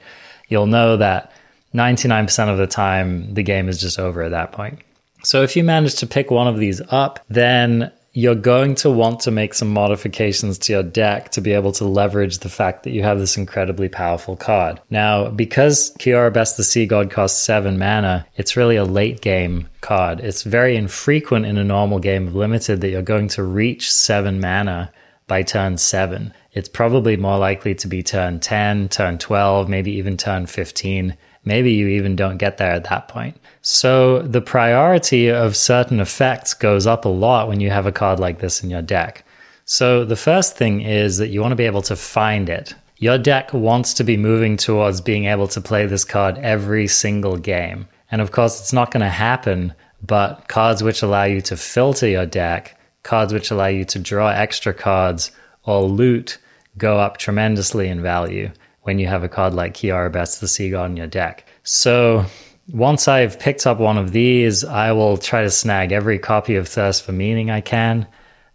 you'll 0.48 0.66
know 0.66 0.96
that 0.96 1.30
99% 1.72 2.48
of 2.48 2.58
the 2.58 2.66
time 2.66 3.32
the 3.32 3.44
game 3.44 3.68
is 3.68 3.80
just 3.80 4.00
over 4.00 4.24
at 4.24 4.32
that 4.32 4.50
point. 4.50 4.80
So 5.22 5.44
if 5.44 5.54
you 5.54 5.62
manage 5.62 5.94
to 5.96 6.06
pick 6.08 6.32
one 6.32 6.48
of 6.48 6.58
these 6.58 6.82
up, 6.88 7.20
then 7.28 7.92
you're 8.16 8.36
going 8.36 8.76
to 8.76 8.88
want 8.88 9.18
to 9.18 9.30
make 9.32 9.52
some 9.52 9.72
modifications 9.72 10.56
to 10.56 10.72
your 10.72 10.84
deck 10.84 11.30
to 11.32 11.40
be 11.40 11.52
able 11.52 11.72
to 11.72 11.84
leverage 11.84 12.38
the 12.38 12.48
fact 12.48 12.84
that 12.84 12.92
you 12.92 13.02
have 13.02 13.18
this 13.18 13.36
incredibly 13.36 13.88
powerful 13.88 14.36
card. 14.36 14.80
Now, 14.88 15.28
because 15.30 15.92
Kiora 15.98 16.32
Best 16.32 16.56
the 16.56 16.62
Sea 16.62 16.86
God 16.86 17.10
costs 17.10 17.40
seven 17.40 17.76
mana, 17.76 18.24
it's 18.36 18.56
really 18.56 18.76
a 18.76 18.84
late 18.84 19.20
game 19.20 19.68
card. 19.80 20.20
It's 20.20 20.44
very 20.44 20.76
infrequent 20.76 21.44
in 21.44 21.58
a 21.58 21.64
normal 21.64 21.98
game 21.98 22.28
of 22.28 22.36
limited 22.36 22.80
that 22.80 22.90
you're 22.90 23.02
going 23.02 23.28
to 23.28 23.42
reach 23.42 23.92
seven 23.92 24.40
mana 24.40 24.92
by 25.26 25.42
turn 25.42 25.76
seven. 25.76 26.32
It's 26.52 26.68
probably 26.68 27.16
more 27.16 27.38
likely 27.38 27.74
to 27.74 27.88
be 27.88 28.04
turn 28.04 28.38
10, 28.38 28.90
turn 28.90 29.18
12, 29.18 29.68
maybe 29.68 29.90
even 29.90 30.16
turn 30.16 30.46
15. 30.46 31.16
Maybe 31.44 31.72
you 31.72 31.88
even 31.88 32.16
don't 32.16 32.38
get 32.38 32.56
there 32.56 32.72
at 32.72 32.84
that 32.84 33.08
point. 33.08 33.36
So 33.60 34.22
the 34.22 34.40
priority 34.40 35.30
of 35.30 35.56
certain 35.56 36.00
effects 36.00 36.54
goes 36.54 36.86
up 36.86 37.04
a 37.04 37.08
lot 37.08 37.48
when 37.48 37.60
you 37.60 37.70
have 37.70 37.86
a 37.86 37.92
card 37.92 38.18
like 38.18 38.38
this 38.38 38.62
in 38.62 38.70
your 38.70 38.82
deck. 38.82 39.24
So 39.64 40.04
the 40.04 40.16
first 40.16 40.56
thing 40.56 40.82
is 40.82 41.18
that 41.18 41.28
you 41.28 41.40
want 41.40 41.52
to 41.52 41.56
be 41.56 41.66
able 41.66 41.82
to 41.82 41.96
find 41.96 42.48
it. 42.48 42.74
Your 42.98 43.18
deck 43.18 43.52
wants 43.52 43.94
to 43.94 44.04
be 44.04 44.16
moving 44.16 44.56
towards 44.56 45.00
being 45.00 45.24
able 45.26 45.48
to 45.48 45.60
play 45.60 45.86
this 45.86 46.04
card 46.04 46.38
every 46.38 46.86
single 46.86 47.36
game. 47.36 47.88
And 48.10 48.20
of 48.20 48.30
course, 48.30 48.60
it's 48.60 48.72
not 48.72 48.90
going 48.90 49.02
to 49.02 49.08
happen, 49.08 49.74
but 50.02 50.48
cards 50.48 50.82
which 50.82 51.02
allow 51.02 51.24
you 51.24 51.40
to 51.42 51.56
filter 51.56 52.06
your 52.06 52.26
deck, 52.26 52.78
cards 53.02 53.32
which 53.32 53.50
allow 53.50 53.66
you 53.66 53.84
to 53.86 53.98
draw 53.98 54.28
extra 54.28 54.72
cards 54.72 55.30
or 55.64 55.82
loot 55.82 56.38
go 56.76 56.98
up 56.98 57.16
tremendously 57.16 57.88
in 57.88 58.02
value 58.02 58.50
when 58.84 58.98
you 58.98 59.06
have 59.06 59.24
a 59.24 59.28
card 59.28 59.52
like 59.52 59.74
Kiora 59.74 60.10
Best 60.10 60.40
the 60.40 60.48
Sea 60.48 60.70
God 60.70 60.90
in 60.90 60.96
your 60.96 61.06
deck. 61.06 61.44
So 61.62 62.24
once 62.72 63.08
I've 63.08 63.38
picked 63.38 63.66
up 63.66 63.78
one 63.78 63.98
of 63.98 64.12
these, 64.12 64.64
I 64.64 64.92
will 64.92 65.16
try 65.18 65.42
to 65.42 65.50
snag 65.50 65.92
every 65.92 66.18
copy 66.18 66.54
of 66.56 66.68
Thirst 66.68 67.02
for 67.02 67.12
Meaning 67.12 67.50
I 67.50 67.60
can. 67.60 68.06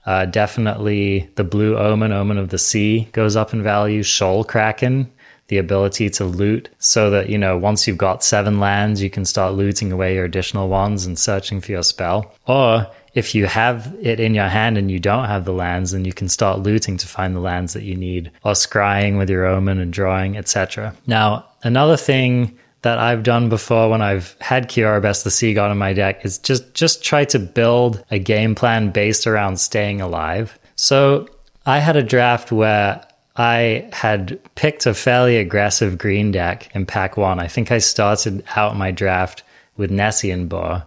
Uh, 0.06 0.26
definitely 0.26 1.30
the 1.36 1.44
Blue 1.44 1.78
Omen, 1.78 2.12
Omen 2.12 2.38
of 2.38 2.50
the 2.50 2.58
Sea, 2.58 3.10
goes 3.12 3.36
up 3.36 3.54
in 3.54 3.62
value. 3.62 4.02
Shoal 4.02 4.44
Kraken, 4.44 5.12
the 5.48 5.58
ability 5.58 6.10
to 6.12 6.26
loot, 6.26 6.70
so 6.80 7.10
that, 7.12 7.30
you 7.30 7.38
know, 7.38 7.58
once 7.58 7.88
you've 7.88 7.98
got 7.98 8.24
seven 8.24 8.60
lands, 8.60 9.02
you 9.02 9.10
can 9.10 9.26
start 9.26 9.54
looting 9.54 9.92
away 9.92 10.16
your 10.16 10.26
additional 10.26 10.70
ones 10.70 11.06
and 11.06 11.20
searching 11.20 11.60
for 11.62 11.72
your 11.72 11.84
spell. 11.84 12.34
Or 12.48 12.88
if 13.14 13.34
you 13.34 13.46
have 13.46 13.96
it 14.02 14.20
in 14.20 14.34
your 14.34 14.48
hand 14.48 14.78
and 14.78 14.92
you 14.92 15.00
don't 15.00 15.26
have 15.26 15.46
the 15.46 15.54
lands, 15.54 15.92
then 15.92 16.06
you 16.06 16.14
can 16.14 16.30
start 16.30 16.60
looting 16.60 16.98
to 16.98 17.08
find 17.08 17.36
the 17.36 17.40
lands 17.40 17.74
that 17.74 17.84
you 17.84 17.96
need, 17.96 18.32
or 18.44 18.54
scrying 18.54 19.18
with 19.18 19.30
your 19.30 19.46
omen 19.46 19.80
and 19.80 19.92
drawing, 19.94 20.38
etc. 20.38 20.96
Now, 21.08 21.46
another 21.64 21.98
thing 21.98 22.58
that 22.82 22.98
I've 22.98 23.24
done 23.24 23.50
before 23.50 23.90
when 23.90 24.02
I've 24.02 24.36
had 24.40 24.70
Kiora 24.70 25.02
Best 25.02 25.24
the 25.24 25.32
Sea 25.32 25.54
God 25.54 25.72
in 25.72 25.78
my 25.78 25.94
deck 25.94 26.24
is 26.24 26.38
just 26.38 26.74
just 26.74 27.04
try 27.04 27.26
to 27.26 27.40
build 27.40 28.04
a 28.10 28.20
game 28.20 28.56
plan 28.56 28.92
based 28.92 29.28
around 29.28 29.60
staying 29.60 30.02
alive. 30.02 30.58
So 30.76 31.28
I 31.66 31.80
had 31.80 31.98
a 31.98 32.04
draft 32.04 32.52
where 32.52 33.06
I 33.36 33.90
had 33.92 34.40
picked 34.56 34.86
a 34.86 34.94
fairly 34.94 35.38
aggressive 35.38 35.98
green 35.98 36.32
deck 36.32 36.74
in 36.74 36.86
pack 36.86 37.18
one. 37.18 37.40
I 37.40 37.48
think 37.48 37.72
I 37.72 37.78
started 37.80 38.44
out 38.56 38.78
my 38.78 38.92
draft 38.92 39.44
with 39.78 39.92
Nessian 39.92 40.48
Boar. 40.48 40.86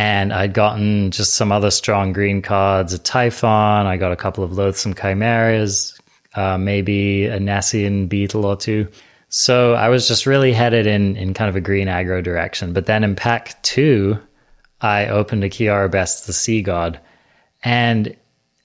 And 0.00 0.32
I'd 0.32 0.54
gotten 0.54 1.10
just 1.10 1.34
some 1.34 1.52
other 1.52 1.70
strong 1.70 2.14
green 2.14 2.40
cards, 2.40 2.94
a 2.94 2.98
Typhon, 2.98 3.84
I 3.84 3.98
got 3.98 4.12
a 4.12 4.16
couple 4.16 4.42
of 4.42 4.50
loathsome 4.50 4.94
chimeras, 4.94 6.00
uh, 6.34 6.56
maybe 6.56 7.26
a 7.26 7.38
Nessian 7.38 8.08
beetle 8.08 8.46
or 8.46 8.56
two. 8.56 8.88
So 9.28 9.74
I 9.74 9.90
was 9.90 10.08
just 10.08 10.24
really 10.24 10.54
headed 10.54 10.86
in 10.86 11.16
in 11.16 11.34
kind 11.34 11.50
of 11.50 11.56
a 11.56 11.60
green 11.60 11.86
aggro 11.86 12.24
direction. 12.24 12.72
But 12.72 12.86
then 12.86 13.04
in 13.04 13.14
pack 13.14 13.62
two, 13.62 14.18
I 14.80 15.06
opened 15.06 15.44
a 15.44 15.50
Kiora 15.50 15.90
Best 15.90 16.26
the 16.26 16.32
Sea 16.32 16.62
God, 16.62 16.98
and 17.62 18.16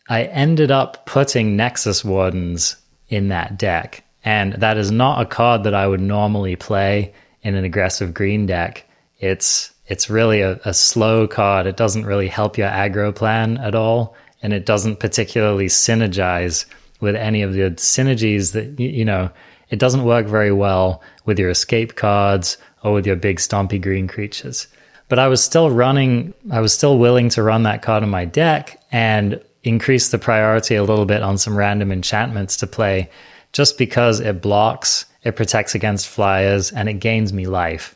I 0.08 0.24
ended 0.24 0.72
up 0.72 1.06
putting 1.06 1.58
Nexus 1.58 2.06
Wardens 2.06 2.78
in 3.10 3.28
that 3.28 3.58
deck. 3.58 4.06
And 4.24 4.54
that 4.54 4.78
is 4.78 4.90
not 4.90 5.22
a 5.22 5.26
card 5.26 5.66
that 5.66 5.76
I 5.76 5.86
would 5.86 6.00
normally 6.00 6.56
play 6.56 7.14
in 7.42 7.56
an 7.56 7.66
aggressive 7.66 8.14
green 8.14 8.46
deck. 8.46 8.86
It's 9.20 9.75
it's 9.88 10.10
really 10.10 10.42
a, 10.42 10.60
a 10.66 10.74
slow 10.74 11.28
card. 11.28 11.68
It 11.68 11.78
doesn't 11.78 12.06
really 12.06 12.28
help 12.28 12.58
your 12.58 12.70
aggro 12.70 13.14
plan 13.14 13.58
at 13.58 13.76
all, 13.76 14.16
and 14.42 14.54
it 14.54 14.66
doesn't 14.66 15.00
particularly 15.00 15.68
synergize 15.68 16.66
with 17.00 17.16
any 17.16 17.42
of 17.42 17.54
the 17.54 17.72
synergies 17.72 18.54
that 18.54 18.80
you 18.80 19.06
know 19.06 19.30
it 19.70 19.80
doesn't 19.80 20.04
work 20.04 20.28
very 20.28 20.52
well 20.52 21.02
with 21.26 21.40
your 21.40 21.50
escape 21.50 21.96
cards 21.96 22.58
or 22.84 22.94
with 22.94 23.06
your 23.06 23.16
big 23.16 23.38
stompy 23.38 23.82
green 23.82 24.08
creatures. 24.08 24.68
But 25.08 25.20
I 25.20 25.28
was 25.28 25.44
still 25.44 25.70
running, 25.70 26.34
I 26.52 26.62
was 26.62 26.74
still 26.74 26.98
willing 26.98 27.30
to 27.30 27.44
run 27.44 27.64
that 27.64 27.82
card 27.82 28.04
in 28.04 28.10
my 28.10 28.26
deck 28.26 28.82
and 28.92 29.42
increase 29.64 30.10
the 30.10 30.18
priority 30.18 30.76
a 30.76 30.84
little 30.84 31.06
bit 31.06 31.22
on 31.22 31.38
some 31.38 31.58
random 31.58 31.92
enchantments 31.92 32.58
to 32.58 32.68
play 32.68 33.10
just 33.52 33.78
because 33.78 34.20
it 34.20 34.42
blocks, 34.42 35.06
it 35.24 35.36
protects 35.36 35.76
against 35.76 36.08
flyers, 36.08 36.72
and 36.72 36.90
it 36.90 36.96
gains 36.96 37.34
me 37.34 37.46
life. 37.48 37.95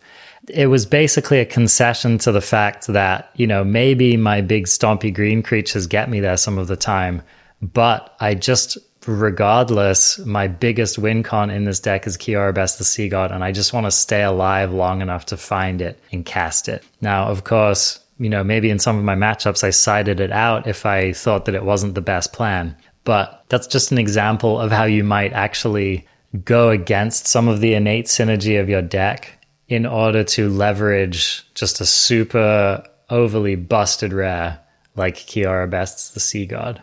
It 0.50 0.68
was 0.68 0.86
basically 0.86 1.40
a 1.40 1.46
concession 1.46 2.18
to 2.20 2.32
the 2.32 2.42
fact 2.42 2.88
that, 2.88 3.30
you 3.36 3.48
know, 3.48 3.64
maybe 3.64 4.18
my 4.18 4.42
big 4.42 4.66
stompy 4.66 5.14
green 5.14 5.44
creatures 5.44 5.88
get 5.88 6.10
me 6.10 6.20
there 6.20 6.38
some 6.38 6.58
of 6.58 6.68
the 6.68 6.76
time, 6.76 7.22
but 7.62 8.16
I 8.20 8.36
just 8.36 8.78
regardless, 9.08 10.20
my 10.20 10.48
biggest 10.48 10.98
win 10.98 11.24
con 11.24 11.50
in 11.50 11.64
this 11.66 11.80
deck 11.80 12.06
is 12.06 12.18
Kiora 12.18 12.54
Best 12.54 12.78
the 12.78 12.84
Sea 12.84 13.10
God, 13.10 13.32
and 13.32 13.44
I 13.44 13.52
just 13.52 13.74
want 13.74 13.86
to 13.86 13.92
stay 13.92 14.24
alive 14.24 14.74
long 14.74 15.02
enough 15.02 15.26
to 15.28 15.38
find 15.38 15.82
it 15.82 16.00
and 16.12 16.26
cast 16.26 16.68
it. 16.68 16.84
Now, 17.02 17.28
of 17.28 17.44
course, 17.44 18.00
you 18.20 18.30
know, 18.30 18.44
maybe 18.44 18.70
in 18.70 18.80
some 18.80 18.98
of 18.98 19.04
my 19.04 19.16
matchups 19.16 19.64
I 19.64 19.70
sided 19.70 20.20
it 20.20 20.32
out 20.32 20.68
if 20.68 20.86
I 20.86 21.14
thought 21.14 21.46
that 21.46 21.56
it 21.56 21.64
wasn't 21.64 21.96
the 21.96 22.02
best 22.02 22.34
plan. 22.34 22.76
But 23.06 23.46
that's 23.50 23.68
just 23.68 23.92
an 23.92 23.98
example 23.98 24.60
of 24.60 24.72
how 24.72 24.84
you 24.84 25.04
might 25.04 25.34
actually 25.34 26.06
go 26.44 26.70
against 26.70 27.28
some 27.28 27.48
of 27.48 27.62
the 27.62 27.74
innate 27.74 28.06
synergy 28.06 28.60
of 28.60 28.70
your 28.70 28.82
deck 28.82 29.39
in 29.70 29.86
order 29.86 30.24
to 30.24 30.50
leverage 30.50 31.46
just 31.54 31.80
a 31.80 31.86
super 31.86 32.84
overly 33.10 33.56
busted 33.56 34.12
rare 34.12 34.60
like 34.96 35.16
Kiora 35.16 35.70
Bests 35.70 36.10
the 36.10 36.20
Sea 36.20 36.46
God. 36.46 36.82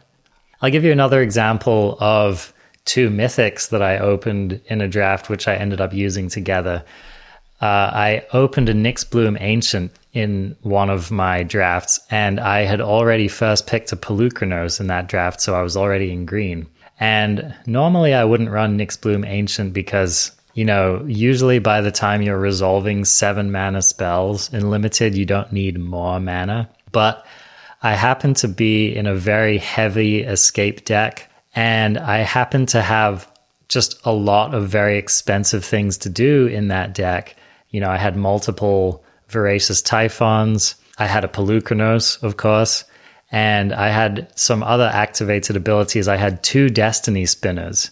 I'll 0.63 0.71
give 0.71 0.85
you 0.85 0.93
another 0.93 1.21
example 1.21 1.99
of 2.01 2.53
two 2.85 3.11
mythics 3.11 3.69
that 3.71 3.83
I 3.83 3.99
opened 3.99 4.61
in 4.67 4.81
a 4.81 4.89
draft, 4.89 5.29
which 5.29 5.47
I 5.49 5.57
ended 5.57 5.81
up 5.81 5.93
using 5.93 6.29
together. 6.29 6.85
Uh, 7.61 7.65
I 7.65 8.27
opened 8.33 8.69
a 8.69 8.75
Nyxbloom 8.75 9.37
Ancient 9.41 9.93
in 10.13 10.57
one 10.63 10.89
of 10.89 11.11
my 11.11 11.43
drafts, 11.43 12.01
and 12.11 12.39
I 12.39 12.61
had 12.61 12.81
already 12.81 13.29
first 13.29 13.67
picked 13.67 13.93
a 13.93 13.97
Polukranos 13.97 14.81
in 14.81 14.87
that 14.87 15.09
draft, 15.09 15.41
so 15.41 15.55
I 15.55 15.63
was 15.63 15.77
already 15.77 16.13
in 16.13 16.25
green. 16.25 16.67
And 17.01 17.55
normally 17.67 18.15
I 18.15 18.25
wouldn't 18.25 18.51
run 18.51 18.79
Nyxbloom 18.79 19.27
Ancient 19.27 19.73
because, 19.73 20.33
you 20.57 20.65
know, 20.65 21.05
usually 21.07 21.59
by 21.59 21.83
the 21.83 21.91
time 21.91 22.23
you're 22.23 22.39
resolving 22.39 23.05
seven 23.05 23.53
mana 23.53 23.83
spells 23.83 24.51
in 24.55 24.71
limited, 24.71 25.15
you 25.15 25.27
don't 25.27 25.53
need 25.53 25.79
more 25.79 26.19
mana. 26.19 26.71
But 26.93 27.27
I 27.83 27.93
happen 27.93 28.33
to 28.37 28.49
be 28.49 28.97
in 28.97 29.07
a 29.07 29.15
very 29.15 29.59
heavy 29.59 30.23
escape 30.23 30.87
deck 30.87 31.31
and 31.55 31.99
I 31.99 32.21
happen 32.21 32.65
to 32.67 32.81
have 32.81 33.31
just 33.69 34.01
a 34.07 34.13
lot 34.13 34.55
of 34.55 34.67
very 34.67 34.97
expensive 34.97 35.63
things 35.63 35.99
to 35.99 36.09
do 36.09 36.47
in 36.47 36.69
that 36.69 36.95
deck. 36.95 37.37
You 37.69 37.81
know, 37.81 37.91
I 37.91 37.99
had 37.99 38.17
multiple 38.17 39.05
Voracious 39.29 39.83
Typhons, 39.83 40.77
I 40.97 41.05
had 41.05 41.23
a 41.23 41.29
Polukranos, 41.29 42.23
of 42.23 42.39
course, 42.39 42.85
and 43.31 43.75
I 43.75 43.89
had 43.89 44.33
some 44.39 44.63
other 44.63 44.89
activated 44.91 45.55
abilities. 45.55 46.09
I 46.09 46.17
had 46.17 46.43
two 46.43 46.71
Destiny 46.71 47.27
Spinners 47.27 47.91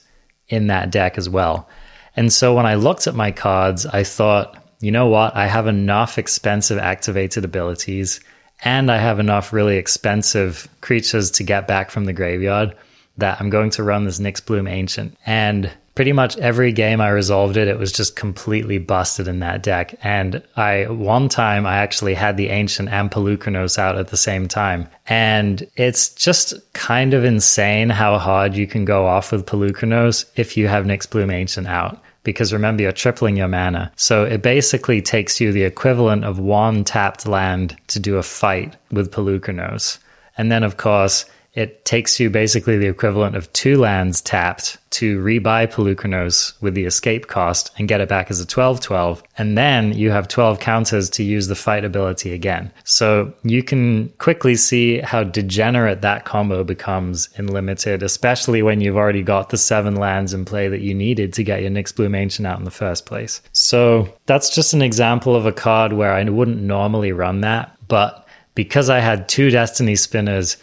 in 0.48 0.68
that 0.68 0.90
deck 0.90 1.18
as 1.18 1.28
well. 1.28 1.68
And 2.16 2.32
so 2.32 2.54
when 2.54 2.66
I 2.66 2.74
looked 2.74 3.06
at 3.06 3.14
my 3.14 3.30
cards, 3.30 3.86
I 3.86 4.04
thought, 4.04 4.56
you 4.80 4.90
know 4.90 5.08
what? 5.08 5.34
I 5.34 5.46
have 5.46 5.66
enough 5.66 6.18
expensive 6.18 6.78
activated 6.78 7.44
abilities 7.44 8.20
and 8.64 8.90
I 8.90 8.98
have 8.98 9.18
enough 9.18 9.52
really 9.52 9.76
expensive 9.76 10.68
creatures 10.80 11.30
to 11.32 11.42
get 11.42 11.66
back 11.66 11.90
from 11.90 12.04
the 12.04 12.12
graveyard 12.12 12.76
that 13.18 13.40
I'm 13.40 13.50
going 13.50 13.70
to 13.70 13.82
run 13.82 14.04
this 14.04 14.18
Nyxbloom 14.18 14.68
Ancient. 14.68 15.16
And 15.26 15.70
pretty 15.94 16.12
much 16.12 16.36
every 16.38 16.72
game 16.72 17.00
I 17.00 17.10
resolved 17.10 17.56
it, 17.56 17.68
it 17.68 17.78
was 17.78 17.92
just 17.92 18.16
completely 18.16 18.78
busted 18.78 19.28
in 19.28 19.40
that 19.40 19.62
deck. 19.62 19.94
And 20.02 20.42
I 20.56 20.86
one 20.86 21.28
time 21.28 21.66
I 21.66 21.76
actually 21.76 22.14
had 22.14 22.36
the 22.36 22.48
Ancient 22.48 22.88
and 22.88 23.10
Polukranos 23.10 23.78
out 23.78 23.96
at 23.96 24.08
the 24.08 24.16
same 24.16 24.48
time. 24.48 24.88
And 25.06 25.66
it's 25.76 26.08
just 26.10 26.54
kind 26.72 27.14
of 27.14 27.24
insane 27.24 27.90
how 27.90 28.18
hard 28.18 28.54
you 28.56 28.66
can 28.66 28.84
go 28.84 29.06
off 29.06 29.32
with 29.32 29.46
Polukranos 29.46 30.24
if 30.36 30.56
you 30.56 30.68
have 30.68 30.84
Nyxbloom 30.84 31.32
Ancient 31.32 31.66
out. 31.66 32.00
Because 32.24 32.54
remember, 32.54 32.82
you're 32.82 32.92
tripling 32.92 33.36
your 33.36 33.48
mana. 33.48 33.92
So 33.96 34.24
it 34.24 34.40
basically 34.40 35.02
takes 35.02 35.42
you 35.42 35.52
the 35.52 35.64
equivalent 35.64 36.24
of 36.24 36.38
one 36.38 36.82
tapped 36.82 37.26
land 37.26 37.76
to 37.88 38.00
do 38.00 38.16
a 38.16 38.22
fight 38.22 38.74
with 38.90 39.12
Polukranos. 39.12 39.98
And 40.38 40.50
then, 40.50 40.64
of 40.64 40.78
course, 40.78 41.26
it 41.54 41.84
takes 41.84 42.18
you 42.18 42.30
basically 42.30 42.76
the 42.78 42.88
equivalent 42.88 43.36
of 43.36 43.52
two 43.52 43.78
lands 43.78 44.20
tapped 44.20 44.76
to 44.90 45.22
rebuy 45.22 45.72
Polukranos 45.72 46.60
with 46.60 46.74
the 46.74 46.84
escape 46.84 47.28
cost 47.28 47.70
and 47.78 47.88
get 47.88 48.00
it 48.00 48.08
back 48.08 48.30
as 48.30 48.40
a 48.40 48.46
12 48.46 48.80
12. 48.80 49.22
And 49.38 49.56
then 49.56 49.92
you 49.92 50.10
have 50.10 50.26
12 50.26 50.58
counters 50.58 51.08
to 51.10 51.22
use 51.22 51.46
the 51.46 51.54
fight 51.54 51.84
ability 51.84 52.32
again. 52.32 52.72
So 52.82 53.32
you 53.44 53.62
can 53.62 54.08
quickly 54.18 54.56
see 54.56 54.98
how 54.98 55.22
degenerate 55.22 56.02
that 56.02 56.24
combo 56.24 56.64
becomes 56.64 57.28
in 57.36 57.46
limited, 57.46 58.02
especially 58.02 58.62
when 58.62 58.80
you've 58.80 58.96
already 58.96 59.22
got 59.22 59.50
the 59.50 59.58
seven 59.58 59.94
lands 59.96 60.34
in 60.34 60.44
play 60.44 60.68
that 60.68 60.80
you 60.80 60.94
needed 60.94 61.32
to 61.34 61.44
get 61.44 61.62
your 61.62 61.70
Nyxbloom 61.70 62.16
Ancient 62.16 62.46
out 62.46 62.58
in 62.58 62.64
the 62.64 62.70
first 62.70 63.06
place. 63.06 63.40
So 63.52 64.12
that's 64.26 64.54
just 64.54 64.74
an 64.74 64.82
example 64.82 65.36
of 65.36 65.46
a 65.46 65.52
card 65.52 65.92
where 65.92 66.12
I 66.12 66.24
wouldn't 66.24 66.62
normally 66.62 67.12
run 67.12 67.42
that. 67.42 67.76
But 67.86 68.26
because 68.54 68.90
I 68.90 69.00
had 69.00 69.28
two 69.28 69.50
Destiny 69.50 69.96
Spinners, 69.96 70.56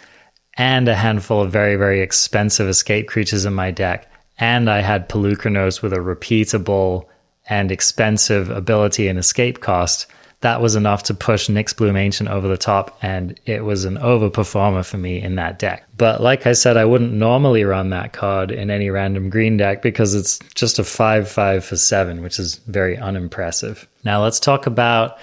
and 0.55 0.87
a 0.87 0.95
handful 0.95 1.41
of 1.41 1.51
very, 1.51 1.75
very 1.75 2.01
expensive 2.01 2.67
escape 2.67 3.07
creatures 3.07 3.45
in 3.45 3.53
my 3.53 3.71
deck. 3.71 4.11
And 4.37 4.69
I 4.69 4.81
had 4.81 5.09
Polukranos 5.09 5.81
with 5.81 5.93
a 5.93 5.97
repeatable 5.97 7.05
and 7.49 7.71
expensive 7.71 8.49
ability 8.49 9.07
and 9.07 9.17
escape 9.19 9.61
cost. 9.61 10.07
That 10.41 10.59
was 10.59 10.75
enough 10.75 11.03
to 11.03 11.13
push 11.13 11.49
Nyxbloom 11.49 11.95
Ancient 11.95 12.27
over 12.27 12.47
the 12.47 12.57
top, 12.57 12.97
and 13.03 13.39
it 13.45 13.63
was 13.63 13.85
an 13.85 13.97
overperformer 13.97 14.83
for 14.83 14.97
me 14.97 15.21
in 15.21 15.35
that 15.35 15.59
deck. 15.59 15.87
But 15.97 16.19
like 16.19 16.47
I 16.47 16.53
said, 16.53 16.77
I 16.77 16.85
wouldn't 16.85 17.13
normally 17.13 17.63
run 17.63 17.91
that 17.91 18.13
card 18.13 18.49
in 18.49 18.71
any 18.71 18.89
random 18.89 19.29
green 19.29 19.57
deck 19.57 19.83
because 19.83 20.15
it's 20.15 20.39
just 20.55 20.79
a 20.79 20.83
5 20.83 21.29
5 21.29 21.63
for 21.63 21.75
7, 21.75 22.23
which 22.23 22.39
is 22.39 22.55
very 22.55 22.97
unimpressive. 22.97 23.87
Now 24.03 24.23
let's 24.23 24.39
talk 24.39 24.65
about 24.65 25.19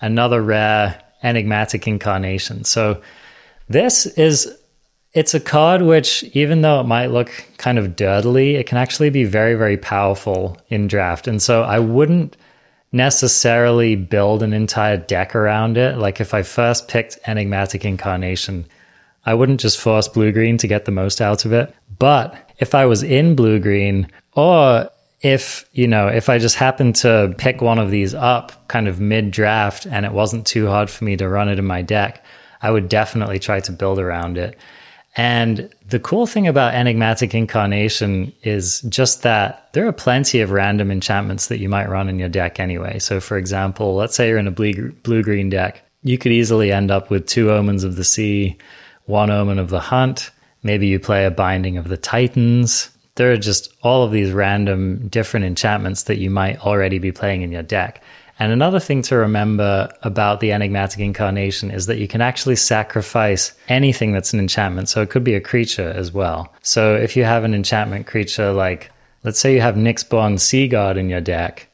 another 0.00 0.40
rare 0.40 1.00
enigmatic 1.24 1.88
incarnation. 1.88 2.62
So 2.62 3.02
this 3.68 4.06
is 4.06 4.56
it's 5.12 5.34
a 5.34 5.40
card 5.40 5.82
which, 5.82 6.22
even 6.34 6.62
though 6.62 6.80
it 6.80 6.86
might 6.86 7.06
look 7.08 7.30
kind 7.58 7.78
of 7.78 7.96
dirtily, 7.96 8.56
it 8.56 8.66
can 8.66 8.78
actually 8.78 9.10
be 9.10 9.24
very, 9.24 9.54
very 9.54 9.76
powerful 9.76 10.56
in 10.68 10.86
draft. 10.86 11.26
And 11.26 11.42
so 11.42 11.62
I 11.62 11.80
wouldn't 11.80 12.36
necessarily 12.92 13.96
build 13.96 14.42
an 14.42 14.52
entire 14.52 14.96
deck 14.96 15.34
around 15.34 15.76
it. 15.76 15.96
Like 15.98 16.20
if 16.20 16.32
I 16.34 16.42
first 16.42 16.88
picked 16.88 17.18
Enigmatic 17.26 17.84
Incarnation, 17.84 18.66
I 19.26 19.34
wouldn't 19.34 19.60
just 19.60 19.80
force 19.80 20.08
blue 20.08 20.32
green 20.32 20.56
to 20.58 20.68
get 20.68 20.84
the 20.84 20.92
most 20.92 21.20
out 21.20 21.44
of 21.44 21.52
it. 21.52 21.74
But 21.98 22.34
if 22.58 22.74
I 22.74 22.86
was 22.86 23.02
in 23.02 23.34
blue 23.34 23.58
green, 23.58 24.08
or 24.34 24.90
if, 25.22 25.68
you 25.72 25.86
know, 25.86 26.08
if 26.08 26.28
I 26.28 26.38
just 26.38 26.56
happened 26.56 26.96
to 26.96 27.34
pick 27.36 27.60
one 27.60 27.78
of 27.78 27.90
these 27.90 28.14
up 28.14 28.68
kind 28.68 28.88
of 28.88 29.00
mid 29.00 29.30
draft 29.30 29.86
and 29.86 30.06
it 30.06 30.12
wasn't 30.12 30.46
too 30.46 30.66
hard 30.68 30.88
for 30.88 31.04
me 31.04 31.16
to 31.16 31.28
run 31.28 31.48
it 31.48 31.58
in 31.58 31.66
my 31.66 31.82
deck, 31.82 32.24
I 32.62 32.70
would 32.70 32.88
definitely 32.88 33.38
try 33.38 33.60
to 33.60 33.72
build 33.72 33.98
around 33.98 34.38
it. 34.38 34.56
And 35.16 35.68
the 35.88 35.98
cool 35.98 36.26
thing 36.26 36.46
about 36.46 36.74
Enigmatic 36.74 37.34
Incarnation 37.34 38.32
is 38.42 38.80
just 38.82 39.22
that 39.22 39.68
there 39.72 39.86
are 39.88 39.92
plenty 39.92 40.40
of 40.40 40.52
random 40.52 40.90
enchantments 40.90 41.48
that 41.48 41.58
you 41.58 41.68
might 41.68 41.88
run 41.88 42.08
in 42.08 42.18
your 42.18 42.28
deck 42.28 42.60
anyway. 42.60 43.00
So, 43.00 43.20
for 43.20 43.36
example, 43.36 43.96
let's 43.96 44.14
say 44.14 44.28
you're 44.28 44.38
in 44.38 44.46
a 44.46 44.52
blue 44.52 45.22
green 45.22 45.50
deck, 45.50 45.82
you 46.02 46.16
could 46.16 46.32
easily 46.32 46.70
end 46.70 46.90
up 46.90 47.10
with 47.10 47.26
two 47.26 47.50
Omens 47.50 47.82
of 47.82 47.96
the 47.96 48.04
Sea, 48.04 48.56
one 49.06 49.30
Omen 49.30 49.58
of 49.58 49.70
the 49.70 49.80
Hunt. 49.80 50.30
Maybe 50.62 50.86
you 50.86 51.00
play 51.00 51.24
a 51.24 51.30
Binding 51.30 51.76
of 51.76 51.88
the 51.88 51.96
Titans. 51.96 52.90
There 53.16 53.32
are 53.32 53.36
just 53.36 53.74
all 53.82 54.04
of 54.04 54.12
these 54.12 54.30
random 54.30 55.08
different 55.08 55.44
enchantments 55.44 56.04
that 56.04 56.18
you 56.18 56.30
might 56.30 56.60
already 56.60 57.00
be 57.00 57.10
playing 57.10 57.42
in 57.42 57.50
your 57.50 57.64
deck. 57.64 58.00
And 58.40 58.52
another 58.52 58.80
thing 58.80 59.02
to 59.02 59.16
remember 59.16 59.90
about 60.02 60.40
the 60.40 60.50
enigmatic 60.50 60.98
incarnation 60.98 61.70
is 61.70 61.84
that 61.86 61.98
you 61.98 62.08
can 62.08 62.22
actually 62.22 62.56
sacrifice 62.56 63.52
anything 63.68 64.12
that's 64.12 64.32
an 64.32 64.40
enchantment. 64.40 64.88
So 64.88 65.02
it 65.02 65.10
could 65.10 65.22
be 65.22 65.34
a 65.34 65.42
creature 65.42 65.90
as 65.90 66.10
well. 66.10 66.50
So 66.62 66.96
if 66.96 67.18
you 67.18 67.24
have 67.24 67.44
an 67.44 67.52
enchantment 67.52 68.06
creature 68.06 68.50
like, 68.50 68.90
let's 69.24 69.38
say 69.38 69.52
you 69.52 69.60
have 69.60 69.74
Nyxborn 69.74 70.40
Seaguard 70.40 70.96
in 70.96 71.10
your 71.10 71.20
deck, 71.20 71.68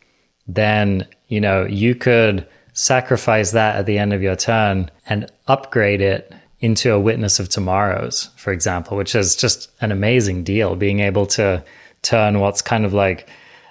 then, 0.49 1.07
you 1.29 1.41
know, 1.41 1.65
you 1.65 1.95
could 1.95 2.45
sacrifice 2.73 3.53
that 3.53 3.77
at 3.77 3.87
the 3.87 3.99
end 3.99 4.13
of 4.13 4.21
your 4.21 4.37
turn 4.37 4.91
and 5.07 5.31
upgrade 5.47 6.01
it 6.01 6.35
into 6.59 6.93
a 6.93 6.99
Witness 6.99 7.39
of 7.39 7.49
Tomorrows, 7.49 8.31
for 8.37 8.53
example, 8.53 8.97
which 8.97 9.15
is 9.15 9.37
just 9.37 9.71
an 9.81 9.93
amazing 9.93 10.43
deal, 10.43 10.75
being 10.75 10.99
able 10.99 11.27
to 11.27 11.63
turn 12.03 12.41
what's 12.41 12.61
kind 12.61 12.85
of 12.85 12.93
like 12.93 13.29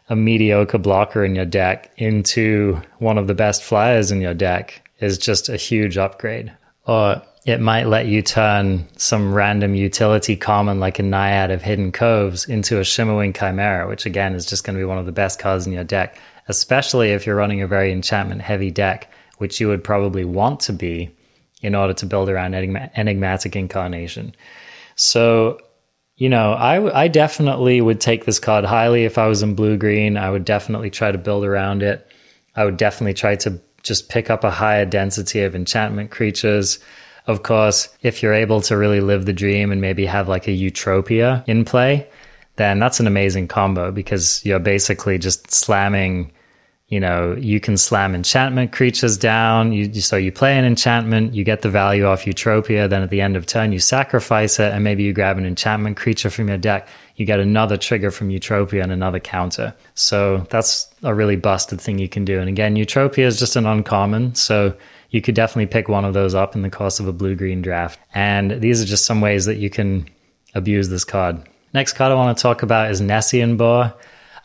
a 0.10 0.16
mediocre 0.16 0.78
blocker 0.78 1.26
in 1.26 1.36
your 1.36 1.46
deck 1.46 1.92
into 1.98 2.82
one 3.00 3.18
of 3.18 3.28
the 3.28 3.34
best 3.34 3.64
flyers 3.64 4.12
in 4.12 4.22
your 4.22 4.34
deck 4.34 4.88
is 5.00 5.18
just 5.18 5.50
a 5.50 5.58
huge 5.58 5.98
upgrade. 5.98 6.52
Or 6.88 7.22
it 7.46 7.60
might 7.60 7.88
let 7.88 8.08
you 8.08 8.22
turn 8.22 8.88
some 8.98 9.34
random 9.34 9.76
utility 9.76 10.36
common 10.36 10.80
like 10.80 11.00
a 11.00 11.04
Naiad 11.04 11.52
of 11.52 11.62
Hidden 11.62 11.92
Coves 11.92 12.46
into 12.46 12.78
a 12.78 12.82
Shimmerwing 12.82 13.38
Chimera, 13.38 13.88
which 13.88 14.06
again 14.06 14.34
is 14.34 14.46
just 14.46 14.64
going 14.64 14.76
to 14.76 14.82
be 14.82 14.86
one 14.86 14.98
of 14.98 15.06
the 15.06 15.12
best 15.12 15.40
cards 15.40 15.68
in 15.68 15.74
your 15.74 15.84
deck, 15.84 16.18
especially 16.48 17.12
if 17.12 17.26
you're 17.26 17.36
running 17.36 17.62
a 17.62 17.68
very 17.68 17.92
enchantment 17.92 18.42
heavy 18.42 18.72
deck, 18.72 19.12
which 19.38 19.60
you 19.60 19.68
would 19.68 19.84
probably 19.84 20.26
want 20.26 20.60
to 20.62 20.74
be 20.74 21.16
in 21.62 21.76
order 21.76 21.94
to 21.94 22.06
build 22.06 22.30
around 22.30 22.54
Enigmatic 22.54 23.56
Incarnation. 23.56 24.36
So 24.96 25.60
you 26.18 26.30
know, 26.30 26.54
I, 26.54 27.04
I 27.04 27.08
definitely 27.08 27.82
would 27.82 28.00
take 28.00 28.26
this 28.26 28.40
card 28.40 28.64
highly 28.64 29.04
if 29.04 29.18
I 29.18 29.28
was 29.28 29.44
in 29.44 29.54
blue 29.54 29.78
green. 29.78 30.18
I 30.18 30.30
would 30.30 30.46
definitely 30.46 30.90
try 30.90 31.12
to 31.12 31.18
build 31.18 31.44
around 31.44 31.84
it. 31.84 32.10
I 32.56 32.64
would 32.64 32.78
definitely 32.78 33.14
try 33.14 33.36
to 33.38 33.60
just 33.84 34.10
pick 34.10 34.30
up 34.30 34.44
a 34.44 34.52
higher 34.52 34.86
density 34.86 35.42
of 35.42 35.56
enchantment 35.56 36.12
creatures. 36.12 36.80
Of 37.28 37.44
course, 37.44 37.90
if 38.02 38.24
you're 38.24 38.34
able 38.34 38.62
to 38.62 38.78
really 38.78 39.02
live 39.02 39.26
the 39.26 39.34
dream 39.34 39.72
and 39.72 39.82
maybe 39.82 40.06
have 40.06 40.30
like 40.30 40.48
a 40.48 40.52
Eutropia 40.52 41.44
in 41.48 41.66
play, 41.66 42.08
then 42.56 42.80
that's 42.80 43.02
an 43.02 43.08
amazing 43.08 43.48
combo 43.48 43.92
because 43.92 44.44
you're 44.46 44.60
basically 44.60 45.18
just 45.18 45.52
slamming 45.52 46.32
you 46.88 47.00
know, 47.00 47.36
you 47.36 47.60
can 47.60 47.78
slam 47.78 48.14
enchantment 48.14 48.72
creatures 48.72 49.18
down. 49.18 49.72
You, 49.72 49.92
so 50.02 50.18
you 50.18 50.32
play 50.32 50.58
an 50.58 50.66
enchantment, 50.66 51.34
you 51.34 51.44
get 51.44 51.64
the 51.64 51.70
value 51.70 52.06
off 52.06 52.26
Eutropia. 52.26 52.88
Then 52.88 53.02
at 53.02 53.10
the 53.10 53.22
end 53.22 53.36
of 53.36 53.48
turn, 53.48 53.72
you 53.72 53.80
sacrifice 53.80 54.60
it, 54.60 54.72
and 54.72 54.84
maybe 54.84 55.02
you 55.02 55.12
grab 55.12 55.40
an 55.40 55.46
enchantment 55.48 55.98
creature 55.98 56.30
from 56.30 56.48
your 56.48 56.58
deck. 56.58 56.88
You 57.16 57.26
get 57.26 57.40
another 57.40 57.76
trigger 57.76 58.12
from 58.12 58.30
Eutropia 58.30 58.84
and 58.84 58.92
another 58.92 59.20
counter. 59.20 59.74
So 59.96 60.46
that's 60.52 60.88
a 61.02 61.16
really 61.16 61.38
busted 61.38 61.82
thing 61.82 61.98
you 61.98 62.10
can 62.10 62.24
do. 62.24 62.40
And 62.40 62.50
again, 62.50 62.76
Eutropia 62.76 63.26
is 63.26 63.40
just 63.40 63.56
an 63.56 63.66
uncommon. 63.66 64.36
So 64.36 64.76
you 65.10 65.22
could 65.22 65.34
definitely 65.34 65.68
pick 65.68 65.90
one 65.90 66.06
of 66.06 66.14
those 66.14 66.36
up 66.36 66.56
in 66.56 66.62
the 66.62 66.70
course 66.70 67.00
of 67.00 67.08
a 67.08 67.14
blue 67.14 67.36
green 67.36 67.64
draft. 67.64 68.00
And 68.14 68.62
these 68.62 68.84
are 68.84 68.86
just 68.86 69.06
some 69.06 69.22
ways 69.22 69.46
that 69.46 69.58
you 69.58 69.72
can 69.72 70.08
abuse 70.54 70.90
this 70.90 71.04
card. 71.04 71.42
Next 71.74 71.94
card 71.94 72.12
I 72.12 72.16
want 72.16 72.38
to 72.38 72.42
talk 72.42 72.62
about 72.62 72.92
is 72.92 73.02
Nessian 73.02 73.58
Boar. 73.58 73.94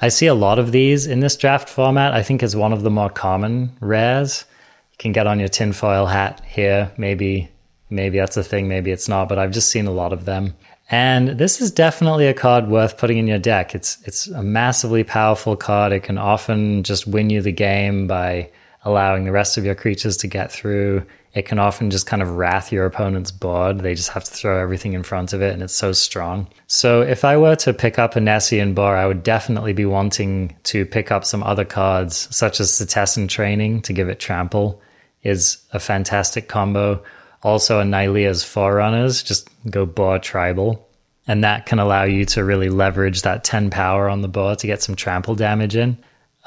I 0.02 0.08
see 0.08 0.26
a 0.26 0.34
lot 0.34 0.58
of 0.58 0.72
these 0.72 1.06
in 1.06 1.20
this 1.20 1.36
draft 1.36 1.68
format. 1.68 2.14
I 2.14 2.22
think 2.22 2.42
is 2.42 2.56
one 2.56 2.72
of 2.72 2.82
the 2.82 2.90
more 2.90 3.10
common 3.10 3.76
rares. 3.80 4.44
You 4.92 4.96
can 4.98 5.12
get 5.12 5.26
on 5.26 5.38
your 5.38 5.48
tinfoil 5.48 6.06
hat 6.06 6.42
here. 6.46 6.90
Maybe 6.96 7.50
maybe 7.90 8.18
that's 8.18 8.36
a 8.36 8.44
thing. 8.44 8.68
Maybe 8.68 8.90
it's 8.90 9.08
not. 9.08 9.28
But 9.28 9.38
I've 9.38 9.50
just 9.50 9.70
seen 9.70 9.86
a 9.86 9.92
lot 9.92 10.12
of 10.12 10.24
them. 10.24 10.54
And 10.90 11.38
this 11.38 11.60
is 11.60 11.70
definitely 11.70 12.26
a 12.26 12.34
card 12.34 12.68
worth 12.68 12.98
putting 12.98 13.18
in 13.18 13.28
your 13.28 13.38
deck. 13.38 13.74
It's 13.74 13.98
it's 14.04 14.26
a 14.28 14.42
massively 14.42 15.04
powerful 15.04 15.54
card. 15.54 15.92
It 15.92 16.02
can 16.02 16.18
often 16.18 16.82
just 16.82 17.06
win 17.06 17.30
you 17.30 17.42
the 17.42 17.52
game 17.52 18.06
by 18.06 18.50
allowing 18.84 19.24
the 19.24 19.32
rest 19.32 19.58
of 19.58 19.64
your 19.64 19.74
creatures 19.74 20.16
to 20.18 20.26
get 20.26 20.50
through. 20.50 21.04
It 21.32 21.46
can 21.46 21.60
often 21.60 21.90
just 21.90 22.06
kind 22.06 22.22
of 22.22 22.36
wrath 22.36 22.72
your 22.72 22.86
opponent's 22.86 23.30
board. 23.30 23.80
They 23.80 23.94
just 23.94 24.08
have 24.10 24.24
to 24.24 24.30
throw 24.30 24.60
everything 24.60 24.94
in 24.94 25.04
front 25.04 25.32
of 25.32 25.42
it, 25.42 25.52
and 25.52 25.62
it's 25.62 25.74
so 25.74 25.92
strong. 25.92 26.48
So, 26.66 27.02
if 27.02 27.24
I 27.24 27.36
were 27.36 27.54
to 27.56 27.72
pick 27.72 27.98
up 28.00 28.16
a 28.16 28.20
Nessian 28.20 28.74
boar, 28.74 28.96
I 28.96 29.06
would 29.06 29.22
definitely 29.22 29.72
be 29.72 29.86
wanting 29.86 30.56
to 30.64 30.84
pick 30.84 31.12
up 31.12 31.24
some 31.24 31.44
other 31.44 31.64
cards, 31.64 32.34
such 32.34 32.58
as 32.58 32.72
Setessan 32.72 33.28
Training 33.28 33.82
to 33.82 33.92
give 33.92 34.08
it 34.08 34.18
trample, 34.18 34.82
is 35.22 35.58
a 35.72 35.78
fantastic 35.78 36.48
combo. 36.48 37.02
Also, 37.42 37.78
a 37.78 37.84
Nylea's 37.84 38.42
Forerunners, 38.42 39.22
just 39.22 39.48
go 39.70 39.86
bar 39.86 40.18
Tribal. 40.18 40.86
And 41.28 41.44
that 41.44 41.66
can 41.66 41.78
allow 41.78 42.02
you 42.02 42.24
to 42.26 42.42
really 42.42 42.70
leverage 42.70 43.22
that 43.22 43.44
10 43.44 43.70
power 43.70 44.08
on 44.08 44.20
the 44.20 44.28
board 44.28 44.58
to 44.58 44.66
get 44.66 44.82
some 44.82 44.96
trample 44.96 45.36
damage 45.36 45.76
in. 45.76 45.96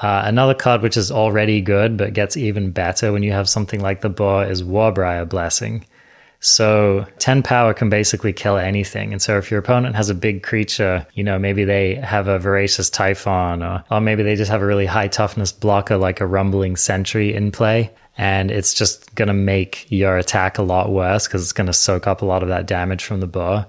Uh, 0.00 0.22
another 0.24 0.54
card 0.54 0.82
which 0.82 0.96
is 0.96 1.12
already 1.12 1.60
good 1.60 1.96
but 1.96 2.12
gets 2.12 2.36
even 2.36 2.70
better 2.70 3.12
when 3.12 3.22
you 3.22 3.32
have 3.32 3.48
something 3.48 3.80
like 3.80 4.00
the 4.00 4.08
boar 4.08 4.44
is 4.44 4.62
Warbriar 4.62 5.28
Blessing. 5.28 5.84
So 6.40 7.06
10 7.20 7.42
power 7.42 7.72
can 7.72 7.88
basically 7.88 8.34
kill 8.34 8.58
anything. 8.58 9.12
And 9.12 9.22
so 9.22 9.38
if 9.38 9.50
your 9.50 9.60
opponent 9.60 9.96
has 9.96 10.10
a 10.10 10.14
big 10.14 10.42
creature, 10.42 11.06
you 11.14 11.24
know, 11.24 11.38
maybe 11.38 11.64
they 11.64 11.94
have 11.94 12.28
a 12.28 12.38
voracious 12.38 12.90
typhon 12.90 13.62
or, 13.62 13.82
or 13.90 14.02
maybe 14.02 14.22
they 14.22 14.36
just 14.36 14.50
have 14.50 14.60
a 14.60 14.66
really 14.66 14.84
high 14.84 15.08
toughness 15.08 15.52
blocker 15.52 15.96
like 15.96 16.20
a 16.20 16.26
rumbling 16.26 16.76
sentry 16.76 17.34
in 17.34 17.50
play. 17.50 17.90
And 18.18 18.50
it's 18.50 18.74
just 18.74 19.14
going 19.14 19.28
to 19.28 19.34
make 19.34 19.86
your 19.90 20.18
attack 20.18 20.58
a 20.58 20.62
lot 20.62 20.90
worse 20.90 21.26
because 21.26 21.42
it's 21.42 21.52
going 21.54 21.66
to 21.66 21.72
soak 21.72 22.06
up 22.06 22.20
a 22.20 22.26
lot 22.26 22.42
of 22.42 22.50
that 22.50 22.66
damage 22.66 23.04
from 23.04 23.20
the 23.20 23.26
boar. 23.26 23.64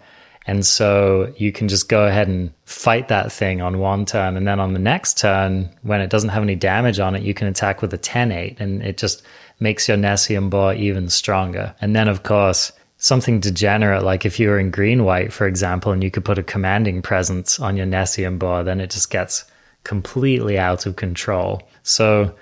And 0.48 0.66
so 0.66 1.34
you 1.38 1.52
can 1.52 1.68
just 1.68 1.90
go 1.90 2.06
ahead 2.06 2.28
and 2.28 2.52
fight 2.66 3.08
that 3.08 3.32
thing 3.32 3.62
on 3.62 3.80
one 3.80 4.06
turn. 4.06 4.38
And 4.38 4.48
then 4.48 4.60
on 4.60 4.74
the 4.74 4.80
next 4.80 5.18
turn, 5.18 5.70
when 5.82 6.02
it 6.02 6.10
doesn't 6.10 6.30
have 6.30 6.44
any 6.44 6.56
damage 6.56 7.00
on 7.00 7.16
it, 7.16 7.24
you 7.24 7.34
can 7.34 7.48
attack 7.48 7.82
with 7.82 7.94
a 7.94 7.98
10 7.98 8.32
8. 8.32 8.60
And 8.60 8.84
it 8.84 8.98
just 8.98 9.24
makes 9.60 9.88
your 9.88 9.98
Nessian 9.98 10.50
Boar 10.50 10.74
even 10.74 11.10
stronger. 11.10 11.74
And 11.82 11.96
then, 11.96 12.08
of 12.08 12.24
course, 12.24 12.72
something 12.98 13.40
degenerate, 13.40 14.04
like 14.04 14.26
if 14.26 14.40
you 14.40 14.50
were 14.50 14.60
in 14.60 14.72
green 14.72 15.04
white, 15.04 15.34
for 15.34 15.48
example, 15.48 15.92
and 15.92 16.04
you 16.04 16.12
could 16.12 16.26
put 16.26 16.38
a 16.38 16.44
commanding 16.44 17.02
presence 17.02 17.60
on 17.60 17.76
your 17.78 17.86
Nessian 17.86 18.38
Boar, 18.38 18.64
then 18.64 18.80
it 18.80 18.90
just 18.90 19.10
gets 19.10 19.46
completely 19.84 20.58
out 20.58 20.86
of 20.86 20.96
control. 20.96 21.62
So, 21.84 22.36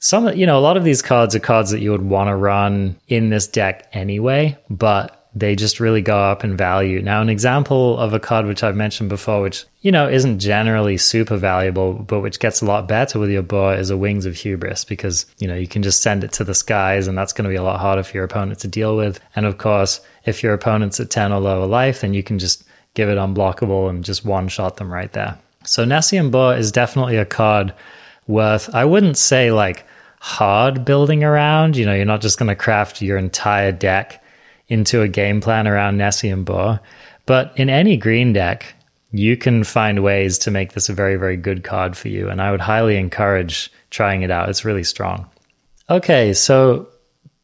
some, 0.00 0.28
you 0.36 0.46
know, 0.46 0.58
a 0.58 0.60
lot 0.60 0.76
of 0.76 0.84
these 0.84 1.02
cards 1.02 1.34
are 1.34 1.40
cards 1.40 1.70
that 1.70 1.80
you 1.80 1.90
would 1.90 2.02
want 2.02 2.28
to 2.28 2.36
run 2.36 2.96
in 3.08 3.30
this 3.30 3.48
deck 3.48 3.88
anyway, 3.92 4.56
but 4.70 5.17
they 5.38 5.54
just 5.54 5.78
really 5.78 6.02
go 6.02 6.18
up 6.18 6.42
in 6.42 6.56
value. 6.56 7.00
Now, 7.00 7.20
an 7.20 7.28
example 7.28 7.98
of 7.98 8.12
a 8.12 8.20
card 8.20 8.46
which 8.46 8.62
I've 8.62 8.76
mentioned 8.76 9.08
before, 9.08 9.42
which, 9.42 9.64
you 9.80 9.92
know, 9.92 10.08
isn't 10.08 10.40
generally 10.40 10.96
super 10.96 11.36
valuable, 11.36 11.92
but 11.92 12.20
which 12.20 12.40
gets 12.40 12.60
a 12.60 12.64
lot 12.64 12.88
better 12.88 13.18
with 13.18 13.30
your 13.30 13.42
boar 13.42 13.74
is 13.74 13.90
a 13.90 13.96
Wings 13.96 14.26
of 14.26 14.34
Hubris 14.34 14.84
because, 14.84 15.26
you 15.38 15.46
know, 15.46 15.54
you 15.54 15.68
can 15.68 15.82
just 15.82 16.02
send 16.02 16.24
it 16.24 16.32
to 16.32 16.44
the 16.44 16.54
skies 16.54 17.06
and 17.06 17.16
that's 17.16 17.32
going 17.32 17.44
to 17.44 17.50
be 17.50 17.56
a 17.56 17.62
lot 17.62 17.80
harder 17.80 18.02
for 18.02 18.16
your 18.16 18.24
opponent 18.24 18.58
to 18.60 18.68
deal 18.68 18.96
with. 18.96 19.20
And 19.36 19.46
of 19.46 19.58
course, 19.58 20.00
if 20.24 20.42
your 20.42 20.54
opponent's 20.54 20.98
at 20.98 21.10
10 21.10 21.32
or 21.32 21.40
lower 21.40 21.66
life, 21.66 22.00
then 22.00 22.14
you 22.14 22.22
can 22.22 22.38
just 22.38 22.64
give 22.94 23.08
it 23.08 23.18
unblockable 23.18 23.88
and 23.88 24.04
just 24.04 24.24
one 24.24 24.48
shot 24.48 24.76
them 24.76 24.92
right 24.92 25.12
there. 25.12 25.38
So 25.64 25.84
Nessian 25.84 26.30
Boar 26.30 26.56
is 26.56 26.72
definitely 26.72 27.16
a 27.16 27.26
card 27.26 27.74
worth, 28.26 28.74
I 28.74 28.84
wouldn't 28.84 29.18
say 29.18 29.52
like 29.52 29.86
hard 30.20 30.84
building 30.84 31.22
around. 31.22 31.76
You 31.76 31.86
know, 31.86 31.94
you're 31.94 32.04
not 32.04 32.22
just 32.22 32.38
going 32.38 32.48
to 32.48 32.56
craft 32.56 33.02
your 33.02 33.18
entire 33.18 33.72
deck 33.72 34.22
into 34.68 35.02
a 35.02 35.08
game 35.08 35.40
plan 35.40 35.66
around 35.66 35.98
Nessian 35.98 36.44
Boar. 36.44 36.80
But 37.26 37.52
in 37.56 37.68
any 37.68 37.96
green 37.96 38.32
deck, 38.32 38.74
you 39.10 39.36
can 39.36 39.64
find 39.64 40.02
ways 40.02 40.38
to 40.38 40.50
make 40.50 40.72
this 40.72 40.88
a 40.88 40.94
very, 40.94 41.16
very 41.16 41.36
good 41.36 41.64
card 41.64 41.96
for 41.96 42.08
you. 42.08 42.28
And 42.28 42.42
I 42.42 42.50
would 42.50 42.60
highly 42.60 42.96
encourage 42.96 43.72
trying 43.90 44.22
it 44.22 44.30
out. 44.30 44.48
It's 44.48 44.64
really 44.64 44.84
strong. 44.84 45.28
Okay, 45.90 46.34
so 46.34 46.88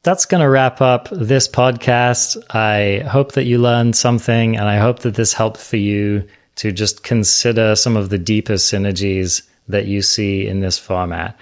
that's 0.02 0.26
going 0.26 0.42
to 0.42 0.48
wrap 0.48 0.82
up 0.82 1.08
this 1.10 1.48
podcast. 1.48 2.36
I 2.54 3.06
hope 3.08 3.32
that 3.32 3.44
you 3.44 3.58
learned 3.58 3.96
something, 3.96 4.56
and 4.56 4.68
I 4.68 4.76
hope 4.76 5.00
that 5.00 5.14
this 5.14 5.32
helped 5.32 5.60
for 5.60 5.78
you 5.78 6.28
to 6.56 6.70
just 6.70 7.02
consider 7.02 7.74
some 7.74 7.96
of 7.96 8.10
the 8.10 8.18
deeper 8.18 8.54
synergies 8.54 9.42
that 9.68 9.86
you 9.86 10.02
see 10.02 10.46
in 10.46 10.60
this 10.60 10.78
format. 10.78 11.38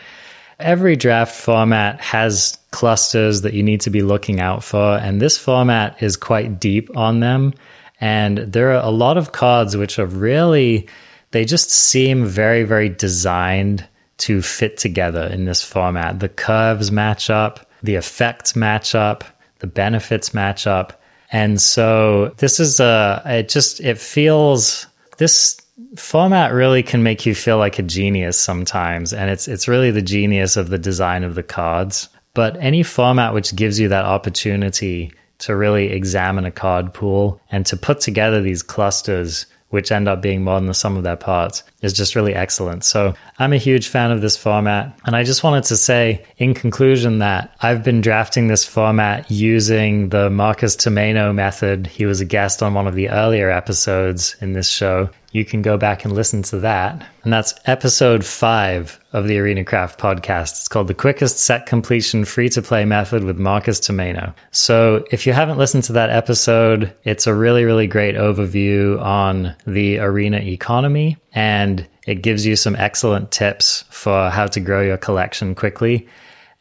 Every 0.60 0.94
draft 0.94 1.34
format 1.34 2.00
has 2.00 2.56
clusters 2.72 3.42
that 3.42 3.54
you 3.54 3.62
need 3.62 3.80
to 3.82 3.90
be 3.90 4.02
looking 4.02 4.40
out 4.40 4.64
for, 4.64 4.96
and 4.98 5.22
this 5.22 5.38
format 5.38 6.02
is 6.02 6.16
quite 6.16 6.58
deep 6.58 6.94
on 6.96 7.20
them. 7.20 7.54
And 8.00 8.38
there 8.38 8.72
are 8.72 8.84
a 8.84 8.90
lot 8.90 9.16
of 9.16 9.30
cards 9.30 9.76
which 9.76 9.98
are 10.00 10.06
really, 10.06 10.88
they 11.30 11.44
just 11.44 11.70
seem 11.70 12.26
very, 12.26 12.64
very 12.64 12.88
designed 12.88 13.86
to 14.18 14.42
fit 14.42 14.76
together 14.76 15.22
in 15.22 15.44
this 15.44 15.62
format. 15.62 16.18
The 16.18 16.28
curves 16.28 16.90
match 16.90 17.30
up, 17.30 17.70
the 17.82 17.94
effects 17.94 18.56
match 18.56 18.96
up, 18.96 19.22
the 19.60 19.68
benefits 19.68 20.34
match 20.34 20.66
up. 20.66 21.00
And 21.30 21.60
so 21.60 22.34
this 22.38 22.58
is 22.58 22.80
a, 22.80 23.22
it 23.24 23.48
just, 23.48 23.80
it 23.80 23.98
feels, 23.98 24.86
this 25.18 25.62
format 25.96 26.52
really 26.52 26.82
can 26.82 27.02
make 27.02 27.24
you 27.24 27.34
feel 27.34 27.58
like 27.58 27.78
a 27.78 27.82
genius 27.82 28.38
sometimes 28.38 29.12
and 29.12 29.30
it's 29.30 29.48
it's 29.48 29.68
really 29.68 29.90
the 29.90 30.02
genius 30.02 30.56
of 30.56 30.68
the 30.68 30.78
design 30.78 31.24
of 31.24 31.34
the 31.34 31.42
cards 31.42 32.08
but 32.34 32.56
any 32.60 32.82
format 32.82 33.34
which 33.34 33.54
gives 33.54 33.78
you 33.78 33.88
that 33.88 34.04
opportunity 34.04 35.12
to 35.38 35.56
really 35.56 35.90
examine 35.90 36.44
a 36.44 36.50
card 36.50 36.94
pool 36.94 37.40
and 37.50 37.66
to 37.66 37.76
put 37.76 38.00
together 38.00 38.40
these 38.40 38.62
clusters 38.62 39.46
which 39.72 39.90
end 39.90 40.06
up 40.06 40.20
being 40.20 40.44
more 40.44 40.56
than 40.56 40.66
the 40.66 40.74
sum 40.74 40.98
of 40.98 41.02
their 41.02 41.16
parts, 41.16 41.62
is 41.80 41.94
just 41.94 42.14
really 42.14 42.34
excellent. 42.34 42.84
So 42.84 43.14
I'm 43.38 43.54
a 43.54 43.58
huge 43.58 43.88
fan 43.88 44.10
of 44.10 44.20
this 44.20 44.36
format. 44.36 44.98
And 45.06 45.16
I 45.16 45.24
just 45.24 45.42
wanted 45.42 45.64
to 45.64 45.78
say 45.78 46.26
in 46.36 46.52
conclusion 46.52 47.20
that 47.20 47.56
I've 47.62 47.82
been 47.82 48.02
drafting 48.02 48.48
this 48.48 48.66
format 48.66 49.30
using 49.30 50.10
the 50.10 50.28
Marcus 50.28 50.76
Tomeno 50.76 51.34
method. 51.34 51.86
He 51.86 52.04
was 52.04 52.20
a 52.20 52.26
guest 52.26 52.62
on 52.62 52.74
one 52.74 52.86
of 52.86 52.94
the 52.94 53.08
earlier 53.08 53.48
episodes 53.48 54.36
in 54.42 54.52
this 54.52 54.68
show 54.68 55.08
you 55.32 55.46
can 55.46 55.62
go 55.62 55.78
back 55.78 56.04
and 56.04 56.14
listen 56.14 56.42
to 56.42 56.58
that. 56.58 57.06
And 57.24 57.32
that's 57.32 57.54
episode 57.64 58.24
five 58.24 59.00
of 59.14 59.26
the 59.26 59.38
Arena 59.38 59.64
Craft 59.64 59.98
podcast. 59.98 60.52
It's 60.52 60.68
called 60.68 60.88
The 60.88 60.94
Quickest 60.94 61.38
Set 61.38 61.64
Completion 61.64 62.26
Free 62.26 62.50
to 62.50 62.60
Play 62.60 62.84
Method 62.84 63.24
with 63.24 63.38
Marcus 63.38 63.80
Tomeno. 63.80 64.34
So 64.50 65.04
if 65.10 65.26
you 65.26 65.32
haven't 65.32 65.56
listened 65.56 65.84
to 65.84 65.94
that 65.94 66.10
episode, 66.10 66.94
it's 67.04 67.26
a 67.26 67.34
really, 67.34 67.64
really 67.64 67.86
great 67.86 68.14
overview 68.14 69.00
on 69.00 69.56
the 69.66 69.98
arena 69.98 70.36
economy 70.38 71.16
and 71.32 71.86
it 72.06 72.16
gives 72.16 72.44
you 72.44 72.54
some 72.54 72.76
excellent 72.76 73.30
tips 73.30 73.84
for 73.88 74.28
how 74.28 74.46
to 74.48 74.60
grow 74.60 74.82
your 74.82 74.98
collection 74.98 75.54
quickly. 75.54 76.06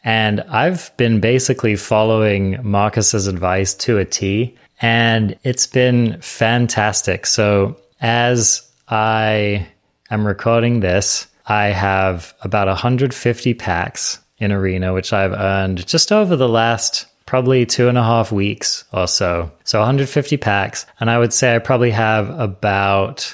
And 0.03 0.41
I've 0.41 0.95
been 0.95 1.19
basically 1.19 1.75
following 1.75 2.57
Marcus's 2.63 3.27
advice 3.27 3.73
to 3.75 3.97
a 3.97 4.05
T 4.05 4.55
and 4.81 5.37
it's 5.43 5.67
been 5.67 6.19
fantastic. 6.21 7.25
So 7.25 7.77
as 8.01 8.69
I 8.87 9.67
am 10.09 10.27
recording 10.27 10.81
this, 10.81 11.27
I 11.45 11.67
have 11.67 12.33
about 12.41 12.67
150 12.67 13.53
packs 13.53 14.19
in 14.37 14.51
Arena, 14.51 14.93
which 14.93 15.13
I've 15.13 15.33
earned 15.33 15.87
just 15.87 16.11
over 16.11 16.35
the 16.35 16.49
last 16.49 17.05
probably 17.25 17.65
two 17.65 17.87
and 17.87 17.97
a 17.97 18.03
half 18.03 18.29
weeks 18.31 18.83
or 18.91 19.07
so. 19.07 19.51
So 19.63 19.79
150 19.79 20.35
packs. 20.37 20.85
And 20.99 21.09
I 21.09 21.17
would 21.17 21.31
say 21.31 21.55
I 21.55 21.59
probably 21.59 21.91
have 21.91 22.29
about 22.39 23.33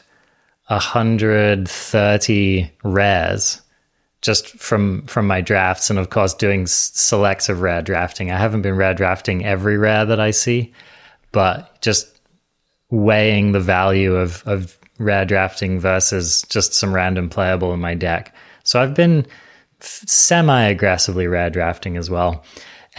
130 0.68 2.72
rares 2.84 3.62
just 4.22 4.50
from 4.50 5.06
from 5.06 5.28
my 5.28 5.42
drafts 5.42 5.90
and 5.90 6.00
of 6.00 6.10
course 6.10 6.34
doing 6.34 6.68
selective 6.68 7.62
rare 7.62 7.82
drafting. 7.82 8.32
I 8.32 8.38
haven't 8.38 8.64
been 8.64 8.76
rare 8.76 8.94
drafting 8.94 9.46
every 9.46 9.78
rare 9.78 10.06
that 10.06 10.20
I 10.20 10.32
see, 10.32 10.74
but 11.32 11.82
just 11.82 12.17
weighing 12.90 13.52
the 13.52 13.60
value 13.60 14.16
of, 14.16 14.44
of 14.46 14.78
rare 15.00 15.26
drafting 15.26 15.80
versus 15.80 16.44
just 16.50 16.74
some 16.74 16.94
random 16.94 17.30
playable 17.30 17.74
in 17.74 17.80
my 17.80 17.94
deck. 17.94 18.34
So 18.64 18.82
I've 18.82 18.94
been 18.94 19.26
semi 19.80 20.64
aggressively 20.64 21.28
rare 21.28 21.50
drafting 21.50 21.98
as 21.98 22.10
well. 22.10 22.44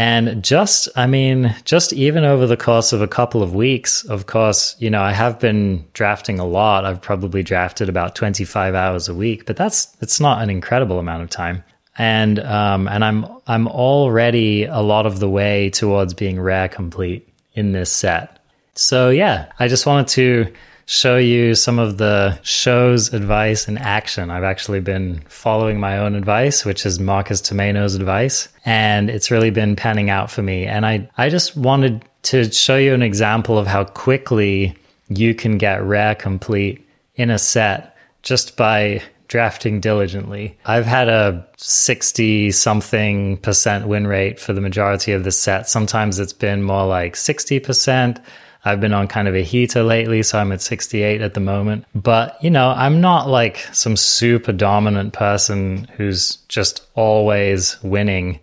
And 0.00 0.44
just, 0.44 0.88
I 0.94 1.08
mean, 1.08 1.54
just 1.64 1.92
even 1.92 2.22
over 2.22 2.46
the 2.46 2.56
course 2.56 2.92
of 2.92 3.02
a 3.02 3.08
couple 3.08 3.42
of 3.42 3.52
weeks, 3.52 4.04
of 4.04 4.26
course, 4.26 4.76
you 4.78 4.90
know, 4.90 5.02
I 5.02 5.10
have 5.10 5.40
been 5.40 5.84
drafting 5.92 6.38
a 6.38 6.46
lot. 6.46 6.84
I've 6.84 7.02
probably 7.02 7.42
drafted 7.42 7.88
about 7.88 8.14
25 8.14 8.76
hours 8.76 9.08
a 9.08 9.14
week, 9.14 9.44
but 9.44 9.56
that's, 9.56 9.88
it's 10.00 10.20
not 10.20 10.40
an 10.40 10.50
incredible 10.50 11.00
amount 11.00 11.24
of 11.24 11.30
time. 11.30 11.64
And, 11.98 12.38
um, 12.38 12.86
and 12.86 13.04
I'm, 13.04 13.26
I'm 13.48 13.66
already 13.66 14.66
a 14.66 14.78
lot 14.78 15.04
of 15.04 15.18
the 15.18 15.28
way 15.28 15.70
towards 15.70 16.14
being 16.14 16.40
rare 16.40 16.68
complete 16.68 17.28
in 17.54 17.72
this 17.72 17.90
set. 17.90 18.37
So, 18.78 19.10
yeah, 19.10 19.50
I 19.58 19.66
just 19.66 19.86
wanted 19.86 20.06
to 20.12 20.52
show 20.86 21.16
you 21.16 21.56
some 21.56 21.80
of 21.80 21.98
the 21.98 22.38
show's 22.42 23.12
advice 23.12 23.66
in 23.66 23.76
action. 23.76 24.30
I've 24.30 24.44
actually 24.44 24.78
been 24.78 25.20
following 25.28 25.80
my 25.80 25.98
own 25.98 26.14
advice, 26.14 26.64
which 26.64 26.86
is 26.86 27.00
Marcus 27.00 27.40
Tomeno's 27.40 27.96
advice, 27.96 28.48
and 28.64 29.10
it's 29.10 29.32
really 29.32 29.50
been 29.50 29.74
panning 29.74 30.10
out 30.10 30.30
for 30.30 30.42
me. 30.42 30.64
And 30.64 30.86
I, 30.86 31.10
I 31.18 31.28
just 31.28 31.56
wanted 31.56 32.04
to 32.22 32.52
show 32.52 32.76
you 32.76 32.94
an 32.94 33.02
example 33.02 33.58
of 33.58 33.66
how 33.66 33.82
quickly 33.82 34.76
you 35.08 35.34
can 35.34 35.58
get 35.58 35.82
rare 35.82 36.14
complete 36.14 36.86
in 37.16 37.30
a 37.30 37.38
set 37.40 37.96
just 38.22 38.56
by 38.56 39.02
drafting 39.26 39.80
diligently. 39.80 40.56
I've 40.66 40.86
had 40.86 41.08
a 41.08 41.44
60 41.56 42.52
something 42.52 43.38
percent 43.38 43.88
win 43.88 44.06
rate 44.06 44.38
for 44.38 44.52
the 44.52 44.60
majority 44.60 45.10
of 45.10 45.24
the 45.24 45.32
set. 45.32 45.68
Sometimes 45.68 46.20
it's 46.20 46.32
been 46.32 46.62
more 46.62 46.86
like 46.86 47.14
60%. 47.14 48.22
I've 48.64 48.80
been 48.80 48.92
on 48.92 49.08
kind 49.08 49.28
of 49.28 49.34
a 49.34 49.42
heater 49.42 49.82
lately, 49.82 50.22
so 50.22 50.38
I'm 50.38 50.52
at 50.52 50.60
68 50.60 51.20
at 51.20 51.34
the 51.34 51.40
moment. 51.40 51.84
But, 51.94 52.42
you 52.42 52.50
know, 52.50 52.70
I'm 52.70 53.00
not 53.00 53.28
like 53.28 53.58
some 53.72 53.96
super 53.96 54.52
dominant 54.52 55.12
person 55.12 55.88
who's 55.96 56.36
just 56.48 56.86
always 56.94 57.80
winning. 57.82 58.40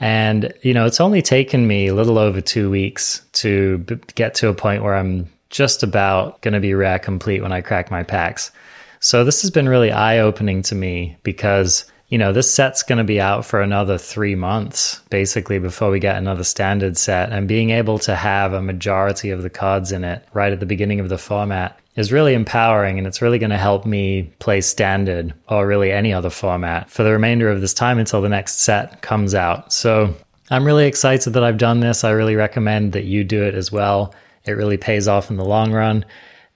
And, 0.00 0.52
you 0.62 0.74
know, 0.74 0.84
it's 0.84 1.00
only 1.00 1.22
taken 1.22 1.66
me 1.66 1.86
a 1.86 1.94
little 1.94 2.18
over 2.18 2.40
two 2.40 2.70
weeks 2.70 3.22
to 3.34 3.78
b- 3.78 4.00
get 4.14 4.34
to 4.36 4.48
a 4.48 4.54
point 4.54 4.82
where 4.82 4.96
I'm 4.96 5.30
just 5.48 5.82
about 5.82 6.40
going 6.42 6.54
to 6.54 6.60
be 6.60 6.74
rare 6.74 6.98
complete 6.98 7.40
when 7.40 7.52
I 7.52 7.60
crack 7.60 7.90
my 7.90 8.02
packs. 8.02 8.50
So 8.98 9.24
this 9.24 9.42
has 9.42 9.50
been 9.50 9.68
really 9.68 9.92
eye 9.92 10.18
opening 10.18 10.62
to 10.62 10.74
me 10.74 11.16
because 11.22 11.84
you 12.12 12.18
know, 12.18 12.30
this 12.30 12.52
set's 12.52 12.82
going 12.82 12.98
to 12.98 13.04
be 13.04 13.22
out 13.22 13.46
for 13.46 13.62
another 13.62 13.96
three 13.96 14.34
months, 14.34 15.00
basically, 15.08 15.58
before 15.58 15.90
we 15.90 15.98
get 15.98 16.16
another 16.16 16.44
standard 16.44 16.98
set. 16.98 17.32
And 17.32 17.48
being 17.48 17.70
able 17.70 17.98
to 18.00 18.14
have 18.14 18.52
a 18.52 18.60
majority 18.60 19.30
of 19.30 19.40
the 19.40 19.48
cards 19.48 19.92
in 19.92 20.04
it 20.04 20.22
right 20.34 20.52
at 20.52 20.60
the 20.60 20.66
beginning 20.66 21.00
of 21.00 21.08
the 21.08 21.16
format 21.16 21.80
is 21.96 22.12
really 22.12 22.34
empowering 22.34 22.98
and 22.98 23.06
it's 23.06 23.22
really 23.22 23.38
going 23.38 23.48
to 23.48 23.56
help 23.56 23.86
me 23.86 24.30
play 24.40 24.60
standard 24.60 25.32
or 25.48 25.66
really 25.66 25.90
any 25.90 26.12
other 26.12 26.28
format 26.28 26.90
for 26.90 27.02
the 27.02 27.12
remainder 27.12 27.48
of 27.48 27.62
this 27.62 27.72
time 27.72 27.98
until 27.98 28.20
the 28.20 28.28
next 28.28 28.58
set 28.58 29.00
comes 29.00 29.34
out. 29.34 29.72
So 29.72 30.14
I'm 30.50 30.66
really 30.66 30.84
excited 30.84 31.30
that 31.30 31.44
I've 31.44 31.56
done 31.56 31.80
this. 31.80 32.04
I 32.04 32.10
really 32.10 32.36
recommend 32.36 32.92
that 32.92 33.04
you 33.04 33.24
do 33.24 33.42
it 33.42 33.54
as 33.54 33.72
well. 33.72 34.14
It 34.44 34.52
really 34.52 34.76
pays 34.76 35.08
off 35.08 35.30
in 35.30 35.38
the 35.38 35.46
long 35.46 35.72
run. 35.72 36.04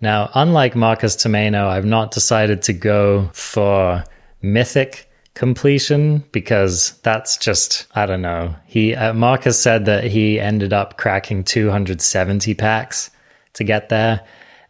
Now, 0.02 0.30
unlike 0.34 0.76
Marcus 0.76 1.16
Tomeno, 1.16 1.66
I've 1.66 1.86
not 1.86 2.10
decided 2.10 2.60
to 2.64 2.74
go 2.74 3.30
for 3.32 4.04
mythic 4.42 5.06
completion 5.36 6.24
because 6.32 6.98
that's 7.02 7.36
just 7.36 7.86
I 7.94 8.06
don't 8.06 8.22
know. 8.22 8.56
He 8.66 8.94
uh, 8.94 9.12
Marcus 9.12 9.60
said 9.60 9.84
that 9.84 10.04
he 10.04 10.40
ended 10.40 10.72
up 10.72 10.96
cracking 10.96 11.44
270 11.44 12.54
packs 12.54 13.10
to 13.52 13.62
get 13.62 13.90
there, 13.90 14.22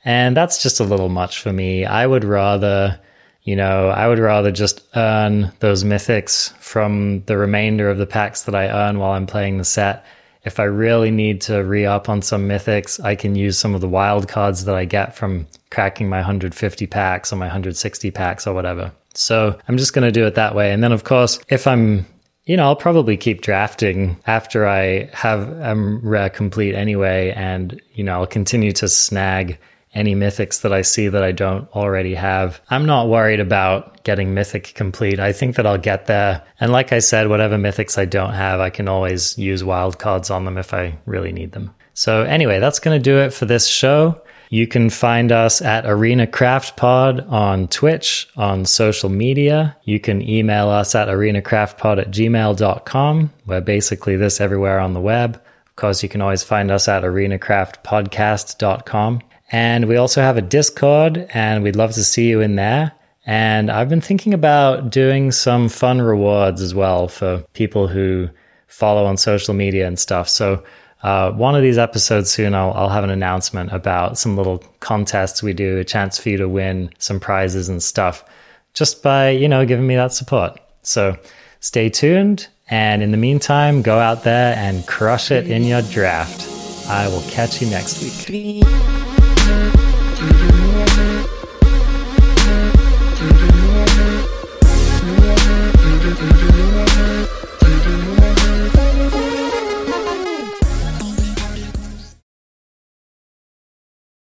and 0.05 0.37
that's 0.37 0.63
just 0.63 0.81
a 0.81 0.85
little 0.85 1.09
much 1.09 1.41
for 1.41 1.53
me. 1.53 1.87
I 1.87 2.07
would 2.07 2.25
rather, 2.25 3.01
you 3.45 3.57
know, 3.57 3.89
I 3.89 4.09
would 4.09 4.19
rather 4.19 4.51
just 4.51 4.83
earn 4.97 5.53
those 5.61 5.85
mythics 5.85 6.53
from 6.59 7.23
the 7.27 7.39
remainder 7.39 7.89
of 7.89 7.99
the 7.99 8.07
packs 8.07 8.43
that 8.43 8.55
I 8.55 8.69
earn 8.69 8.99
while 8.99 9.13
I'm 9.13 9.27
playing 9.27 9.59
the 9.59 9.65
set. 9.65 10.05
If 10.45 10.61
I 10.61 10.65
really 10.65 11.11
need 11.13 11.41
to 11.43 11.65
re 11.65 11.87
up 11.87 12.09
on 12.09 12.23
some 12.23 12.49
mythics, 12.49 13.03
I 13.03 13.15
can 13.15 13.37
use 13.37 13.57
some 13.57 13.75
of 13.75 13.81
the 13.81 13.89
wild 13.89 14.29
cards 14.29 14.65
that 14.65 14.75
I 14.75 14.85
get 14.85 15.15
from 15.15 15.47
cracking 15.71 16.09
my 16.09 16.19
150 16.19 16.87
packs 16.89 17.33
or 17.33 17.37
my 17.37 17.47
160 17.47 18.11
packs 18.11 18.47
or 18.49 18.55
whatever. 18.55 18.93
So 19.17 19.59
I'm 19.69 19.77
just 19.77 19.93
going 19.93 20.07
to 20.07 20.13
do 20.13 20.27
it 20.27 20.35
that 20.35 20.55
way. 20.55 20.73
And 20.73 20.83
then, 20.83 20.93
of 20.93 21.05
course, 21.05 21.41
if 21.49 21.67
I'm 21.67 22.07
you 22.47 22.57
know, 22.57 22.63
I'll 22.63 22.77
probably 22.77 23.17
keep 23.17 23.43
drafting 23.43 24.17
after 24.27 24.69
I 24.69 25.11
have 25.13 25.61
um, 25.61 26.01
rare 26.01 26.31
complete 26.31 26.77
anyway, 26.77 27.33
and 27.37 27.81
you 27.93 28.05
know, 28.05 28.21
I'll 28.21 28.27
continue 28.27 28.71
to 28.73 28.89
snag 28.89 29.59
any 29.95 30.15
mythics 30.15 30.61
that 30.61 30.73
I 30.73 30.83
see 30.83 31.09
that 31.09 31.25
I 31.25 31.33
don't 31.33 31.69
already 31.75 32.15
have. 32.15 32.61
I'm 32.71 32.87
not 32.87 33.09
worried 33.09 33.41
about 33.41 34.05
getting 34.05 34.35
mythic 34.35 34.75
complete. 34.75 35.19
I 35.19 35.33
think 35.33 35.57
that 35.57 35.67
I'll 35.67 35.79
get 35.79 36.07
there. 36.07 36.43
And 36.61 36.71
like 36.71 36.93
I 36.93 36.99
said, 36.99 37.29
whatever 37.29 37.57
mythics 37.57 37.99
I 37.99 38.05
don't 38.05 38.35
have, 38.35 38.61
I 38.61 38.71
can 38.71 38.89
always 38.89 39.37
use 39.39 39.65
wild 39.65 39.99
cards 39.99 40.31
on 40.31 40.45
them 40.45 40.59
if 40.59 40.75
I 40.75 40.99
really 41.07 41.33
need 41.33 41.53
them. 41.53 41.75
So 41.95 42.23
anyway, 42.23 42.61
that's 42.61 42.79
going 42.79 42.97
to 42.97 43.03
do 43.03 43.19
it 43.19 43.33
for 43.33 43.47
this 43.47 43.67
show. 43.67 44.21
You 44.49 44.67
can 44.67 44.91
find 44.91 45.33
us 45.33 45.61
at 45.61 45.87
Arena 45.87 46.27
Craft 46.27 46.77
Pod 46.77 47.21
on 47.29 47.69
Twitch, 47.69 48.29
on 48.37 48.65
social 48.65 49.09
media. 49.09 49.77
You 49.85 49.99
can 49.99 50.23
email 50.23 50.69
us 50.69 50.95
at 50.95 51.09
arenacraftpod 51.09 52.01
at 52.01 52.11
gmail.com. 52.11 53.33
We're 53.47 53.61
basically 53.61 54.17
this 54.17 54.41
everywhere 54.41 54.79
on 54.79 54.95
the 54.95 55.01
web. 55.01 55.43
Of 55.67 55.77
course, 55.77 56.03
you 56.03 56.09
can 56.09 56.23
always 56.23 56.43
find 56.43 56.71
us 56.71 56.89
at 56.89 57.03
arenacraftpodcast.com. 57.03 59.21
And 59.53 59.87
we 59.87 59.97
also 59.97 60.23
have 60.23 60.37
a 60.37 60.43
Discord, 60.43 61.29
and 61.35 61.63
we'd 61.63 61.77
love 61.77 61.93
to 61.93 62.05
see 62.05 62.29
you 62.29 62.41
in 62.41 62.57
there. 62.57 62.93
And 63.27 63.71
I've 63.71 63.89
been 63.89 64.01
thinking 64.01 64.35
about 64.35 64.91
doing 64.91 65.33
some 65.33 65.69
fun 65.69 66.01
rewards 66.01 66.63
as 66.63 66.75
well 66.75 67.09
for 67.09 67.45
people 67.53 67.89
who 67.89 68.29
follow 68.69 69.05
on 69.05 69.17
social 69.17 69.55
media 69.55 69.87
and 69.87 69.99
stuff. 69.99 70.29
So 70.29 70.63
uh, 71.03 71.31
one 71.33 71.55
of 71.55 71.63
these 71.63 71.79
episodes 71.79 72.31
soon, 72.31 72.55
I'll, 72.55 72.73
I'll 72.73 72.89
have 72.89 73.05
an 73.05 73.11
announcement 73.11 73.73
about 73.73 74.19
some 74.19 74.37
little 74.37 74.59
contests 74.81 75.43
we 75.43 75.53
do, 75.53 75.79
a 75.79 75.85
chance 75.85 76.19
for 76.19 76.31
you 76.31 76.37
to 76.39 76.49
win 76.49 76.91
some 76.99 77.21
prizes 77.21 77.69
and 77.69 77.83
stuff 77.83 78.25
just 78.75 79.03
by, 79.03 79.31
you 79.31 79.49
know, 79.49 79.65
giving 79.65 79.87
me 79.87 79.97
that 79.97 80.13
support. 80.13 80.59
So 80.83 81.17
stay 81.61 81.89
tuned. 81.89 82.49
And 82.69 83.03
in 83.03 83.13
the 83.13 83.17
meantime, 83.17 83.83
go 83.83 83.99
out 83.99 84.25
there 84.25 84.57
and 84.57 84.87
crush 84.87 85.31
it 85.31 85.49
in 85.49 85.65
your 85.65 85.83
draft. 85.83 86.49
I 86.89 87.09
will 87.09 87.23
catch 87.31 87.63
you 87.63 87.71
next 87.71 88.03
week. 88.29 88.65